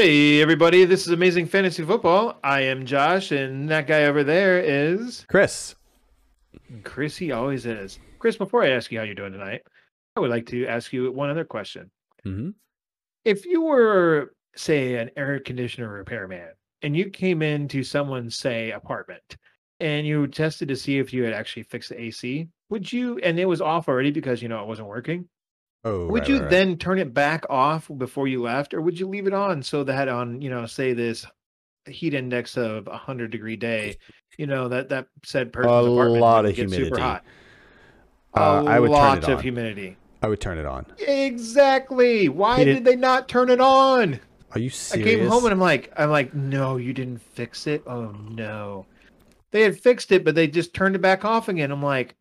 [0.00, 2.38] Hey, everybody, this is Amazing Fantasy Football.
[2.42, 5.74] I am Josh, and that guy over there is Chris.
[6.84, 7.18] Chris.
[7.18, 7.98] He always is.
[8.18, 9.60] Chris, before I ask you how you're doing tonight,
[10.16, 11.90] I would like to ask you one other question.
[12.24, 12.48] Mm-hmm.
[13.26, 16.48] If you were, say, an air conditioner repairman,
[16.80, 19.36] and you came into someone's, say, apartment,
[19.80, 23.38] and you tested to see if you had actually fixed the AC, would you, and
[23.38, 25.28] it was off already because, you know, it wasn't working,
[25.84, 26.50] Oh, would right, you right, right.
[26.50, 29.82] then turn it back off before you left, or would you leave it on so
[29.84, 31.24] that on, you know, say this
[31.88, 33.96] heat index of a hundred degree day,
[34.36, 37.00] you know, that that said person's A apartment lot of get super humidity.
[37.02, 37.24] hot.
[38.36, 39.42] Uh, a I would turn lot it of on.
[39.42, 39.96] humidity.
[40.22, 40.84] I would turn it on.
[40.98, 42.28] Exactly.
[42.28, 44.20] Why did did- they not turn it on?
[44.52, 47.82] Are you I came home and I'm like, I'm like, no, you didn't fix it.
[47.86, 48.84] Oh no,
[49.52, 51.70] they had fixed it, but they just turned it back off again.
[51.70, 52.16] I'm like,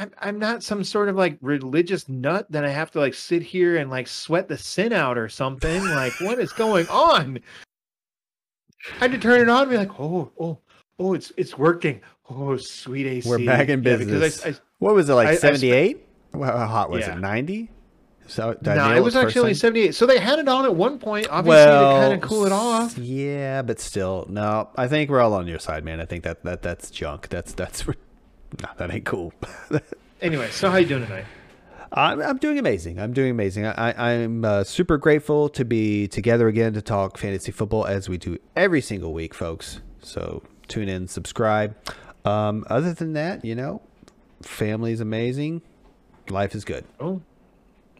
[0.00, 3.42] I'm I'm not some sort of like religious nut that I have to like sit
[3.42, 5.84] here and like sweat the sin out or something.
[5.84, 7.38] like, what is going on?
[8.96, 10.58] I had to turn it on and be like, oh, oh,
[10.98, 12.00] oh, it's it's working.
[12.30, 13.28] Oh, sweet AC.
[13.28, 15.26] We're back in Yeah, because I- I, what was it like?
[15.28, 16.06] spent- Seventy-eight?
[16.32, 17.16] How hot was Yeah.
[17.16, 17.20] it?
[17.20, 17.70] Ninety?
[18.26, 19.58] So no, it was actually only time?
[19.58, 19.94] 78.
[19.96, 22.96] So they had it on at one point, obviously to kind of cool it off.
[22.96, 24.70] Yeah, but still, no.
[24.76, 26.00] I think we're all on your side, man.
[26.00, 27.28] I think that, that that's junk.
[27.28, 27.84] That's that's
[28.62, 29.32] no, that ain't cool.
[30.22, 31.24] Anyway, so how you doing tonight?
[31.92, 33.00] I'm, I'm doing amazing.
[33.00, 33.66] I'm doing amazing.
[33.66, 38.08] I, I, I'm uh, super grateful to be together again to talk fantasy football as
[38.08, 39.80] we do every single week, folks.
[40.02, 41.74] So tune in, subscribe.
[42.24, 43.80] Um, other than that, you know,
[44.42, 45.62] family's amazing.
[46.28, 46.84] Life is good.
[47.00, 47.22] Oh,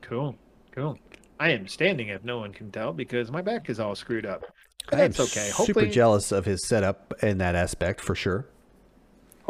[0.03, 0.37] cool,
[0.73, 0.98] cool.
[1.41, 4.45] I am standing if no one can tell because my back is all screwed up.
[4.91, 5.25] But I am okay.
[5.25, 8.47] super Hopefully, jealous of his setup in that aspect for sure.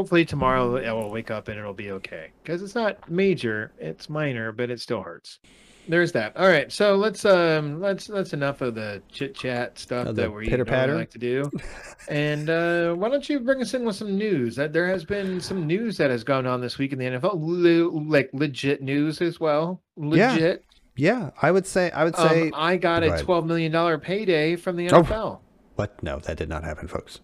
[0.00, 4.08] Hopefully tomorrow I will wake up and it'll be okay because it's not major, it's
[4.08, 5.40] minor, but it still hurts.
[5.88, 6.34] There's that.
[6.38, 10.32] All right, so let's um let's that's enough of the chit chat stuff the that
[10.32, 11.50] we normally like to do.
[12.08, 14.56] and uh, why don't you bring us in with some news?
[14.56, 17.32] That There has been some news that has gone on this week in the NFL,
[17.34, 19.82] le- like legit news as well.
[19.98, 20.32] Yeah.
[20.32, 20.64] Legit.
[20.96, 21.90] Yeah, I would say.
[21.90, 22.48] I would say.
[22.48, 25.02] Um, I got Go a twelve million dollar payday from the Oh.
[25.02, 25.40] NFL.
[25.74, 26.02] what?
[26.02, 27.20] No, that did not happen, folks.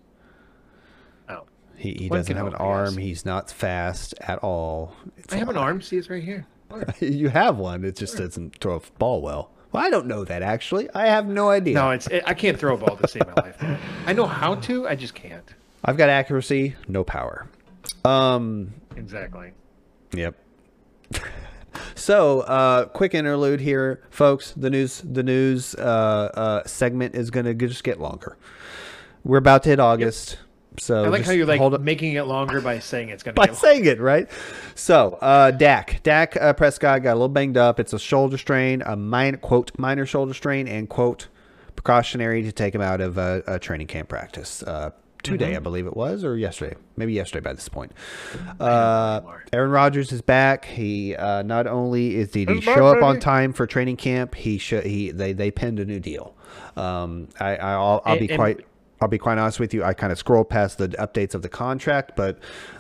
[1.77, 2.97] He, he doesn't can have an hope, I arm.
[2.97, 4.95] He's not fast at all.
[5.17, 5.81] It's I have an arm.
[5.83, 6.47] See, it's right here.
[7.01, 7.85] You have one.
[7.85, 9.51] It just doesn't throw a ball well.
[9.73, 10.89] Well, I don't know that actually.
[10.95, 11.75] I have no idea.
[11.75, 13.81] No, it's it, I can't throw a ball to save my life.
[14.07, 14.89] I know how to.
[14.89, 15.55] I just can't.
[15.85, 17.47] I've got accuracy, no power.
[18.05, 18.73] Um.
[18.97, 19.53] Exactly.
[20.13, 20.35] Yep.
[21.95, 24.53] so, uh, quick interlude here, folks.
[24.53, 25.83] The news, the news uh,
[26.35, 28.37] uh, segment is going to just get longer.
[29.25, 30.39] We're about to hit August,
[30.79, 33.35] so I like how you're like hold up making it longer by saying it's gonna
[33.35, 34.29] by get saying it right.
[34.75, 37.81] So, uh, Dak, Dak uh, Prescott got a little banged up.
[37.81, 41.29] It's a shoulder strain, a minor quote minor shoulder strain, and quote
[41.77, 44.63] precautionary to take him out of uh, a training camp practice.
[44.63, 44.91] Uh,
[45.23, 45.57] today, Mm-hmm.
[45.57, 47.93] I believe it was, or yesterday, maybe yesterday by this point.
[48.61, 49.21] Uh.
[49.53, 50.65] Aaron Rodgers is back.
[50.67, 54.59] He uh, not only is did he show up on time for training camp, he
[54.59, 56.37] sh- he they they penned a new deal.
[56.77, 58.61] Um, I I'll, I'll be and- quite.
[59.01, 59.85] I'll be quite honest with you.
[59.85, 62.39] I kind of scrolled past the updates of the contract, but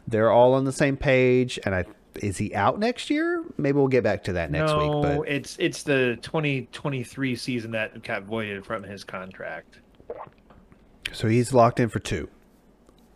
[0.08, 1.58] they're all on the same page.
[1.64, 1.84] And I
[2.22, 3.44] is he out next year?
[3.58, 5.02] Maybe we'll get back to that next no, week.
[5.02, 9.80] But it's it's the 2023 season that got voided from his contract.
[11.12, 12.28] so he's locked in for two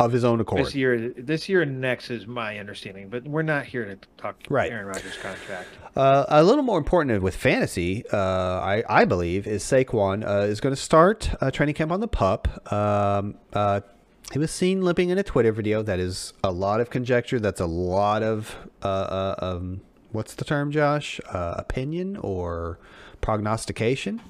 [0.05, 0.67] of his own accord.
[0.67, 4.37] This year, this year and next is my understanding, but we're not here to talk
[4.49, 4.71] Right.
[4.71, 5.69] Aaron Rodgers' contract.
[5.95, 10.61] Uh, a little more important with fantasy, uh, I, I believe, is Saquon uh, is
[10.61, 12.73] going to start uh, training camp on the pup.
[12.73, 13.81] Um, uh,
[14.33, 15.83] he was seen limping in a Twitter video.
[15.83, 17.41] That is a lot of conjecture.
[17.41, 19.81] That's a lot of uh, uh, um,
[20.13, 21.21] what's the term, Josh?
[21.29, 22.79] Uh, opinion or
[23.21, 24.21] prognostication.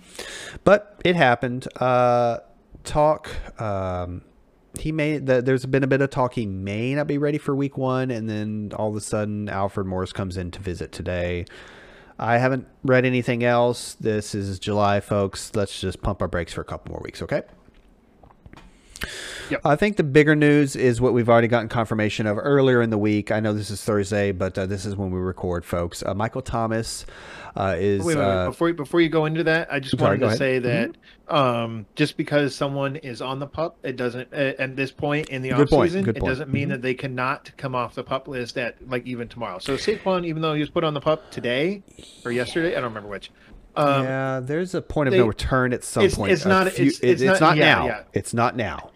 [0.64, 1.68] But it happened.
[1.76, 2.38] Uh,
[2.82, 3.28] talk.
[3.60, 4.22] Um,
[4.78, 7.54] he may the, there's been a bit of talk he may not be ready for
[7.54, 11.44] week one and then all of a sudden alfred morris comes in to visit today.
[12.18, 13.94] I haven't read anything else.
[13.94, 15.52] This is july folks.
[15.54, 17.42] Let's just pump our brakes for a couple more weeks okay
[19.50, 19.60] Yep.
[19.64, 22.98] I think the bigger news is what we've already gotten confirmation of earlier in the
[22.98, 23.30] week.
[23.32, 26.02] I know this is Thursday, but uh, this is when we record, folks.
[26.04, 27.04] Uh, Michael Thomas
[27.56, 28.04] uh, is.
[28.04, 28.30] Wait, wait, wait.
[28.30, 30.62] uh, before you, before you go into that, I just sorry, wanted to ahead.
[30.62, 30.72] Mm-hmm.
[30.72, 30.88] say
[31.28, 35.28] that um, just because someone is on the pup, it doesn't uh, at this point
[35.30, 36.72] in the Good off season, it doesn't mean Mhm.
[36.72, 39.58] that they cannot come off the pup list at like even tomorrow.
[39.58, 41.82] So Saquon, even though he was put on the pup today
[42.24, 43.30] or yesterday, I don't remember which.
[43.76, 46.32] Um, yeah, there's a point of they- no return at some it's- point.
[46.32, 47.86] it's not- few- it's- it's it's not- not yeah, now.
[47.86, 48.02] yeah.
[48.12, 48.90] It's not now.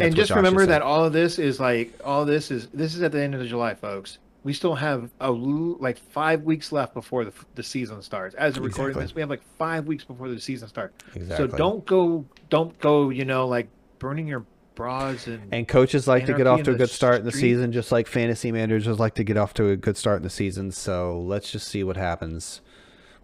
[0.00, 3.12] And just remember that all of this is like all this is this is at
[3.12, 4.18] the end of July, folks.
[4.44, 8.34] we still have a like five weeks left before the, the season starts.
[8.34, 9.04] As of recording Exactly.
[9.04, 10.94] this, we have like five weeks before the season starts.
[11.14, 11.48] Exactly.
[11.50, 13.68] So don't go, don't go, you know, like
[13.98, 17.24] burning your bras and, And coaches like to get off to a good start in
[17.24, 20.22] the season, just like fantasy managers like to get off to a good start in
[20.22, 20.70] the season.
[20.70, 22.60] So let's just see what happens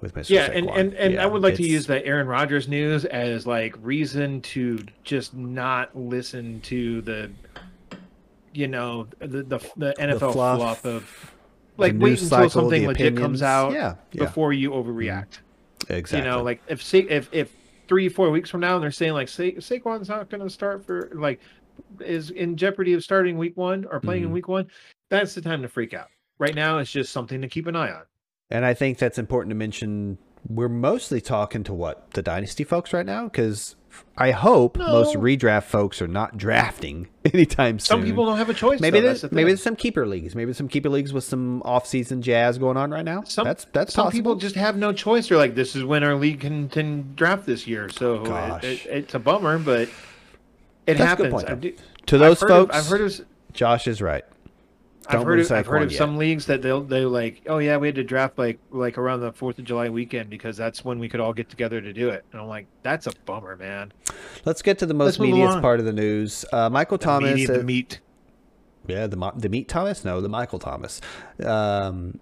[0.05, 0.31] with Mr.
[0.31, 0.79] yeah, and Saquon.
[0.79, 4.41] and, and I Yeah, would like to use the Aaron Rodgers news as like reason
[4.43, 7.31] to just not listen to the,
[8.53, 11.33] you know, the the, the NFL fluff, fluff, of
[11.77, 14.27] like wait until cycle, something the legit comes out Yeah, yeah.
[14.27, 15.39] before you overreact.
[15.89, 16.19] exactly.
[16.19, 17.51] You know, like if Sa- if if
[17.89, 21.11] three four weeks from now they're saying like Sa- Saquon's not going to start for
[21.15, 21.41] like
[22.01, 24.35] is in jeopardy of starting week one or playing in Mhm.
[24.35, 24.67] week one,
[25.09, 26.07] that's the time to freak out.
[26.39, 28.03] Right now, it's just something to keep an eye on.
[28.51, 30.19] And I think that's important to mention.
[30.47, 33.77] We're mostly talking to what the dynasty folks right now, because
[34.19, 37.87] I hope most redraft folks are not drafting anytime soon.
[37.87, 38.79] Some people don't have a choice.
[38.79, 41.63] maybe though, there's the maybe there's some keeper leagues, maybe some keeper leagues with some
[41.65, 43.23] off-season jazz going on right now.
[43.23, 44.19] Some- that's that's some possible.
[44.19, 45.29] people just have no choice.
[45.29, 47.89] They're like, this is when our league can, can draft this year.
[47.89, 48.23] So
[48.63, 49.89] it- it, it's a bummer, but
[50.87, 51.33] it That's happens.
[51.33, 51.75] point, do-
[52.07, 54.25] to those folks, Of, I've heard of Josh is right.
[55.09, 55.99] I've heard of, I've heard of yet.
[55.99, 59.21] some leagues that they'll they like, oh yeah, we had to draft like like around
[59.21, 62.09] the Fourth of July weekend because that's when we could all get together to do
[62.11, 62.25] it.
[62.33, 63.93] And I'm like, that's a bummer, man.
[64.45, 66.45] Let's get to the most meatiest part of the news.
[66.53, 68.01] Uh, Michael The Thomas, meat, uh, the meat.
[68.87, 71.01] yeah, the the meat Thomas, no, the Michael Thomas.
[71.45, 72.21] Um,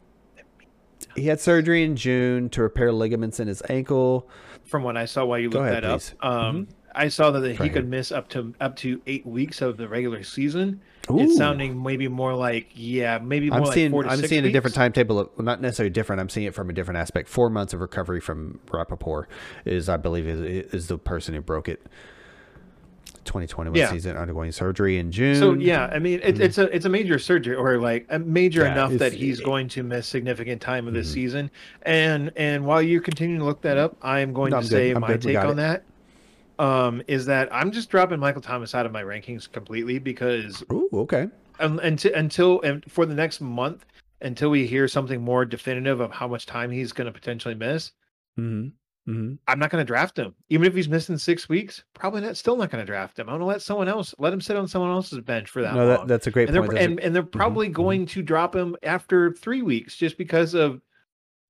[1.15, 4.29] he had surgery in June to repair ligaments in his ankle.
[4.65, 6.15] From what I saw while you Go looked ahead, that up, please.
[6.23, 7.91] um, I saw that he Right could here.
[7.91, 10.81] miss up to up to eight weeks of the regular season.
[11.13, 11.21] Ooh.
[11.21, 15.19] It's sounding maybe more like yeah, maybe more I'm seeing I'm seeing a different timetable.
[15.21, 16.21] Of, well, not necessarily different.
[16.21, 17.29] I'm seeing it from a different aspect.
[17.29, 19.29] Four months of recovery from Rapoport
[19.65, 21.87] is, I believe, is, is the person who broke it.
[23.25, 23.91] 2021 Yeah.
[23.91, 25.37] season undergoing surgery in June.
[25.37, 26.43] So yeah, I mean it, mm-hmm.
[26.43, 29.69] it's a it's a major surgery or like a major Yeah, enough that he's going
[29.69, 31.15] to miss significant time of this Mhm.
[31.15, 31.51] season.
[31.83, 33.85] And and while you continue to look that mm-hmm.
[33.85, 35.17] up, I am going No, to I'm say my.
[35.17, 35.55] Take on it.
[35.57, 35.85] that.
[36.63, 40.89] Um, is that I'm just dropping Michael Thomas out of my rankings completely because Ooh,
[40.93, 41.27] okay.
[41.59, 43.85] um, until until and for the next month
[44.21, 47.91] until we hear something more definitive of how much time he's going to potentially miss,
[48.37, 48.69] hmm
[49.07, 50.37] hmm I'm not going to draft him.
[50.51, 52.37] Even if he's missing six weeks, probably not.
[52.37, 53.29] Still not going to draft him.
[53.29, 55.75] I'm going to let someone else let him sit on someone else's bench for that
[55.75, 56.75] No, that, that's a great and they're point.
[56.75, 57.73] That's a- and, and they're probably mhm.
[57.73, 60.81] going to drop him after three weeks just because of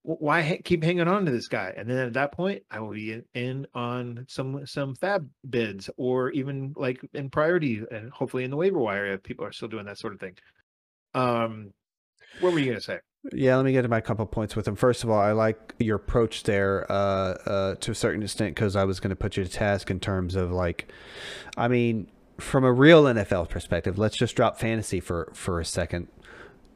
[0.03, 2.93] why ha- keep hanging on to this guy and then at that point i will
[2.93, 8.51] be in, on some some FAAB bids or even like in priority and hopefully in
[8.51, 10.35] the waiver wire if people are still doing that sort of thing
[11.15, 11.73] um
[12.41, 12.99] what were you gonna say
[13.33, 14.75] Yeah, let me get to my couple points with him.
[14.75, 16.95] First of all, I like your approach there uh,
[17.47, 20.01] uh, to a certain extent because I was going to put you to task in
[20.01, 20.91] terms of like,
[21.57, 26.09] I mean, from a real NFL perspective, let's just drop fantasy for for a second.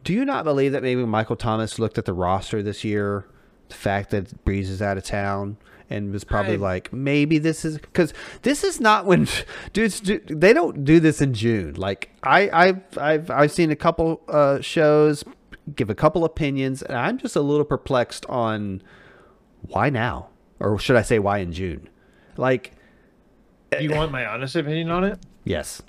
[0.06, 3.26] Do you not believe that maybe Michael Thomas looked at the roster this year,
[3.68, 5.56] the fact that Brees is out of town,
[5.90, 9.26] and was probably I- like, maybe this is because this is not when
[9.72, 11.74] dudes do, they don't do this in June.
[11.74, 15.24] Like I I've I've I've seen a couple uh, shows
[15.74, 18.84] give a couple opinions, and I'm just a little perplexed on
[19.62, 20.28] why now,
[20.60, 21.88] or should I say why in June?
[22.36, 22.74] Like
[23.76, 25.82] do you want my honest opinion on it yes,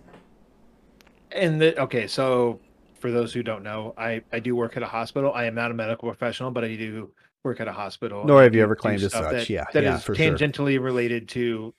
[1.32, 2.60] and the, okay so
[2.98, 5.72] for those who don't know i i do work at a hospital i am not
[5.72, 7.10] a medical professional but i do
[7.44, 9.32] work at a hospital Nor have you ever claimed as such.
[9.32, 10.32] that- Yeah, that yeah, is for sure.
[10.38, 11.74] tangentially related to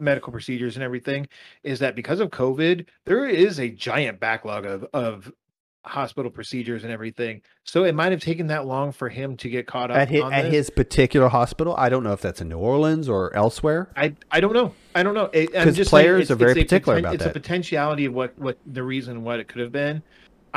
[0.00, 1.26] medical procedures and everything
[1.64, 5.32] is that because of covid there is a giant backlog of of
[5.84, 9.66] hospital procedures and everything so it might have taken that long for him to get
[9.66, 11.74] caught up at his, on at his particular hospital.
[11.78, 13.90] I don't know if that's in New Orleans or elsewhere.
[13.96, 14.74] I I don't know.
[14.94, 15.30] I don't know.
[15.32, 17.30] It- I'm 'Cause just saying players it's- are very particular poten- about it's that.
[17.30, 20.02] It's a potentiality of what what the reason what it could have been.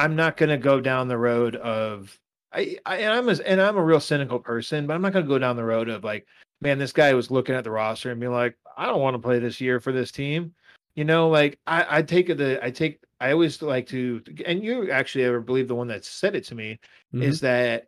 [0.01, 2.17] I'm not going to go down the road of
[2.51, 5.25] I, I and I'm a, and I'm a real cynical person, but I'm not going
[5.25, 6.27] to go down the road of like,
[6.60, 9.20] man, this guy was looking at the roster and be like, I don't want to
[9.20, 10.53] play this year for this team.
[10.96, 14.63] You know, like I I take it the I take I always like to and
[14.63, 16.79] you actually ever believe the one that said it to me
[17.13, 17.22] Mhm.
[17.22, 17.88] is that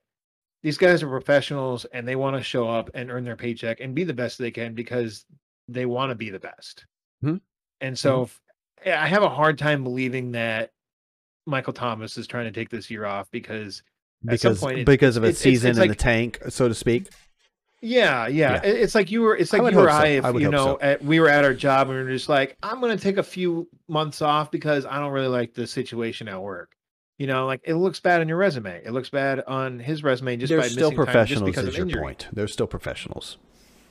[0.62, 3.96] these guys are professionals and they want to show up and earn their paycheck and
[3.96, 5.26] be the best they can because
[5.68, 6.86] they want to be the best.
[7.24, 7.42] Mhm.
[7.82, 8.30] And so
[8.86, 10.72] I have a hard time believing that
[11.46, 13.84] Michael Thomas is trying to take this year off because
[14.30, 16.68] at some because it's- because of a it's- it's- season it's in the tank, so
[16.68, 17.10] to speak.
[17.82, 18.72] yeah, yeah, Yeah.
[18.72, 19.36] It's like you were.
[19.36, 19.96] It's like you or so.
[19.96, 20.80] I, if I you know, so.
[20.82, 23.18] at, we were at our job and we were just like, I'm going to take
[23.18, 26.76] a few months off because I don't really like the situation at work.
[27.20, 28.82] You know, like it looks bad on your resume.
[28.84, 31.64] It looks bad on his resume just They're by still missing time just professionals, because
[31.66, 32.02] is of your injury.
[32.02, 32.28] point.
[32.34, 33.38] They're still professionals.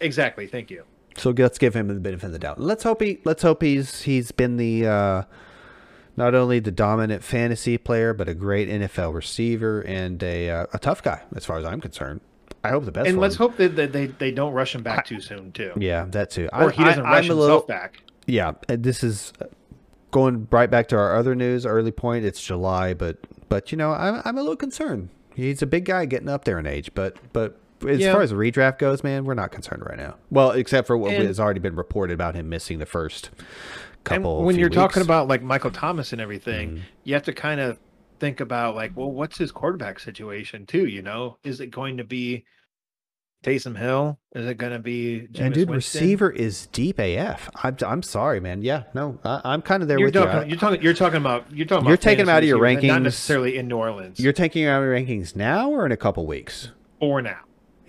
[0.00, 0.46] Exactly.
[0.46, 0.84] Thank you.
[1.16, 2.58] So let's give him the benefit of the doubt.
[2.60, 5.22] Let's hope he let's hope he's he's been the uh,
[6.16, 10.78] not only the dominant fantasy player, but a great NFL receiver and a uh, a
[10.78, 12.20] tough guy, as far as I'm concerned.
[12.64, 13.08] I hope the best.
[13.08, 13.38] And let's him.
[13.38, 16.48] hope that, that they they don't rush him back too soon too, Yeah, that too.
[16.52, 18.02] or he doesn't rush I'm himself little, back.
[18.26, 19.32] Yeah, this is
[20.12, 21.66] going right back to our other news.
[21.66, 22.24] Early point.
[22.24, 23.16] It's July, but
[23.48, 25.08] but you know, I'm I'm a little concerned.
[25.34, 28.12] He's a big guy getting up there in age, but but as Yeah.
[28.12, 30.14] far as the redraft goes, man, we're not concerned right now.
[30.30, 33.30] Well, except for what And- has already been reported about him missing the first
[34.04, 34.38] couple.
[34.38, 36.80] and when you're talking about like Michael Thomas and everything, Mhm.
[37.04, 37.78] you have to kind of
[38.20, 40.86] think about like, well, what's his quarterback situation too?
[40.86, 42.44] You know, is it going to be
[43.44, 44.20] Taysom Hill?
[44.36, 45.74] Is it going to be and dude, Winston?
[46.00, 47.50] receiver is deep AF.
[47.64, 48.62] I'm I'm sorry, man.
[48.62, 50.20] Yeah, no, I, I'm kind of there You're with you.
[50.20, 50.82] talking, I- you're talking.
[50.82, 51.46] You're talking about.
[51.52, 51.86] You're talking.
[51.86, 52.86] You're about taking him out of your rankings.
[52.86, 54.20] not necessarily in New Orleans.
[54.20, 56.70] You're taking him out of your rankings now or in a couple weeks?
[57.00, 57.40] Or now.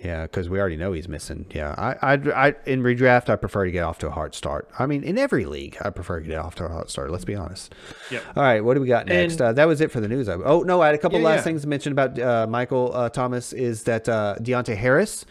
[0.04, 1.46] Yeah, because we already know he's missing.
[1.50, 4.68] Yeah, I, I, I, in redraft, I prefer to get off to a hard start.
[4.78, 7.10] I mean, in every league, I prefer to get off to a hard start.
[7.10, 7.74] Let's be honest.
[8.10, 8.22] Yep.
[8.36, 9.34] All right, what do we got next?
[9.34, 10.28] And- uh, that was it for the news.
[10.28, 11.42] Oh no, I had a couple Yeah, last yeah.
[11.44, 13.52] things to mention about uh, Michael uh, Thomas.
[13.54, 15.24] Is that uh, Deonte Harris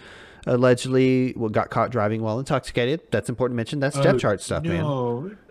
[0.46, 3.02] allegedly got caught driving while intoxicated?
[3.12, 3.80] That's important to mention.
[3.80, 4.86] That's depth Oh, chart stuff, man.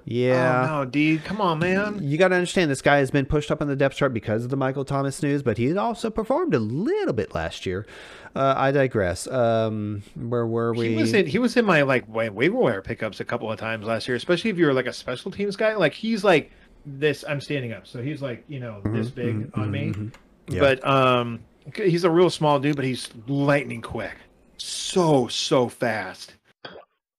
[0.05, 0.67] Yeah.
[0.69, 1.19] Oh, no, D.
[1.19, 2.01] Come on, man.
[2.03, 4.43] You got to understand this guy has been pushed up on the depth chart because
[4.45, 7.87] of the Michael Thomas news, but he also performed a little bit last year.
[8.35, 9.29] Uh, I digress.
[9.29, 10.89] Um, where were we?
[10.89, 11.27] He was in.
[11.27, 14.17] He was in my like wa- waiver wire pickups a couple of times last year,
[14.17, 15.75] especially if you were like a special teams guy.
[15.77, 16.51] Like he's like
[16.85, 17.25] this.
[17.29, 19.93] I'm standing up, so he's like you know this Mhm, big mhm, on me.
[19.95, 20.13] mhm.
[20.49, 20.61] Yeah.
[20.61, 21.41] But um,
[21.77, 24.17] he's a real small dude, but he's lightning quick.
[24.63, 26.35] So so fast.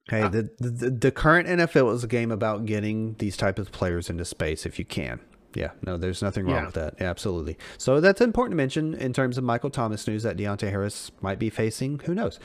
[0.10, 4.10] Hey, the, the the current NFL is a game about getting these type of players
[4.10, 5.20] into space if you can.
[5.56, 6.66] Yeah, no, there's nothing wrong Yeah.
[6.66, 7.02] with that.
[7.02, 7.58] Absolutely.
[7.78, 11.38] So that's important to mention in terms of Michael Thomas news that Deonte Harris might
[11.38, 12.00] be facing.
[12.00, 12.40] Who knows?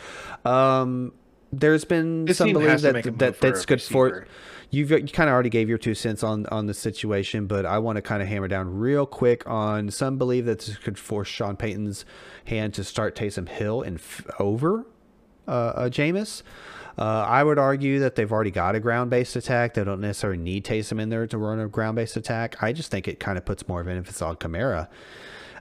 [0.45, 1.12] Um,
[1.52, 4.26] there's been This some belief that make a move that that's good for.
[4.71, 7.79] You've you kind of already gave your two cents on on the situation, but I
[7.79, 11.29] want to kind of hammer down real quick on some believe that this could force
[11.29, 12.05] Sean Payton's
[12.45, 14.85] hand to start Taysom Hill and f- over
[15.47, 16.43] uh, uh, Jameis.
[16.99, 19.75] Uh, I would argue that they've already got a ground based attack.
[19.75, 22.63] They don't necessarily need Taysom in there to run a ground based attack.
[22.63, 24.89] I just think it kind of puts more of an emphasis on Kamara.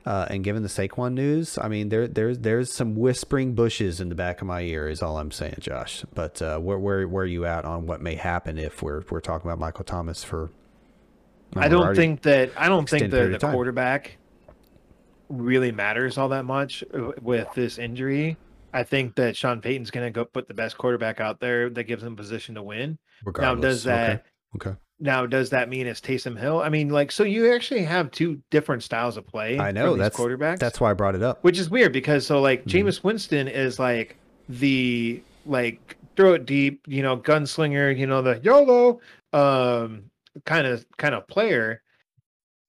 [0.07, 4.07] Uh, and given the Saquon news, I mean, there there's there's some whispering bushes in
[4.07, 6.05] the back of my ear, is all I'm saying, Josh.
[6.15, 9.19] But uh, where where where are you at on what may happen if we're we're
[9.19, 10.49] talking about Michael Thomas for?
[11.57, 14.17] I don't think that I don't think that the quarterback
[15.27, 16.85] really matters all that much
[17.21, 18.37] with this injury.
[18.73, 21.83] I think that Sean Payton's going to go put the best quarterback out there that
[21.83, 22.97] gives him position to win.
[23.25, 23.61] regardless.
[23.61, 24.69] Now, does that Okay.
[24.69, 24.79] okay.
[24.99, 26.59] Now does that mean it's Taysom Hill?
[26.61, 29.59] I mean, like, so you actually have two different styles of play.
[29.59, 30.59] I know that's quarterbacks.
[30.59, 31.43] That's why I brought it up.
[31.43, 32.85] which is weird because so like Mhm.
[32.85, 34.15] Jameis Winston is like
[34.49, 38.99] the like throw it deep, you know, gunslinger, you know, the YOLO
[39.33, 40.09] um
[40.45, 41.81] kind of kind of player.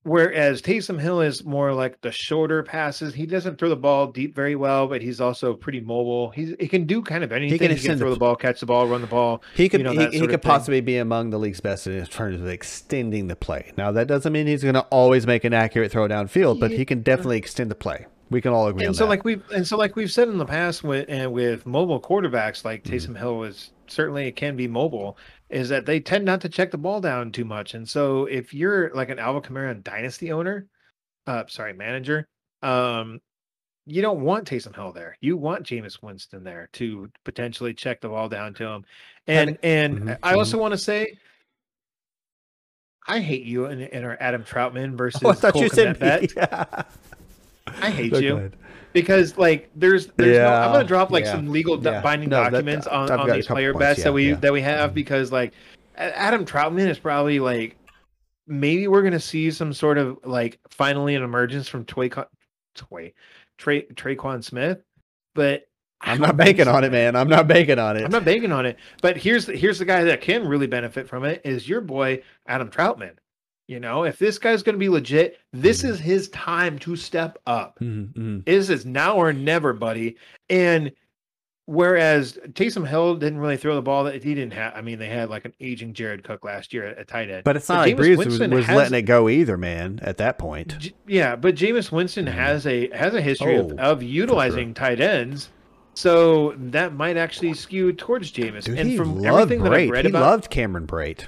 [0.08, 3.12] Whereas Taysom Hill is more like the shorter passes.
[3.12, 6.30] He doesn't throw the ball deep very well, but he's also pretty mobile.
[6.30, 7.52] He's he can do kind of anything.
[7.52, 9.42] He can, extend the throw the ball, catch the ball, run the ball.
[9.54, 12.40] He could you know, he, he could possibly be among the league's best in terms
[12.40, 13.72] of extending the play.
[13.76, 16.84] Now that doesn't mean he's going to always make an accurate throw downfield, but he
[16.84, 18.06] can definitely extend the play.
[18.30, 19.10] We can all agree on and so that.
[19.10, 22.64] like we've and so like we've said in the past with and with mobile quarterbacks
[22.64, 22.92] like Mhm.
[22.92, 25.18] Taysom Hill is certainly it can be mobile
[25.48, 27.74] is that they tend not to check the ball down too much.
[27.74, 30.66] And so if you're like an Alvin Kamara dynasty owner
[31.26, 32.26] uh sorry manager
[32.62, 33.20] um
[33.86, 35.16] you don't want Taysom Hill there.
[35.22, 38.84] You want Jameis Winston there to potentially check the ball down to him.
[39.26, 41.16] And and Mhm, I also want to say
[43.06, 45.98] I hate you in, in our Adam Trautman versus oh, I thought Cole you said
[45.98, 46.30] bet.
[47.80, 48.36] I hate you.
[48.36, 48.56] ahead.
[48.92, 52.00] Because like there's there's no, I'm gonna drop like yeah, some legal yeah.
[52.00, 54.34] binding No, that- documents on, on these player points, bets yeah, that we yeah.
[54.36, 54.94] that we have Mhm.
[54.94, 55.52] because like
[55.96, 57.76] Adam Trautman is probably like
[58.46, 62.08] maybe we're gonna see some sort of like finally an emergence from Toy
[62.74, 63.12] Toy
[63.58, 64.78] Trey Tre'Quan Smith,
[65.34, 65.64] but
[66.00, 66.72] I'm don't banking so.
[66.74, 67.16] on it, man.
[67.16, 68.04] I'm not banking on it.
[68.04, 68.78] I'm not banking on it.
[69.02, 72.22] But here's the, here's the guy that can really benefit from it is your boy
[72.46, 73.14] Adam Trautman.
[73.68, 75.90] You know, if this guy's going to be legit, this Mhm.
[75.90, 77.78] is his time to step up.
[77.80, 78.44] Mhm, mhm.
[78.46, 80.16] This is now or never, buddy.
[80.48, 80.90] And
[81.66, 84.72] whereas Taysom Hill didn't really throw the ball that he didn't have.
[84.74, 87.44] I mean, they had like an aging Jared Cook last year at, at tight end.
[87.44, 89.58] But it's not But like Jameis Brees was, Winston was has- letting it go either,
[89.58, 90.00] man.
[90.02, 92.32] At that point, J- Yeah, but Jameis Winston Mhm.
[92.32, 95.50] has a has a history of, Oh, of utilizing tight ends.
[95.92, 98.64] So that might actually skew towards Jameis.
[98.64, 101.24] dude, and from everything that I've read He about loved Cameron Brate.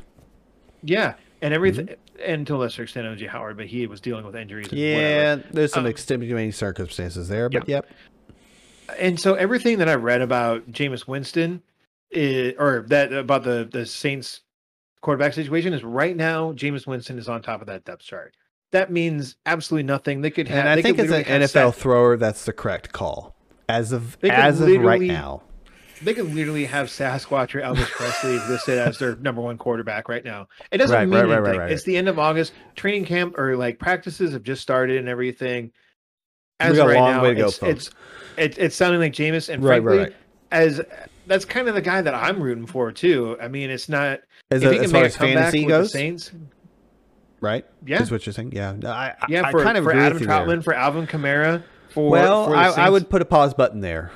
[0.82, 1.99] Yeah, and everything, Mm-hmm.
[2.24, 4.68] And to a lesser extent, OJ Howard, but he was dealing with injuries.
[4.68, 7.86] and Yeah, there's some Um, extenuating circumstances there, but yep.
[8.98, 11.62] And so everything that I've read about Jameis Winston,
[12.10, 14.40] is, or that about the the Saints
[15.00, 18.34] quarterback situation is right now Jameis Winston is on top of that depth chart.
[18.72, 20.20] That means absolutely nothing.
[20.20, 20.58] They could have.
[20.58, 23.36] And I think as an NFL Seth- thrower, that's the correct call.
[23.68, 25.42] As of as of right now.
[26.02, 30.24] They could literally have Sasquatch or Elvis Presley listed as their number one quarterback right
[30.24, 30.48] now.
[30.70, 31.60] It doesn't Right, mean right, anything.
[31.60, 31.70] right.
[31.70, 32.52] It's the end of August.
[32.74, 35.64] Training camp or like practices have just started and everything.
[36.60, 37.90] We As got a right long now, way to it's, it's
[38.36, 40.14] it's it's sounding like Jameis, and frankly,
[40.50, 40.80] as
[41.26, 43.36] that's kind of the guy that I'm rooting for too.
[43.40, 46.32] I mean, it's not As, if a- as far as fantasy goes, the Saints.
[47.40, 47.64] right?
[47.86, 48.52] Yeah, Is what you're saying?
[48.52, 48.74] Yeah.
[48.84, 50.18] I, yeah, I, for, I kind of for Adam.
[50.18, 54.10] Trautman, for Alvin Kamara, for Well, for I, I would put a pause button there.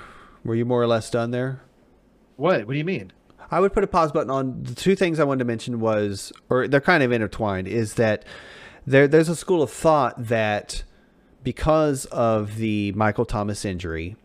[0.45, 1.61] Were you more or less done there?
[2.37, 2.67] What?
[2.67, 3.13] What do you mean?
[3.51, 6.33] I would put a pause button on the two things I wanted to mention was,
[6.49, 8.25] or they're kind of intertwined, is that
[8.87, 10.83] there there's a school of thought that
[11.43, 14.17] because of the Michael Thomas injury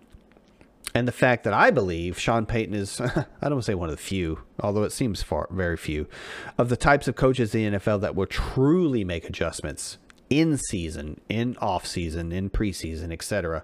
[0.96, 3.90] and the fact that I believe Sean Payton is, I don't want to say one
[3.90, 6.08] of the few, although it seems far very few,
[6.58, 9.98] of the types of coaches in the NFL that will truly make adjustments
[10.30, 13.64] in season, in off season, in preseason, etc.,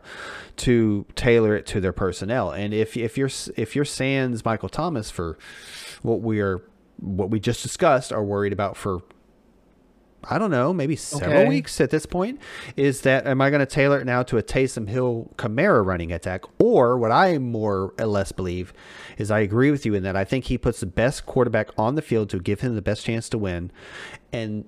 [0.58, 2.52] to tailor it to their personnel.
[2.52, 5.38] And if if you're if you're sans Michael Thomas for
[6.02, 6.62] what we are
[7.00, 9.02] what we just discussed are worried about for
[10.28, 11.48] I don't know, maybe several Okay.
[11.50, 12.40] weeks at this point,
[12.76, 16.12] is that am I going to tailor it now to a Taysom Hill Kamara running
[16.12, 16.46] attack?
[16.58, 18.74] Or what I more or less believe
[19.20, 21.94] is I agree with you in that I think he puts the best quarterback on
[21.94, 23.72] the field to give him the best chance to win.
[24.34, 24.66] And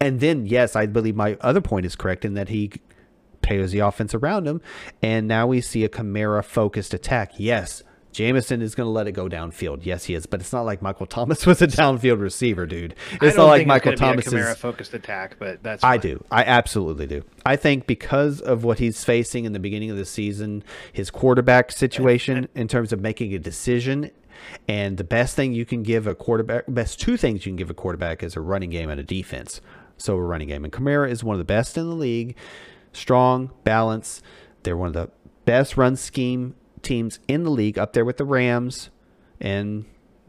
[0.00, 2.72] and then yes, I believe my other point is correct in that he
[3.42, 4.60] tailors the offense around him.
[5.02, 7.32] And now we see a Kamara focused attack.
[7.36, 7.82] Yes,
[8.12, 9.80] Jameson is going to let it go downfield.
[9.84, 10.26] Yes, he is.
[10.26, 12.94] But it's not like Michael Thomas was a downfield receiver, dude.
[13.20, 14.56] It's not like Michael Thomas be a is.
[14.56, 16.24] Focused attack, but that's I do.
[16.30, 17.24] I absolutely do.
[17.46, 21.72] I think because of what he's facing in the beginning of the season, his quarterback
[21.72, 24.10] situation in terms of making a decision,
[24.68, 27.70] and the best thing you can give a quarterback, best two things you can give
[27.70, 29.60] a quarterback is a running game and a defense.
[29.96, 30.64] So a running game.
[30.64, 32.36] And Kamara is one of the best in the league.
[32.92, 34.22] Strong, balance.
[34.62, 35.10] They're one of the
[35.44, 38.90] best run scheme teams in the league, up there with the Rams
[39.40, 39.84] and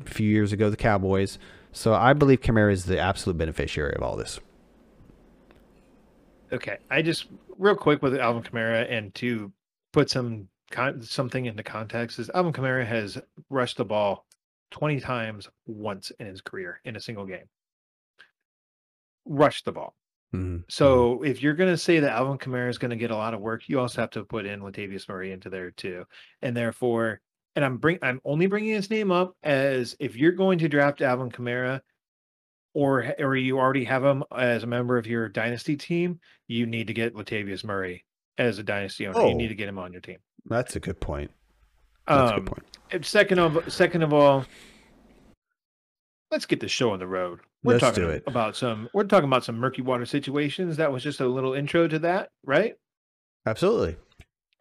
[0.06, 1.40] a few years ago the Cowboys.
[1.72, 4.40] So I believe Kamara is the absolute beneficiary of all this.
[6.52, 9.54] Okay, I just real quick with Alvin Kamara and to
[9.94, 14.26] put some con- something into context is Alvin Kamara has rushed the ball
[14.72, 17.50] 20 times once in his career in a single game.
[19.26, 19.96] Rushed the ball.
[20.34, 20.64] Mhm.
[20.70, 23.34] So if you're going to say that Alvin Kamara is going to get a lot
[23.34, 26.06] of work, you also have to put in Latavius Murray into there too.
[26.42, 27.22] And therefore,
[27.56, 31.02] and I'm bring I'm only bringing his name up as if you're going to draft
[31.02, 31.82] Alvin Kamara,
[32.74, 36.88] or or you already have him as a member of your dynasty team, you need
[36.88, 38.06] to get Latavius Murray
[38.38, 39.20] as a dynasty owner.
[39.20, 39.28] Oh.
[39.30, 40.20] You need to get him on your team.
[40.46, 41.32] That's a good point.
[42.08, 42.54] That's a Um, good
[42.92, 43.06] point.
[43.06, 44.46] second of second of all,
[46.32, 47.40] let's get the show on the road.
[47.64, 48.24] We're Let's talking do it.
[48.26, 50.78] about some we're talking about some murky water situations.
[50.78, 52.76] That was just a little intro to that, right?
[53.46, 53.98] Absolutely.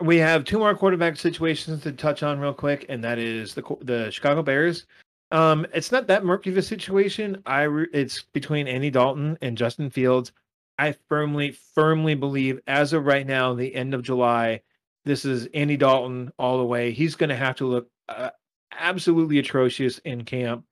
[0.01, 3.63] We have two more quarterback situations to touch on real quick, and that is the
[3.81, 4.87] the Chicago Bears.
[5.33, 7.41] Um, it's not that murky of a situation.
[7.47, 10.33] I re- it's between Andy Dalton and Justin Fields.
[10.79, 14.63] I firmly, firmly believe, as of right now, the end of July,
[15.11, 16.93] this is Andy Dalton all the way.
[16.93, 18.31] He's going to have to look uh,
[18.79, 20.65] absolutely atrocious in camp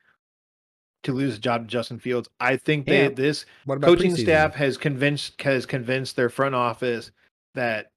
[1.03, 2.29] to lose a job to Justin Fields.
[2.39, 3.09] I think Yeah.
[3.09, 4.19] that this coaching preseason?
[4.21, 7.11] staff has convinced has convinced their front office
[7.57, 7.91] that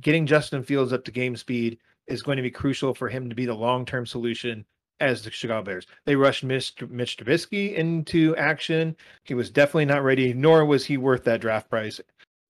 [0.00, 1.78] getting Justin Fields up to game speed
[2.08, 4.64] is going to be crucial for him to be the long term solution
[4.98, 5.86] as the Chicago Bears.
[6.06, 8.96] They rushed Mitch, Mitch Trubisky into action.
[9.22, 12.00] He was definitely not ready, nor was he worth that draft price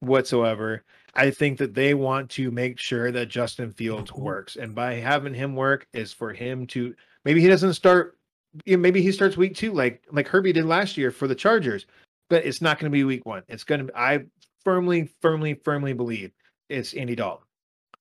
[0.00, 0.82] whatsoever.
[1.16, 5.34] I think that they want to make sure that Justin Fields works, and by having
[5.34, 8.18] him work is for him to maybe he doesn't start.
[8.64, 11.34] You know, maybe he starts week two like like Herbie did last year for the
[11.34, 11.86] Chargers,
[12.30, 13.42] but it's not going to be week one.
[13.48, 13.98] It's going to.
[13.98, 14.24] I
[14.64, 16.32] firmly, firmly, firmly believe
[16.68, 17.46] it's Andy Dalton.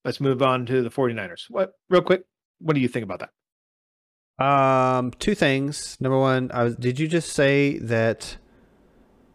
[0.06, 1.49] Let's move on to the 49ers.
[1.49, 2.23] What real quick?
[2.60, 3.30] What do you think about that?
[4.43, 5.97] Um, two things.
[5.99, 8.38] Number one, I was, did you just say that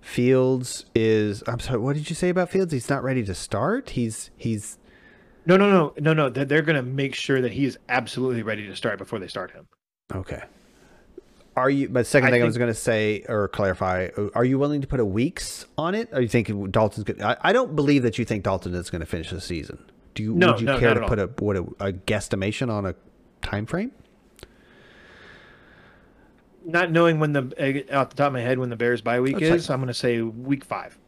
[0.08, 1.42] Fields is?
[1.46, 1.78] I'm sorry.
[1.78, 2.72] What did you say about Fields?
[2.72, 3.90] He's not ready to start.
[3.90, 4.78] He's he's
[5.44, 6.30] No, no, no, no, no.
[6.30, 9.28] They're, they're going to make sure that he is absolutely ready to start before they
[9.28, 9.66] start him.
[10.14, 10.42] okay.
[11.56, 11.88] Are you?
[11.88, 14.86] But second I thing I was going to say or clarify: Are you willing to
[14.86, 16.08] put a weeks on it?
[16.14, 17.20] Are you thinking Dalton's good?
[17.20, 19.78] I, I don't believe that you think Dalton is going to finish the season.
[20.14, 20.34] Do you?
[20.34, 22.94] No, would you no, care to put a what a, a guesstimation on a
[23.42, 23.92] time frame?
[26.68, 29.20] Not knowing when the eh, off the top of my head when the Bears bye
[29.20, 30.98] week That's like- is, I'm going to say week five.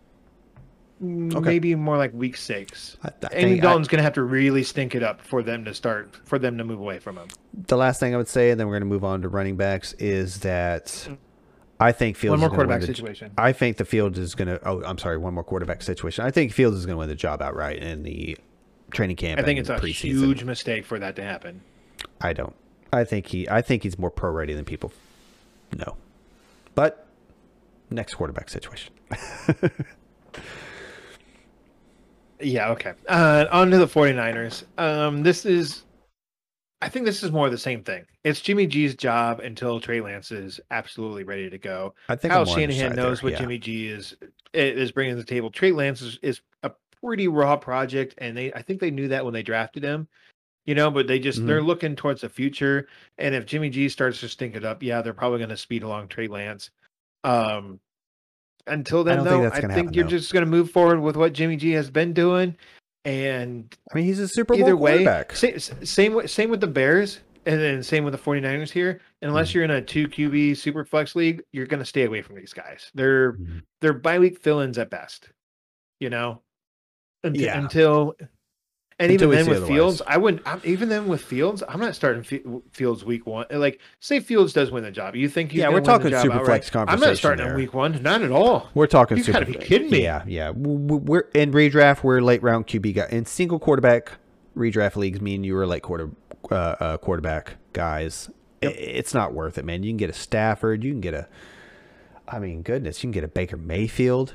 [1.03, 1.49] Mm, Okay.
[1.49, 2.97] Maybe more like week six.
[3.03, 5.65] I, I Andy think Dalton's going to have to really stink it up for them
[5.65, 7.29] to start, for them to move away from him.
[7.67, 9.57] the last thing I would say, and then we're going to move on to running
[9.57, 11.09] backs, is that
[11.79, 13.31] I think Fields One more is gonna win quarterback the- situation.
[13.39, 14.61] I think the Fields is going to.
[14.69, 15.17] Oh, I'm sorry.
[15.17, 16.25] One more quarterback situation.
[16.25, 18.37] I think Fields is going to win the job outright in the
[18.91, 19.41] training camp.
[19.41, 20.19] I think and it's a preseason.
[20.19, 21.63] huge mistake for that to happen.
[22.21, 22.55] I don't.
[22.93, 23.49] I think he.
[23.49, 24.93] I think he's more pro ready than people
[25.79, 25.97] know.
[26.75, 27.07] But
[27.91, 28.93] next quarterback situation.
[32.43, 32.95] Yeah, okay.
[33.09, 34.65] Uh, on to the 49ers.
[34.79, 35.85] Um, this is,
[36.81, 38.05] I think this is more of the same thing.
[38.25, 41.95] It's Jimmy G's job until Trey Lance is absolutely ready to go.
[42.09, 43.41] I think Kyle I'm more on your Shanahan knows there, what yeah.
[43.41, 44.17] Jimmy G is
[44.53, 45.51] is bringing to the table.
[45.51, 49.25] Trey Lance is, is a pretty raw project, and they I think they knew that
[49.25, 50.09] when they drafted him.
[50.67, 51.47] You know, but they just Mhm.
[51.47, 52.87] they're looking towards the future.
[53.19, 55.83] And if Jimmy G starts to stink it up, yeah, they're probably going to speed
[55.83, 56.71] along Trey Lance.
[57.25, 57.81] Um,
[58.67, 60.11] until then, think though, I think happen, you're though.
[60.11, 62.57] just going to move forward with what Jimmy G has been doing.
[63.05, 65.35] And I mean, he's a Super Bowl either way, quarterback.
[65.35, 69.01] same, same with same with the Bears, and then same with the 49ers here.
[69.23, 69.55] Unless Mhm.
[69.55, 72.53] you're in a two QB super flex league, you're going to stay away from these
[72.53, 72.91] guys.
[72.95, 73.63] They're Mhm.
[73.81, 75.31] they're bye week fill-ins at best.
[76.01, 76.43] You know,
[77.25, 77.59] until, Yeah.
[77.59, 78.17] until
[79.01, 79.69] and even then with otherwise.
[79.69, 80.47] Fields, I wouldn't.
[80.47, 83.47] I'm, even then with Fields, I'm not starting Fi- Fields week one.
[83.51, 86.35] Like, say Fields does win the job, you think Yeah, we're win the talking super
[86.35, 86.65] outright?
[86.65, 87.57] flex I'm not starting there.
[87.57, 88.69] week one, not at all.
[88.75, 90.03] We're talking You Super gotta be kidding me.
[90.05, 90.51] Yeah, yeah.
[90.55, 92.03] We're in redraft.
[92.03, 94.13] We're late round QB guy in single quarterback
[94.57, 95.21] redraft leagues.
[95.21, 96.11] Me and you are late quarter
[96.51, 98.31] uh, uh, quarterback guys.
[98.63, 99.83] I- It's not worth it, man.
[99.83, 100.85] You can get a Stafford.
[100.85, 101.27] You can get a.
[102.29, 104.35] I mean, goodness, you can get a Baker Mayfield.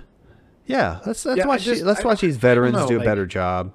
[0.65, 1.63] Yeah, let's let's Yeah, watch.
[1.63, 3.71] just- let's I- watch these veterans know, do a like- better job.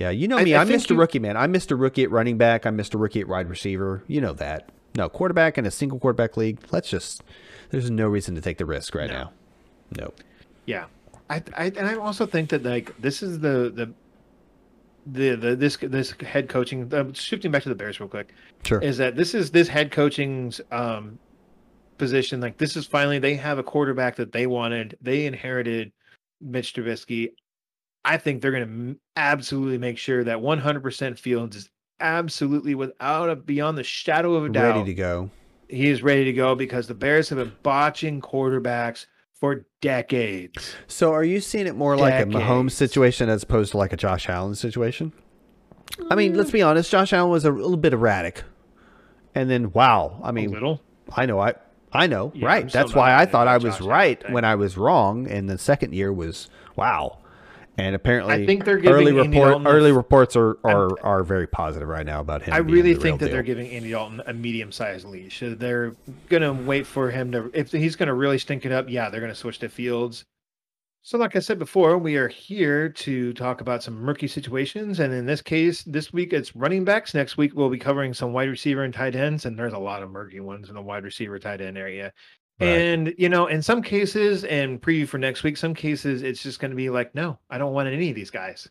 [0.00, 0.54] Yeah, you know I- me.
[0.54, 0.90] I I'm think Mr.
[0.90, 1.36] you- Rookie, man.
[1.36, 1.78] I'm Mr.
[1.78, 2.64] Rookie at running back.
[2.64, 2.98] I'm Mr.
[2.98, 4.02] Rookie at wide receiver.
[4.06, 4.70] You know that.
[4.96, 6.58] No quarterback in a single quarterback league.
[6.70, 7.22] Let's just.
[7.68, 9.14] There's no reason to take the risk right No.
[9.14, 9.32] now.
[9.98, 10.12] No.
[10.64, 10.86] Yeah,
[11.28, 13.92] I, I and I also think that like this is the the
[15.06, 16.92] the, the this this head coaching.
[16.94, 18.32] Uh, shifting back to the Bears real quick
[18.64, 18.80] Sure.
[18.80, 21.18] is that this is this head coaching's um
[21.98, 22.40] position.
[22.40, 24.96] Like this is finally they have a quarterback that they wanted.
[25.02, 25.92] They inherited
[26.40, 27.32] Mitch Trubisky.
[28.04, 31.68] I think they're going to absolutely make sure that 100% Fields is
[32.00, 35.30] absolutely without a beyond the shadow of a doubt ready to go.
[35.68, 40.74] he is ready to go because the Bears have been botching quarterbacks for decades.
[40.86, 42.74] So, are you seeing it more like a Mahomes Decades.
[42.74, 45.12] situation as opposed to like a Josh Allen situation?
[46.10, 46.54] I mean, let's mm.
[46.54, 46.90] be honest.
[46.90, 48.44] Josh Allen was a little bit erratic,
[49.34, 50.20] and then wow.
[50.22, 50.82] I mean, little.
[51.12, 51.54] I know, I
[51.92, 52.72] I know, Yeah, I'm right?
[52.72, 55.94] That's why I thought I was Josh right when I was wrong, and the second
[55.94, 57.18] year was wow.
[57.78, 61.22] And apparently, I think they're giving early Andy report Dalton early reports are, are are
[61.22, 62.52] very positive right now about him.
[62.52, 63.34] I really think that deal.
[63.34, 65.42] they're giving Andy Dalton a medium-sized leash.
[65.42, 65.94] They're
[66.28, 67.50] gonna wait for him to.
[67.54, 70.24] If he's gonna really stink it up, yeah, they're gonna switch to Fields.
[71.02, 75.14] So, like I said before, we are here to talk about some murky situations, and
[75.14, 77.14] in this case, this week it's running backs.
[77.14, 80.02] Next week we'll be covering some wide receiver and tight ends, and there's a lot
[80.02, 82.12] of murky ones in the wide receiver tight end area.
[82.60, 82.68] Right.
[82.68, 86.60] And you know, in some cases, and preview for next week, some cases it's just
[86.60, 88.68] going to be like, no, I don't want any of these guys.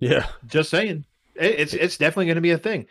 [0.00, 0.26] yeah.
[0.46, 2.86] Just saying, It- it's it's definitely going to be a thing.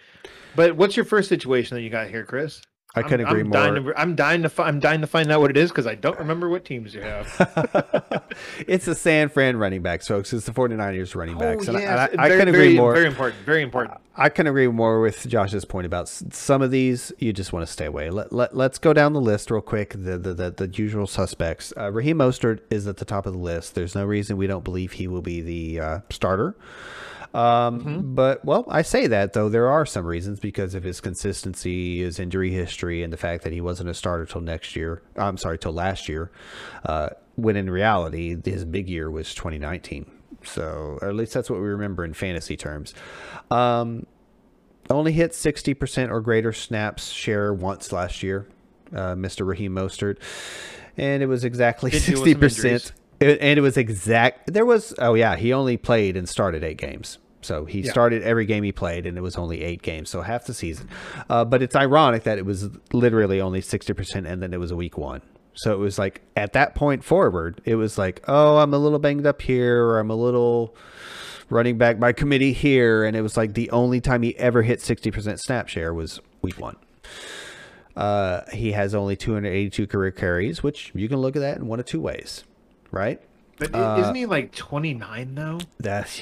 [0.55, 2.61] But what's your first situation that you got here, Chris?
[2.93, 3.53] I couldn't I'm, agree I'm more.
[3.61, 5.87] Dying to, I'm dying to fi- I'm dying to find out what it is because
[5.87, 7.25] I don't remember what teams you have.
[8.67, 10.33] it's the San Fran running backs, folks.
[10.33, 11.67] It's the 49ers running backs.
[11.69, 12.93] and I- yes, and I, I Oh, very- couldn't agree very- more.
[12.93, 13.45] Very important.
[13.45, 13.97] Very important.
[14.17, 17.71] I can agree more with Josh's point about some of these you just want to
[17.71, 18.09] stay away.
[18.09, 19.91] Let, let, let's go down the list real quick.
[19.91, 21.71] The the, the, the usual suspects.
[21.77, 23.73] Uh, Raheem Mostert is at the top of the list.
[23.73, 26.55] There's no reason we don't believe he will be the uh, starter.
[27.33, 28.15] Um, Mm-hmm.
[28.15, 32.19] But, well, I say that, though, there are some reasons because of his consistency, his
[32.19, 35.01] injury history, and the fact that he wasn't a starter till next year.
[35.15, 36.31] I'm sorry, till last year.
[36.83, 40.09] Uh, when in reality, his big year was 2019.
[40.43, 42.93] So, or at least that's what we remember in fantasy terms.
[43.49, 44.05] Um,
[44.89, 48.47] only hit 60% or greater snaps share once last year,
[48.93, 49.45] uh, Mr.
[49.45, 50.17] Raheem Mostert.
[50.97, 52.91] And it was exactly Did deal with some 60%.
[53.21, 54.51] It, and it was exact.
[54.51, 57.17] There was, oh, yeah, he only played and started eight games.
[57.43, 57.91] So he Yeah.
[57.91, 60.89] started every game he played, and it was only eight games, so half the season.
[61.29, 64.75] Uh, but it's ironic that it was literally only 60%, and then it was a
[64.75, 65.21] week one.
[65.53, 68.99] So it was like at that point forward, it was like, oh, I'm a little
[68.99, 70.75] banged up here, or I'm a little
[71.49, 73.03] running back by committee here.
[73.03, 76.57] And it was like the only time he ever hit 60% snap share was week
[76.59, 76.77] one.
[77.95, 81.79] Uh, he has only 282 career carries, which you can look at that in one
[81.79, 82.43] of two ways,
[82.91, 83.21] right?
[83.57, 85.59] But Uh, isn't he like 29 though?
[85.79, 86.21] That's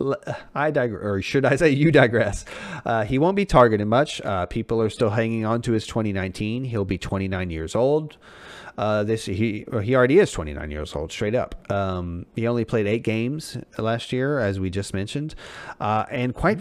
[0.54, 2.44] I digress, or should I say you digress?
[2.84, 4.20] Uh, he won't be targeted much.
[4.22, 6.64] Uh, people are still hanging on to his 2019.
[6.64, 8.16] He'll be 29 years old.
[8.76, 11.70] Uh, this he he already is 29 years old, straight up.
[11.70, 15.34] Um, he only played eight games last year, as we just mentioned,
[15.80, 16.60] uh, and quite.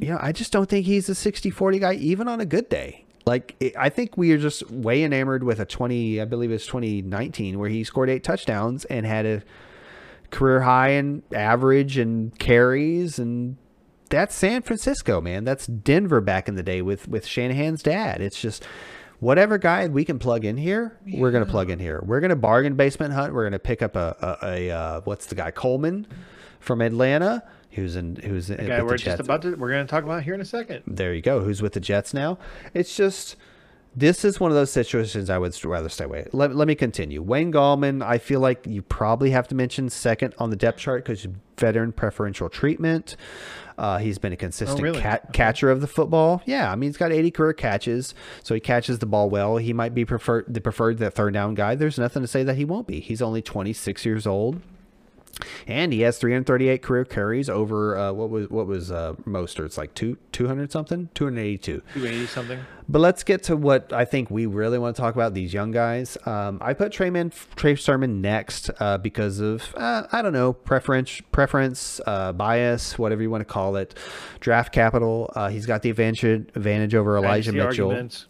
[0.00, 3.01] You know, I just don't think he's a 60-40 guy, even on a good day.
[3.24, 6.66] Like it, I think we are just way enamored with a 20, I believe it's
[6.66, 9.42] 2019, where he scored eight touchdowns and had a
[10.30, 13.56] career high in average and carries and
[14.12, 15.44] that's San Francisco, man.
[15.44, 18.20] That's Denver back in the day with with Shanahan's dad.
[18.20, 18.62] It's just
[19.20, 21.18] whatever guy we can plug in here, yeah.
[21.18, 22.02] we're gonna plug in here.
[22.04, 23.32] We're gonna bargain basement hunt.
[23.32, 26.06] We're gonna pick up a a, a uh, what's the guy Coleman
[26.60, 27.42] from Atlanta.
[27.72, 28.16] Who's in?
[28.16, 28.66] Who's in?
[28.66, 29.54] guy we're just about to.
[29.54, 30.82] We're going to talk about here in a second.
[30.86, 31.40] There you go.
[31.40, 32.38] Who's with the Jets now?
[32.74, 33.36] It's just
[33.94, 36.26] this is one of those situations I would rather stay away.
[36.32, 37.20] Let, let me continue.
[37.20, 41.04] Wayne Gallman, I feel like you probably have to mention second on the depth chart
[41.04, 41.26] because
[41.58, 43.16] veteran preferential treatment.
[43.76, 45.00] Uh, he's been a consistent oh, really?
[45.00, 45.32] cat, okay.
[45.32, 46.42] catcher of the football.
[46.46, 49.56] Yeah, I mean he's got 80 career catches, so he catches the ball well.
[49.58, 51.74] He might be preferred the preferred the third down guy.
[51.74, 53.00] There's nothing to say that he won't be.
[53.00, 54.60] He's only 26 years old.
[55.66, 59.94] And he has 338 career carries over uh, what was what was uh, It's like
[59.94, 62.60] two 200 something, 282, 280 something.
[62.88, 65.34] But let's get to what I think we really want to talk about.
[65.34, 66.18] These young guys.
[66.26, 70.52] Um, I put Trey, Man, Trey Sermon next uh, because of uh, I don't know
[70.52, 73.94] preference, preference, uh, bias, whatever you want to call it.
[74.40, 75.32] Draft capital.
[75.34, 77.88] Uh, he's got the advantage advantage over Elijah Mitchell.
[77.88, 78.26] Arguments.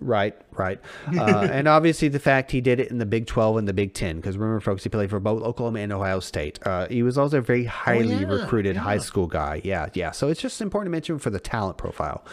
[0.00, 0.80] Right, right.
[1.24, 3.94] Uh, and obviously the fact he did it in the Big 12 and the Big
[3.94, 6.58] 10, because remember, folks, he played for both Oklahoma and Ohio State.
[6.66, 8.82] Uh, he was also a very highly oh, yeah, recruited yeah.
[8.82, 9.60] high school guy.
[9.64, 10.10] Yeah, yeah.
[10.10, 12.24] So it's just important to mention for the talent profile.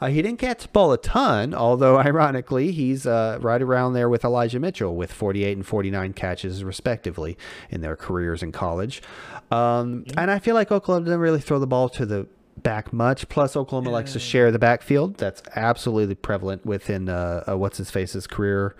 [0.00, 4.08] Uh, he didn't catch the ball a ton, although ironically, he's uh, right around there
[4.08, 7.36] with Elijah Mitchell with 48 and 49 catches, respectively,
[7.68, 9.02] in their careers in college.
[9.50, 10.14] Um, yeah.
[10.18, 12.26] And I feel like Oklahoma didn't really throw the ball to the
[12.62, 13.28] back much.
[13.28, 15.16] Plus, Oklahoma likes to share the backfield.
[15.16, 18.74] That's absolutely prevalent within uh, uh, what's his face's career.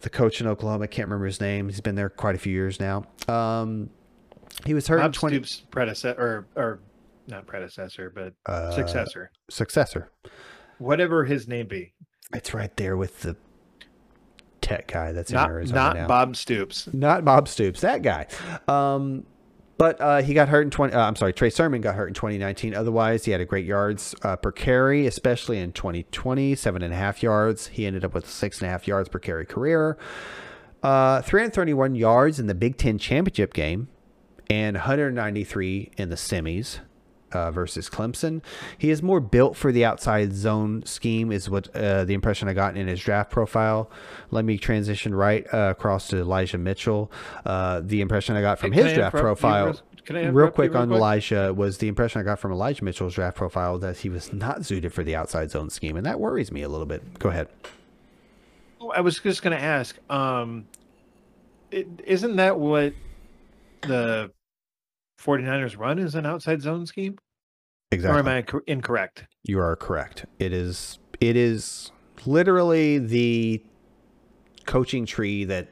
[0.00, 1.68] The coach in Oklahoma, I can't remember his name.
[1.68, 3.04] He's been there quite a few years now.
[3.26, 3.90] Um,
[4.64, 6.80] he was hurt Bob in 20 Stoops predecessor or or
[7.26, 9.30] not predecessor, but uh, successor.
[9.50, 10.10] Successor.
[10.78, 11.92] Whatever his name be.
[12.32, 13.36] It's right there with the
[14.60, 16.06] tech guy that's not, in Arizona Not now.
[16.06, 16.88] Bob Stoops.
[16.92, 17.80] Not Bob Stoops.
[17.80, 18.26] That guy.
[18.66, 19.24] Um,
[19.78, 20.92] but uh, he got hurt in 20.
[20.92, 22.74] Uh, I'm sorry, Trey Sermon got hurt in 2019.
[22.74, 26.96] Otherwise, he had a great yards uh, per carry, especially in 2020, seven and a
[26.96, 27.68] half yards.
[27.68, 29.96] He ended up with six and a half yards per carry career.
[30.82, 33.88] Uh, 331 yards in the Big Ten championship game,
[34.50, 36.80] and 193 in the semis
[37.32, 38.42] uh, versus Clemson.
[38.76, 42.54] He is more built for the outside zone scheme, is what uh, the impression I
[42.54, 43.90] got in his draft profile.
[44.30, 47.10] Let me transition right uh, across to Elijah Mitchell.
[47.44, 49.80] Uh, the impression I got from his draft profile.
[50.08, 50.96] real quick real on quick?
[50.96, 54.64] Elijah was the impression I got from Elijah Mitchell's draft profile that he was not
[54.64, 57.18] suited for the outside zone scheme, and that worries me a little bit.
[57.18, 57.48] Go ahead.
[58.80, 60.66] Oh, I was just going to ask, um,
[61.70, 62.94] is not that what
[63.82, 64.30] the
[65.22, 67.18] 49ers run is an outside zone scheme?
[67.90, 68.16] Exactly.
[68.16, 69.24] Or am I incorrect?
[69.44, 70.26] You are correct.
[70.38, 71.90] It is it is
[72.26, 73.62] literally the
[74.66, 75.68] coaching tree that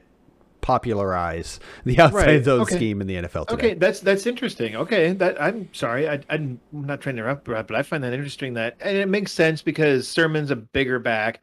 [0.61, 2.43] popularized the outside right.
[2.43, 2.75] zone okay.
[2.75, 3.67] scheme in the NFL today.
[3.67, 4.75] Okay, that's that's interesting.
[4.75, 8.53] Okay, that I'm sorry, I, am not trying to interrupt, but I find that interesting.
[8.53, 11.41] That and it makes sense because Sermon's a bigger back.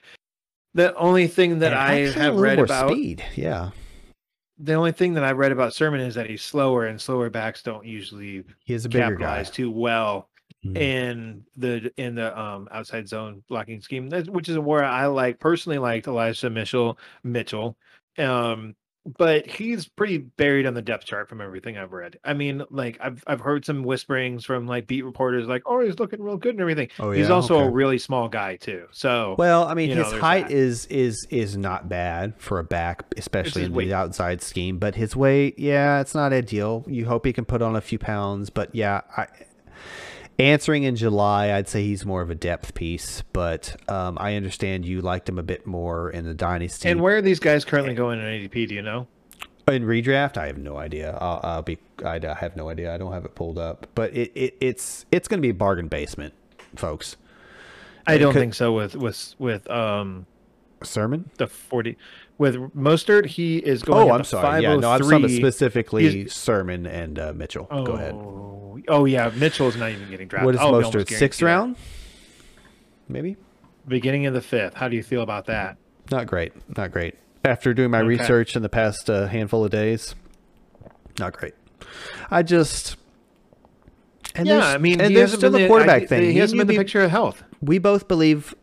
[0.74, 3.70] The only thing that I have read about speed, yeah,
[4.58, 7.62] the only thing that I read about Sermon is that he's slower, and slower backs
[7.62, 9.54] don't usually he is a bigger capitalize guy.
[9.54, 10.28] too well
[10.64, 10.76] mm-hmm.
[10.76, 15.78] in the in the um outside zone blocking scheme, which is where I like personally
[15.78, 17.76] liked Elijah Mitchell Mitchell.
[18.18, 18.76] Um,
[19.18, 22.18] but he's pretty buried on the depth chart from everything I've read.
[22.24, 25.98] I mean, like I've I've heard some whisperings from like beat reporters, like, "Oh, he's
[25.98, 27.18] looking real good and everything." Oh, yeah?
[27.18, 27.66] He's also okay.
[27.66, 28.86] a really small guy too.
[28.92, 30.54] So, well, I mean, his know, height that.
[30.54, 33.86] is is is not bad for a back, especially in weight.
[33.86, 34.78] the outside scheme.
[34.78, 36.84] But his weight, yeah, it's not ideal.
[36.88, 39.26] You hope he can put on a few pounds, but yeah, I
[40.38, 44.86] answering in July, I'd say he's more of a depth piece, but um, I understand
[44.86, 46.88] you liked him a bit more in the dynasty.
[46.88, 48.68] And where are these guys currently going in ADP?
[48.68, 49.06] Do you know?
[49.68, 51.16] In redraft, I have no idea.
[51.20, 51.78] I'll, I'll be.
[52.04, 52.94] I have no idea.
[52.94, 55.54] I don't have it pulled up, but it, it it's it's going to be a
[55.54, 56.34] bargain basement,
[56.76, 57.16] folks.
[58.06, 60.26] I don't could, think so with with with um
[60.82, 61.96] sermon the forty
[62.36, 63.24] with Mostert.
[63.24, 64.10] He is going.
[64.10, 64.62] Oh, I'm sorry.
[64.62, 67.66] Yeah, no, I'm talking specifically He's, Sermon and uh, Mitchell.
[67.70, 68.14] Oh, Go ahead.
[68.88, 70.46] Oh yeah, Mitchell is not even getting drafted.
[70.46, 71.08] What is oh, Mostert?
[71.08, 71.76] Sixth round,
[73.08, 73.37] maybe.
[73.87, 74.74] Beginning of the fifth.
[74.74, 75.76] How do you feel about that?
[76.10, 76.52] Not great.
[76.76, 77.16] Not great.
[77.44, 78.08] After doing my okay.
[78.08, 80.14] research in the past uh, handful of days,
[81.18, 81.54] not great.
[82.30, 82.96] I just.
[84.34, 86.22] And yeah, I mean, and there's still the quarterback I, thing.
[86.22, 87.42] He, he hasn't been the picture of health.
[87.60, 88.54] We both believe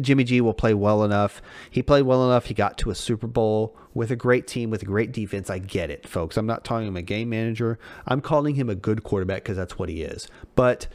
[0.00, 1.42] Jimmy G will play well enough.
[1.70, 2.46] He played well enough.
[2.46, 5.50] He got to a Super Bowl with a great team, with a great defense.
[5.50, 6.36] I get it, folks.
[6.36, 7.78] I'm not calling him a game manager.
[8.06, 10.28] I'm calling him a good quarterback because that's what he is.
[10.54, 10.88] But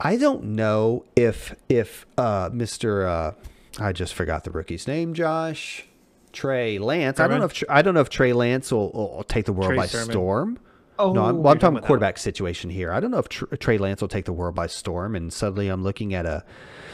[0.00, 3.06] I don't know if if uh, Mr.
[3.06, 3.32] Uh,
[3.78, 5.86] I just forgot the rookie's name, Josh.
[6.32, 7.18] Trey Lance.
[7.18, 9.70] I don't know if I don't know if Trey Lance will, will take the world
[9.70, 10.10] Trey by Sermon.
[10.10, 10.58] storm.
[10.98, 12.90] Oh, no, I'm, well, I'm talking that quarterback situation here.
[12.90, 15.68] I don't know if Tr- Trey Lance will take the world by storm, and suddenly
[15.68, 16.42] I'm looking at a.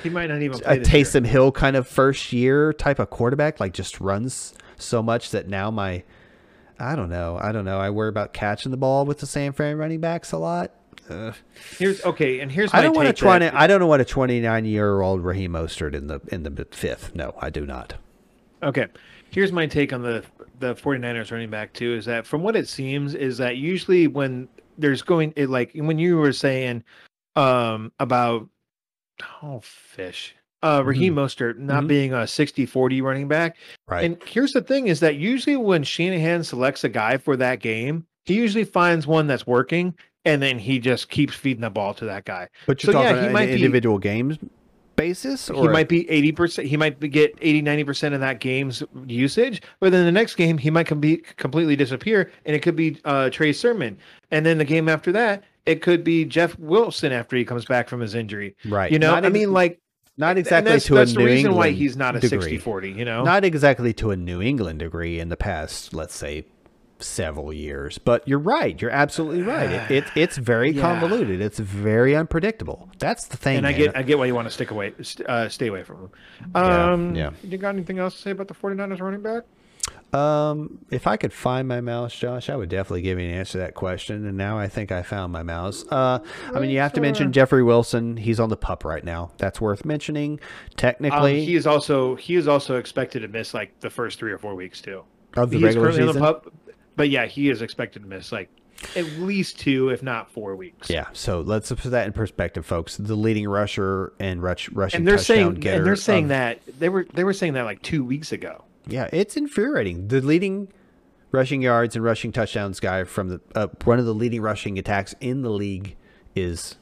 [0.02, 1.04] He might not even play a this year.
[1.04, 5.48] Taysom Hill kind of first year type of quarterback, like just runs so much that
[5.48, 6.02] now my
[6.78, 7.78] I don't know, I don't know.
[7.78, 10.72] I worry about catching the ball with the San Fran running backs a lot.
[11.10, 11.34] Ugh.
[11.78, 13.60] Here's okay, and here's my I don't want to take try that- to.
[13.60, 17.14] I don't know what a 29 year old Raheem Mostert in the in the fifth.
[17.14, 17.94] No, I do not.
[18.62, 18.86] Okay.
[19.30, 20.24] Here's my take on the
[20.60, 24.48] the 49ers running back too is that from what it seems is that usually when
[24.78, 26.84] there's going it like when you were saying
[27.34, 28.48] um about
[29.42, 31.88] oh fish uh Raheem Mostert not Mhm.
[31.88, 33.56] being a 60-40 running back
[33.88, 34.04] Right.
[34.04, 38.06] and here's the thing is that usually when Shanahan selects a guy for that game
[38.24, 39.94] he usually finds one that's working
[40.24, 43.08] and then he just keeps feeding the ball to that guy but you're so, yeah,
[43.08, 44.38] talking he on might an be- individual games
[44.94, 49.62] basis, or he might be 80% he might get 80 90% of that game's usage
[49.80, 52.98] but then the next game he might com- be completely disappear and it could be
[53.06, 53.96] uh trey sermon
[54.30, 57.88] and then the game after that it could be jeff wilson after he comes back
[57.88, 58.92] from his injury right.
[58.92, 59.80] you know Not i mean like
[60.16, 62.40] not exactly that's, to that's a the New reason why England he's not a degree.
[62.40, 66.14] 60 40 you know Not exactly to a New England degree in the past, let's
[66.14, 66.44] say,
[66.98, 67.98] several years.
[67.98, 68.80] But you're right.
[68.80, 69.70] You're absolutely right.
[69.70, 70.82] It, it it's very Yeah.
[70.82, 71.40] convoluted.
[71.40, 72.88] It's very unpredictable.
[72.98, 73.56] That's the thing.
[73.58, 73.78] and i man.
[73.80, 76.10] get i get why you want to stick away st- uh stay away from him
[76.54, 77.30] Yeah, um yeah.
[77.42, 79.42] you got anything else to say about the 49ers running back
[80.12, 83.52] Um, if I could find my mouse, Josh, I would definitely give you an answer
[83.52, 84.26] to that question.
[84.26, 85.84] And now I think I found my mouse.
[85.90, 86.18] Uh,
[86.54, 88.16] I mean, you have to mention Jeffrey Wilson.
[88.18, 89.30] He's on the pup right now.
[89.38, 90.32] That's worth mentioning.
[90.32, 90.38] um,
[90.76, 94.38] Technically, he is also he is also expected to miss like the first three or
[94.38, 95.02] four weeks too
[95.36, 96.22] of the he is regular currently season.
[96.22, 96.52] on the pup,
[96.96, 98.50] but yeah, he is expected to miss like
[98.96, 100.90] at least two, if not four weeks.
[100.90, 102.96] Yeah, so let's put that in perspective, folks.
[102.96, 106.28] The leading rusher and rush, rushing and they're touchdown saying getter and they're saying of-
[106.30, 108.64] that they were they were saying that like two weeks ago.
[108.86, 110.08] Yeah, it's infuriating.
[110.08, 110.68] The leading
[111.30, 115.14] rushing yards and rushing touchdowns guy from the uh, one of the leading rushing attacks
[115.20, 115.96] in the league
[116.34, 116.76] is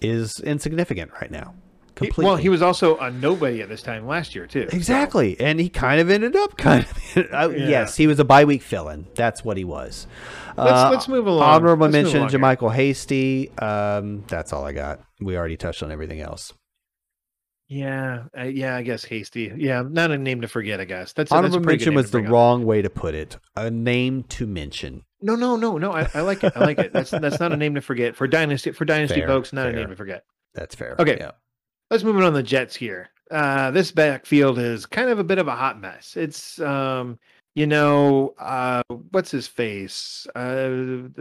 [0.00, 1.54] is insignificant right now.
[1.54, 2.24] He- Completely.
[2.26, 4.68] well, he was also a nobody at this time last year too.
[4.70, 7.16] so- exactly, and he kind of ended up kind of.
[7.32, 7.68] uh, Yeah.
[7.68, 9.06] Yes, he was a bye week fill-in.
[9.14, 10.06] That's what he was.
[10.58, 11.48] Let's- let's move along.
[11.48, 12.28] Honorable Let's mention.
[12.40, 13.50] JaMycal Hasty.
[13.58, 15.00] Um, that's all I got.
[15.22, 16.52] We already touched on everything else.
[17.68, 19.52] Yeah, uh, yeah, I guess hasty.
[19.56, 20.80] Yeah, not a name to forget.
[20.80, 22.28] I guess that's a- that's Honorable mention was the up.
[22.28, 23.36] wrong way to put it.
[23.56, 25.02] A name to mention.
[25.20, 25.92] No, no, no, no.
[25.92, 26.52] I, I like it.
[26.54, 26.92] I like it.
[26.92, 29.52] That's that's not a name to forget for dynasty for dynasty Fair, folks.
[29.52, 30.24] Not a name to forget.
[30.54, 30.94] That's fair.
[30.98, 31.16] Okay.
[31.18, 31.32] Yeah.
[31.90, 33.10] Let's move on to the Jets here.
[33.30, 36.16] Uh, this backfield is kind of a bit of a hot mess.
[36.16, 37.18] It's, um,
[37.56, 40.26] you know, uh, what's his face?
[40.36, 40.68] Uh,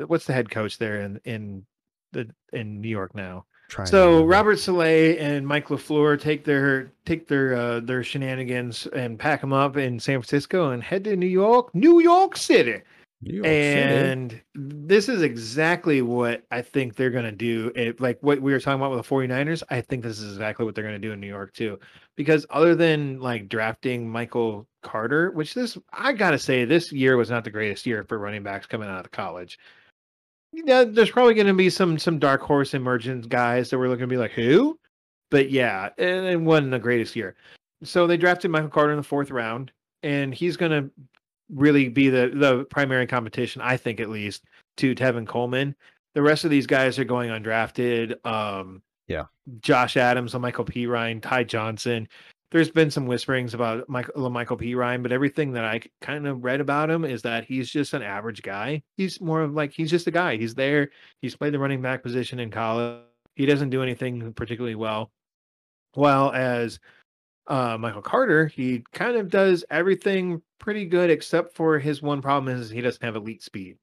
[0.05, 1.65] what's the head coach there in in
[2.12, 3.45] the in New York now?
[3.67, 4.23] Trying So.
[4.25, 9.54] Robert Saleh and Mike Lafleur take their take their uh, their shenanigans and pack them
[9.54, 12.82] up in San Francisco and head to New York, New York City.
[13.21, 13.51] New York City.
[13.51, 17.71] And this is exactly what I think they're going to do.
[17.75, 20.65] It, like what we were talking about with the 49ers, I think this is exactly
[20.65, 21.80] what they're going to do in New York too.
[22.15, 27.17] Because other than like drafting Michael Carter, which this, I got to say, this year
[27.17, 29.58] was not the greatest year for running backs coming out of college.
[30.65, 34.04] Yeah, there's probably going to be some some dark horse emergent guys that we're looking
[34.04, 34.80] to be like, who?
[35.32, 37.36] But yeah, and it wasn't the greatest year.
[37.84, 39.72] So they drafted Michael Carter in the fourth round,
[40.04, 40.89] and he's going to
[41.54, 44.46] really be the the primary competition, I think at least,
[44.78, 45.76] to Tevin Coleman.
[46.13, 48.26] The rest of these guys are going undrafted.
[48.26, 49.26] Um, Yeah.
[49.60, 52.08] Josh Adams, La'Mical Perine, Ty Johnson.
[52.51, 56.62] There's been some whisperings about Michael La'Mical Perine, but everything that I kind of read
[56.62, 58.84] about him is that he's just an average guy.
[58.97, 60.38] He's more of like he's just a guy.
[60.38, 60.89] He's there.
[61.21, 63.01] He's played the running back position in college.
[63.36, 65.12] He doesn't do anything particularly well.
[65.95, 66.79] While as
[67.47, 72.55] uh, Michael Carter, he kind of does everything pretty good except for his one problem
[72.55, 73.77] is he doesn't have elite speed.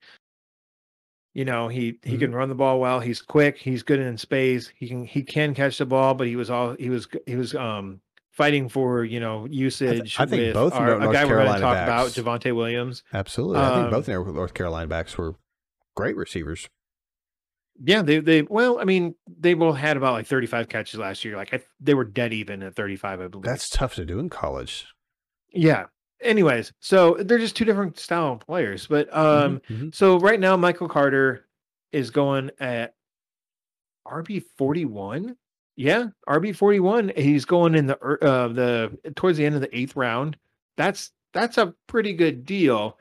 [1.35, 2.21] You know, he he Mhm.
[2.21, 3.01] can run the ball well.
[3.01, 3.57] He's quick.
[3.59, 4.69] He's good in space.
[4.77, 7.55] He can he can catch the ball, but he was all he was he was
[7.55, 8.01] um
[8.33, 10.17] fighting for you know usage.
[10.19, 12.41] I think with both our, North a guy we're going to Carolina talk backs- about,
[12.41, 13.03] Javonte Williams.
[13.13, 13.59] Absolutely.
[13.61, 15.37] I think Um, both North North Carolina backs were
[15.95, 16.69] great receivers.
[17.83, 21.37] Yeah, they they well, I mean, they both had about like 35 catches last year.
[21.37, 23.45] Like I, they were dead even at 35, I believe.
[23.45, 24.87] That's tough to do in college.
[25.53, 25.87] yeah.
[26.21, 29.61] Anyways, so they're just two different style players, but um.
[29.69, 29.95] Mhm, mhm.
[29.95, 31.49] So right now, Michael Carter
[31.91, 32.95] is going at
[34.07, 35.37] RB forty one.
[35.77, 37.13] Yeah, RB forty one.
[37.17, 40.37] He's going in the uh the towards the end of the eighth round.
[40.77, 42.99] That's that's a pretty good deal.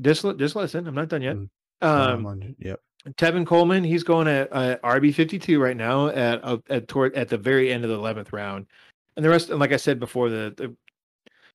[0.00, 0.86] Just just listen.
[0.86, 1.36] I'm not done yet.
[1.36, 1.48] Mm.
[1.82, 2.80] Um, Um, yep.
[3.12, 7.14] Tevin Coleman, he's going at uh, RB fifty two right now at uh, at toward
[7.14, 8.66] at the very end of the eleventh round,
[9.16, 10.76] and the rest, and like I said before, the, the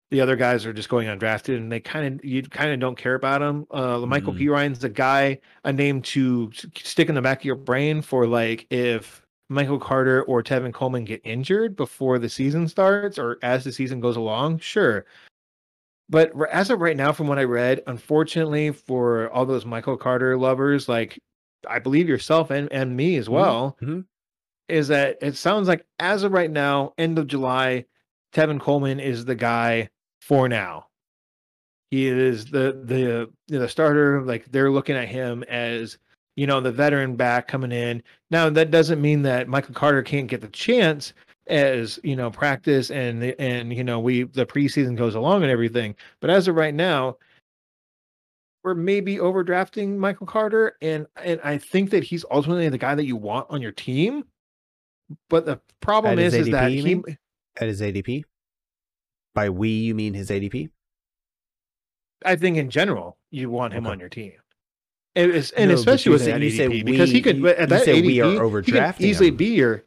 [0.10, 2.98] the other guys are just going undrafted, and they kind of you kind of don't
[2.98, 3.68] care about them.
[3.70, 4.38] Uh, Michael Mhm.
[4.40, 8.26] P Ryan's a guy, a name to stick in the back of your brain for
[8.26, 13.64] like if Michael Carter or Tevin Coleman get injured before the season starts or as
[13.64, 15.06] the season goes along, sure.
[16.10, 20.38] But as of right now, from what I read, unfortunately for all those Michael Carter
[20.38, 21.20] lovers, like
[21.68, 24.06] I believe yourself and, and me as well, mhm.
[24.68, 27.86] is that it sounds like as of right now, end of July,
[28.34, 29.90] Tevin Coleman is the guy
[30.22, 30.88] for now.
[31.90, 34.22] He is the the the starter.
[34.22, 35.98] Like they're looking at him as
[36.36, 38.04] you know the veteran back coming in.
[38.32, 41.14] Now that doesn't mean that Michael Carter can't get the chance
[41.48, 45.96] as you know practice and and you know we the preseason goes along and everything.
[46.20, 47.18] But as of right now,
[48.64, 53.06] we're maybe overdrafting Michael Carter, and and I think that he's ultimately the guy that
[53.06, 54.26] you want on your team.
[55.30, 57.04] But the problem At his is, is that he?
[57.58, 58.24] At his ADP?
[59.36, 60.70] By we, you mean his ADP?
[62.26, 63.92] I think in general, you want him Okay.
[63.92, 64.32] on your team.
[65.16, 68.42] And, and No, especially with that ADP, because he could at that ADP, we are
[68.42, 69.38] overdrafting easily him.
[69.38, 69.84] be your.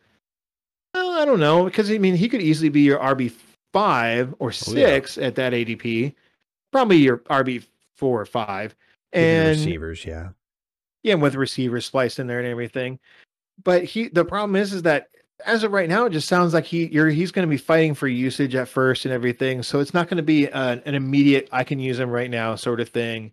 [0.94, 3.32] Well, I don't know because I mean he could easily be your RB
[3.72, 4.86] five or Oh, yeah.
[4.86, 6.14] six at that ADP,
[6.72, 7.64] probably your RB
[7.96, 8.74] four or five,
[9.12, 10.30] and receivers, yeah.
[11.02, 12.98] yeah, with receivers spliced in there and everything.
[13.62, 15.08] But he, the problem is, is that
[15.44, 17.94] as of right now, it just sounds like he, you're, he's going to be fighting
[17.94, 19.62] for usage at first and everything.
[19.62, 22.54] So it's not going to be an, an immediate, I can use him right now
[22.54, 23.32] sort of thing.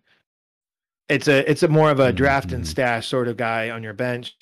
[1.08, 2.66] It's a, it's a more of a draft and Mhm.
[2.66, 4.34] stash sort of guy on your bench.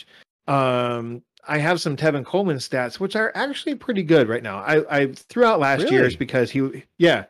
[0.49, 4.59] Um, I have some Tevin Coleman stats, which are actually pretty good right now.
[4.59, 7.25] I, I threw out last year's because he, yeah.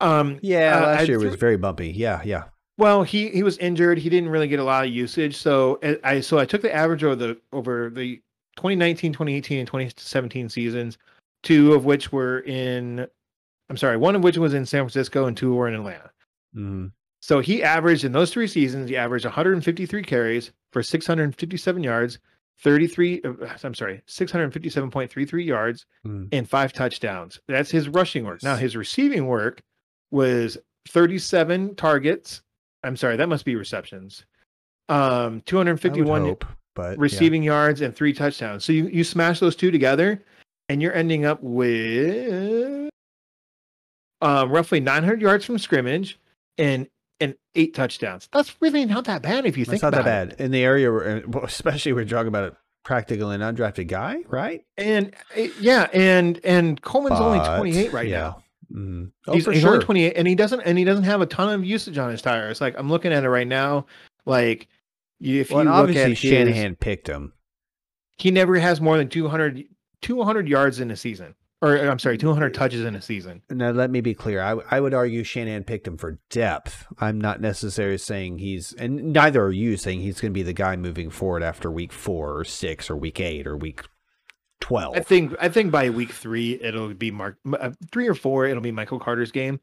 [0.00, 1.90] Um, Yeah, uh, last I year threw- was very bumpy.
[1.90, 2.44] Yeah, yeah.
[2.78, 3.98] well, he he was injured.
[3.98, 5.36] He didn't really get a lot of usage.
[5.36, 8.16] So I so I took the average over the over the
[8.56, 10.96] 2019, 2018, and 2017 seasons,
[11.42, 13.06] two of which were in
[13.68, 16.10] I'm sorry, one of which was in San Francisco and two were in Atlanta.
[16.56, 16.90] Mhm.
[17.20, 22.18] So he averaged in those three seasons, he averaged 153 carries for 657 yards,
[22.62, 26.28] 33 uh, I'm sorry, 657.33 yards Mhm.
[26.32, 27.38] and five touchdowns.
[27.48, 28.42] That's his rushing work.
[28.42, 29.60] Now his receiving work
[30.10, 30.56] was
[30.88, 32.42] 37 targets.
[32.82, 34.24] I'm sorry, that must be receptions.
[34.88, 36.44] Um, 251 hope,
[36.74, 36.96] but yeah.
[36.98, 38.64] receiving yards and three touchdowns.
[38.64, 40.22] So you you smash those two together,
[40.68, 42.90] and you're ending up with
[44.22, 46.18] um, roughly 900 yards from scrimmage
[46.58, 46.88] and
[47.20, 48.28] and eight touchdowns.
[48.32, 50.38] That's really not that bad if you That's think not that about it.
[50.38, 54.64] bad in the area, where, especially we're talking about a practically an undrafted guy, right?
[54.78, 58.18] And uh, yeah, and and Coleman's only 28 right yeah.
[58.18, 58.42] now.
[58.72, 59.10] Mhm.
[59.26, 59.72] Oh, he's, for he's sure.
[59.72, 62.22] only 28 and he doesn't and he doesn't have a ton of usage on his
[62.22, 63.84] tires like i'm looking at it right now
[64.26, 64.68] like
[65.18, 67.32] you- if well, you look obviously at his, Shanahan picked him.
[68.16, 69.64] he never has more than 200
[70.02, 73.90] 200 yards in a season or i'm sorry 200 touches in a season Now, let
[73.90, 74.40] me be clear.
[74.42, 76.86] I, I would argue Shanahan picked him for depth.
[76.98, 80.52] I'm not necessarily saying he's, and neither are you saying he's going to be the
[80.52, 83.82] guy moving forward after week four or six or week eight or week
[84.60, 84.96] 12.
[84.96, 88.62] i think i think by week three it'll be mark uh, three or four it'll
[88.62, 89.58] be michael carter's game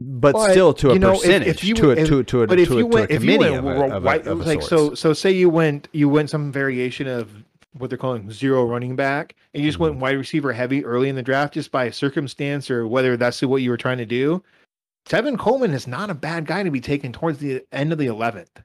[0.00, 2.18] but, but, still to a you know, if- percentage, if you- to, a, if- to,
[2.18, 3.66] a- to, a, but if to, a, you to went a if you committee went
[3.66, 4.68] of, a, of, a, white, of a like sorts.
[4.68, 7.30] so so say you went you went some variation of
[7.76, 10.00] what they're calling zero running back and you just went Mhm.
[10.00, 13.70] wide receiver heavy early in the draft just by circumstance or whether that's what you
[13.70, 14.42] were trying to do
[15.08, 18.06] Tevin Coleman is not a bad guy to be taken towards the end of the
[18.06, 18.62] 11th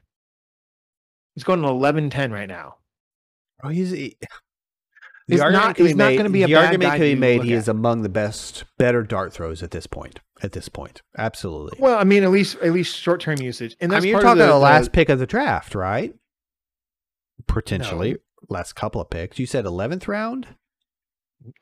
[1.36, 2.76] he's going to 11-10 right now
[3.64, 4.18] Oh, he's he-
[5.28, 7.14] He's the argument not- he's not gonna be a the bad argument guy can be
[7.16, 7.43] made.
[7.43, 7.60] He at.
[7.60, 10.22] is among the best, better dart throws at this point.
[10.41, 11.78] At this point, absolutely.
[11.80, 14.39] well I mean at least at least short-term usage and I that's mean, you're talking
[14.39, 16.16] the, the, last pick of the draft, right?
[17.47, 18.18] Potentially, No.
[18.50, 19.39] Last couple of picks.
[19.39, 20.47] You said eleventh round.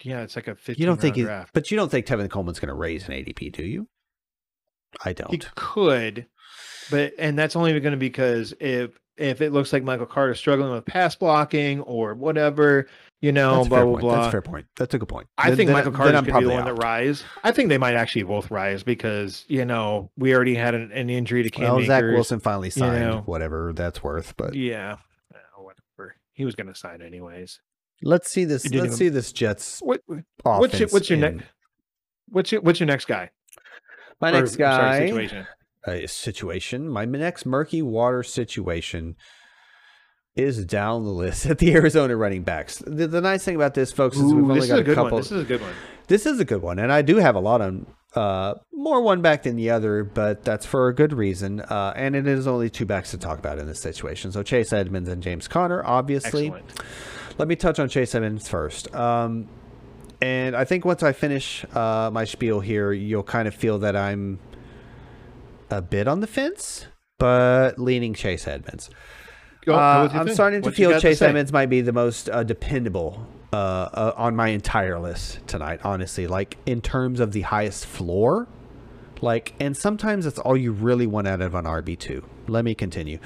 [0.04, 2.30] yeah it's like a 15 You don't think, he, draft but you don't think Tevin
[2.30, 3.88] Coleman's going to raise an ADP, do you?
[5.06, 5.32] I don't.
[5.32, 6.26] He could,
[6.90, 10.38] but and that's only going to be because if if it looks like Michael Carter's
[10.40, 12.88] struggling with pass blocking or whatever,
[13.20, 14.02] you know, That's blah blah point.
[14.02, 14.16] blah.
[14.16, 14.66] That's a fair point.
[14.78, 15.28] That's a good point.
[15.38, 16.84] I Then- think then- Michael then Carter's I'm going to be the probably one that
[16.84, 17.24] rise.
[17.44, 21.10] I think they might actually both rise because you know we already had an, an
[21.10, 23.22] injury to Cam Well, Zach Wilson finally signed, know.
[23.26, 24.36] whatever that's worth.
[24.38, 24.98] But Yeah.
[26.38, 27.60] He was going to sign anyways.
[28.04, 28.72] let's see this.
[28.72, 30.02] Let's see this Jets What
[30.44, 31.44] what's your, what's your next
[32.30, 33.32] what's your what's your next guy?
[34.22, 35.48] My Or, next I'm sorry, guy situation.
[35.88, 36.90] uh, situation.
[36.90, 39.16] My next murky water situation
[40.36, 42.84] is down the list at the Arizona running backs.
[42.86, 45.12] The, the nice thing about this, folks, is Ooh, we've only got a a couple.
[45.14, 45.22] one.
[45.22, 45.74] This is a good one.
[46.08, 47.88] This is a good one, and I do have a lot on
[48.18, 51.62] uh, more one back than the other, but that's for a good reason.
[51.62, 54.32] Uh, and it is only two backs to talk about in this situation.
[54.32, 56.48] So Chase Edmonds and James Conner, obviously.
[56.48, 56.82] Excellent.
[57.38, 58.94] Let me touch on Chase Edmonds first.
[58.96, 59.48] Um,
[60.20, 63.96] and I think once I finish uh, my spiel here, you'll kind of feel that
[63.96, 64.40] I'm
[65.70, 66.88] a bit on the fence,
[67.20, 68.90] but leaning Chase Edmonds.
[69.64, 71.28] Go, go Uh, I'm starting to What feel Chase say?
[71.28, 75.80] Edmonds might be the most uh, dependable uh, uh, on my entire list tonight.
[75.84, 78.48] Honestly, like in terms of the highest floor,
[79.22, 82.24] like, and sometimes that's all you really want out of an RB two.
[82.48, 83.20] Let me continue.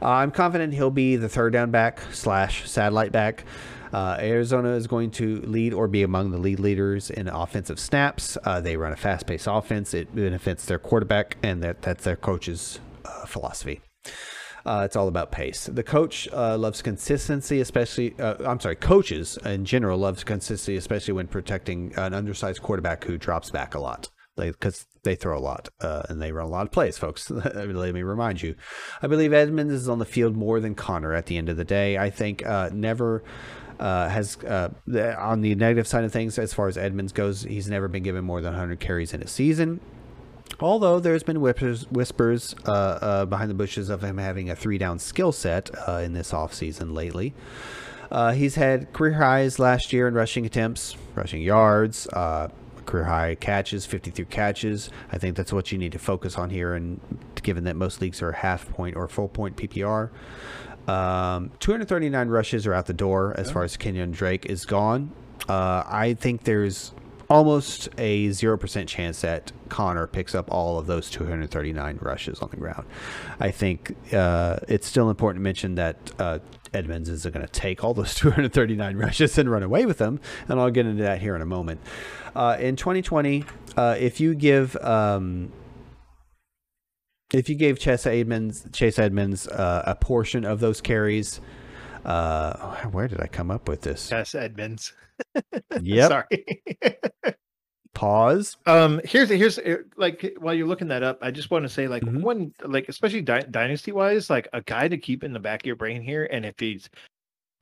[0.00, 3.44] Uh, I'm confident he'll be the third down back slash satellite back.
[3.92, 8.38] Uh, Arizona is going to lead or be among the lead leaders in offensive snaps.
[8.44, 9.92] Uh, they run a fast paced offense.
[9.92, 13.80] It benefits their quarterback, and that, that's their coach's uh, philosophy.
[14.64, 15.66] Uh, it's all about pace.
[15.66, 18.18] The coach uh, loves consistency, especially.
[18.18, 23.18] Uh, I'm sorry, coaches in general loves consistency, especially when protecting an undersized quarterback who
[23.18, 24.10] drops back a lot.
[24.34, 27.30] Because they throw a lot uh, and they run a lot of plays, folks.
[27.30, 28.54] Let me remind you.
[29.02, 31.66] I believe Edmonds is on the field more than Conner at the end of the
[31.66, 31.98] day.
[31.98, 33.22] I think uh, never
[33.78, 34.70] uh, has uh,
[35.18, 37.42] on the negative side of things as far as Edmonds goes.
[37.42, 39.80] He's never been given more than 100 carries in a season.
[40.62, 44.78] Although there's been whispers, whispers uh, uh, behind the bushes of him having a three
[44.78, 47.34] down skill set uh, in this offseason lately.
[48.10, 52.48] Uh, he's had career highs last year in rushing attempts, rushing yards, uh,
[52.84, 54.90] career high catches, 53 catches.
[55.10, 57.00] I think that's what you need to focus on here, and
[57.42, 60.10] given that most leagues are half point or full point PPR.
[60.86, 65.10] Um, 239 rushes are out the door as far as Kenyon Drake is gone.
[65.48, 66.92] Uh, I think there's
[67.32, 72.58] almost a 0% chance that Conner picks up all of those 239 rushes on the
[72.58, 72.84] ground.
[73.40, 76.40] I think uh, it's still important to mention that uh,
[76.74, 80.60] Edmonds is going to take all those 239 rushes and run away with them, and
[80.60, 81.80] I'll get into that here in a moment.
[82.36, 83.44] Uh, in 2020,
[83.78, 85.50] uh, if you give um,
[87.32, 91.40] if you gave Chase Edmonds Chase Edmonds uh, a portion of those carries,
[92.04, 94.10] uh, where did I come up with this?
[94.10, 94.92] Chase Edmonds.
[95.82, 96.08] Yep.
[96.08, 96.62] Sorry.
[97.94, 98.56] Pause.
[98.64, 101.88] um, here's here's uh, like while you're looking that up, I just want to say
[101.88, 102.22] like Mhm.
[102.22, 105.66] one like especially dy- dynasty wise, like a guy to keep in the back of
[105.66, 106.88] your brain here, and if he's